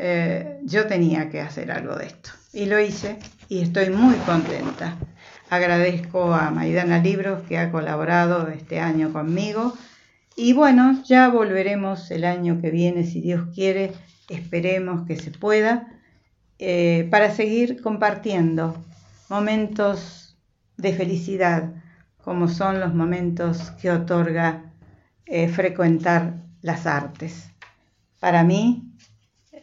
Eh, 0.00 0.60
yo 0.62 0.86
tenía 0.86 1.28
que 1.28 1.40
hacer 1.40 1.72
algo 1.72 1.96
de 1.96 2.06
esto 2.06 2.30
y 2.52 2.66
lo 2.66 2.78
hice 2.78 3.18
y 3.48 3.62
estoy 3.62 3.90
muy 3.90 4.14
contenta. 4.18 4.96
Agradezco 5.50 6.32
a 6.34 6.52
Maidana 6.52 6.98
Libros 6.98 7.42
que 7.48 7.58
ha 7.58 7.72
colaborado 7.72 8.46
este 8.46 8.78
año 8.78 9.12
conmigo 9.12 9.74
y 10.36 10.52
bueno, 10.52 11.02
ya 11.04 11.28
volveremos 11.28 12.12
el 12.12 12.24
año 12.24 12.60
que 12.60 12.70
viene 12.70 13.02
si 13.02 13.20
Dios 13.20 13.48
quiere, 13.52 13.92
esperemos 14.28 15.04
que 15.04 15.16
se 15.16 15.32
pueda, 15.32 15.88
eh, 16.60 17.08
para 17.10 17.32
seguir 17.32 17.82
compartiendo 17.82 18.76
momentos 19.28 20.38
de 20.76 20.92
felicidad, 20.92 21.72
como 22.22 22.46
son 22.46 22.78
los 22.78 22.94
momentos 22.94 23.72
que 23.82 23.90
otorga 23.90 24.72
eh, 25.26 25.48
frecuentar 25.48 26.44
las 26.62 26.86
artes. 26.86 27.50
Para 28.20 28.44
mí, 28.44 28.87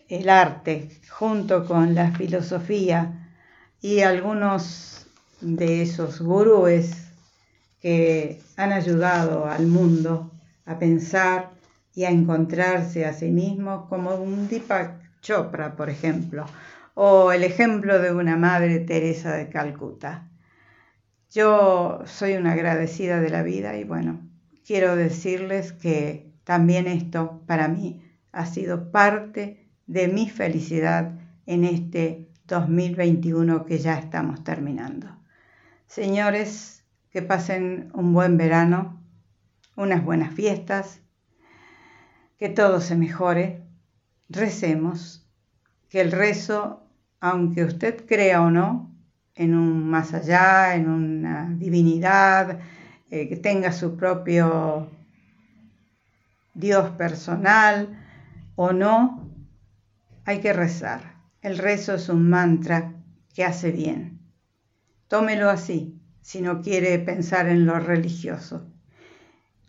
el 0.10 0.30
arte, 0.30 0.90
junto 1.10 1.66
con 1.66 1.96
la 1.96 2.12
filosofía 2.12 3.32
y 3.82 4.02
algunos 4.02 5.08
de 5.42 5.82
esos 5.82 6.22
gurúes 6.22 7.08
que 7.82 8.42
han 8.58 8.72
ayudado 8.72 9.46
al 9.46 9.68
mundo 9.68 10.32
a 10.66 10.80
pensar 10.80 11.52
y 11.94 12.04
a 12.04 12.10
encontrarse 12.10 13.06
a 13.06 13.14
sí 13.14 13.32
mismo, 13.32 13.88
como 13.88 14.16
un 14.16 14.48
Deepak 14.48 15.22
Chopra, 15.22 15.76
por 15.76 15.90
ejemplo, 15.90 16.46
o 16.94 17.32
el 17.32 17.44
ejemplo 17.44 18.00
de 18.00 18.12
una 18.12 18.36
Madre 18.36 18.80
Teresa 18.80 19.34
de 19.34 19.50
Calcuta. 19.50 20.28
Yo 21.32 22.02
soy 22.06 22.34
una 22.34 22.54
agradecida 22.54 23.20
de 23.22 23.30
la 23.30 23.44
vida 23.44 23.78
y 23.78 23.84
bueno, 23.84 24.22
quiero 24.66 24.96
decirles 24.96 25.74
que 25.74 26.32
también 26.44 26.88
esto 26.88 27.42
para 27.46 27.68
mí 27.68 28.04
ha 28.32 28.46
sido 28.46 28.92
parte 28.92 29.65
de 29.88 30.08
mi 30.08 30.30
felicidad 30.30 31.12
en 31.46 31.64
este 31.64 32.28
2021 32.48 33.66
que 33.66 33.78
ya 33.80 33.98
estamos 33.98 34.44
terminando. 34.44 35.08
Señores, 35.88 36.84
que 37.12 37.22
pasen 37.22 37.92
un 37.94 38.14
buen 38.14 38.38
verano, 38.38 39.02
unas 39.76 40.04
buenas 40.04 40.34
fiestas, 40.34 41.02
que 42.38 42.50
todo 42.50 42.82
se 42.82 42.96
mejore, 42.96 43.64
recemos, 44.30 45.26
que 45.90 46.02
el 46.02 46.12
rezo, 46.12 46.84
aunque 47.20 47.64
usted 47.64 48.06
crea 48.06 48.42
o 48.42 48.52
no, 48.52 48.92
en 49.36 49.56
un 49.56 49.90
más 49.90 50.14
allá, 50.14 50.76
en 50.76 50.90
una 50.90 51.50
divinidad, 51.50 52.60
eh, 53.12 53.28
que 53.28 53.36
tenga 53.36 53.72
su 53.72 53.96
propio 53.96 54.90
Dios 56.54 56.90
personal 56.92 57.98
o 58.56 58.72
no, 58.72 59.35
hay 60.26 60.42
que 60.42 60.54
rezar. 60.54 61.16
El 61.42 61.58
rezo 61.58 61.94
es 61.94 62.10
un 62.10 62.30
mantra 62.30 62.94
que 63.34 63.46
hace 63.46 63.72
bien. 63.72 64.20
Tómelo 65.08 65.50
así, 65.50 66.02
si 66.22 66.42
no 66.42 66.62
quiere 66.62 66.98
pensar 67.00 67.48
en 67.48 67.66
lo 67.66 67.80
religioso. 67.80 68.68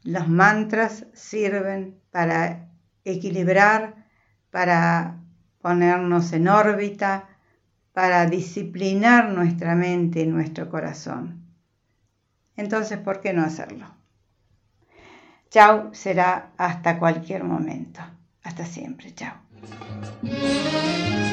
Los 0.03 0.29
mantras 0.29 1.07
sirven 1.13 2.01
para 2.11 2.71
equilibrar, 3.05 4.07
para 4.51 5.21
ponernos 5.61 6.33
en 6.33 6.49
órbita, 6.49 7.29
para 7.93 8.27
disciplinar 8.27 9.31
nuestra 9.31 9.75
mente 9.75 10.21
y 10.21 10.27
nuestro 10.27 10.71
corazón. 10.71 11.45
Entonces, 12.57 12.99
¿por 12.99 13.21
qué 13.21 13.33
no 13.33 13.43
hacerlo? 13.43 13.87
Chao 15.51 15.91
será 15.93 16.53
hasta 16.57 16.99
cualquier 16.99 17.45
momento. 17.45 18.01
Hasta 18.43 18.65
siempre, 18.65 19.15
chao. 19.15 19.46
Música 19.63 21.26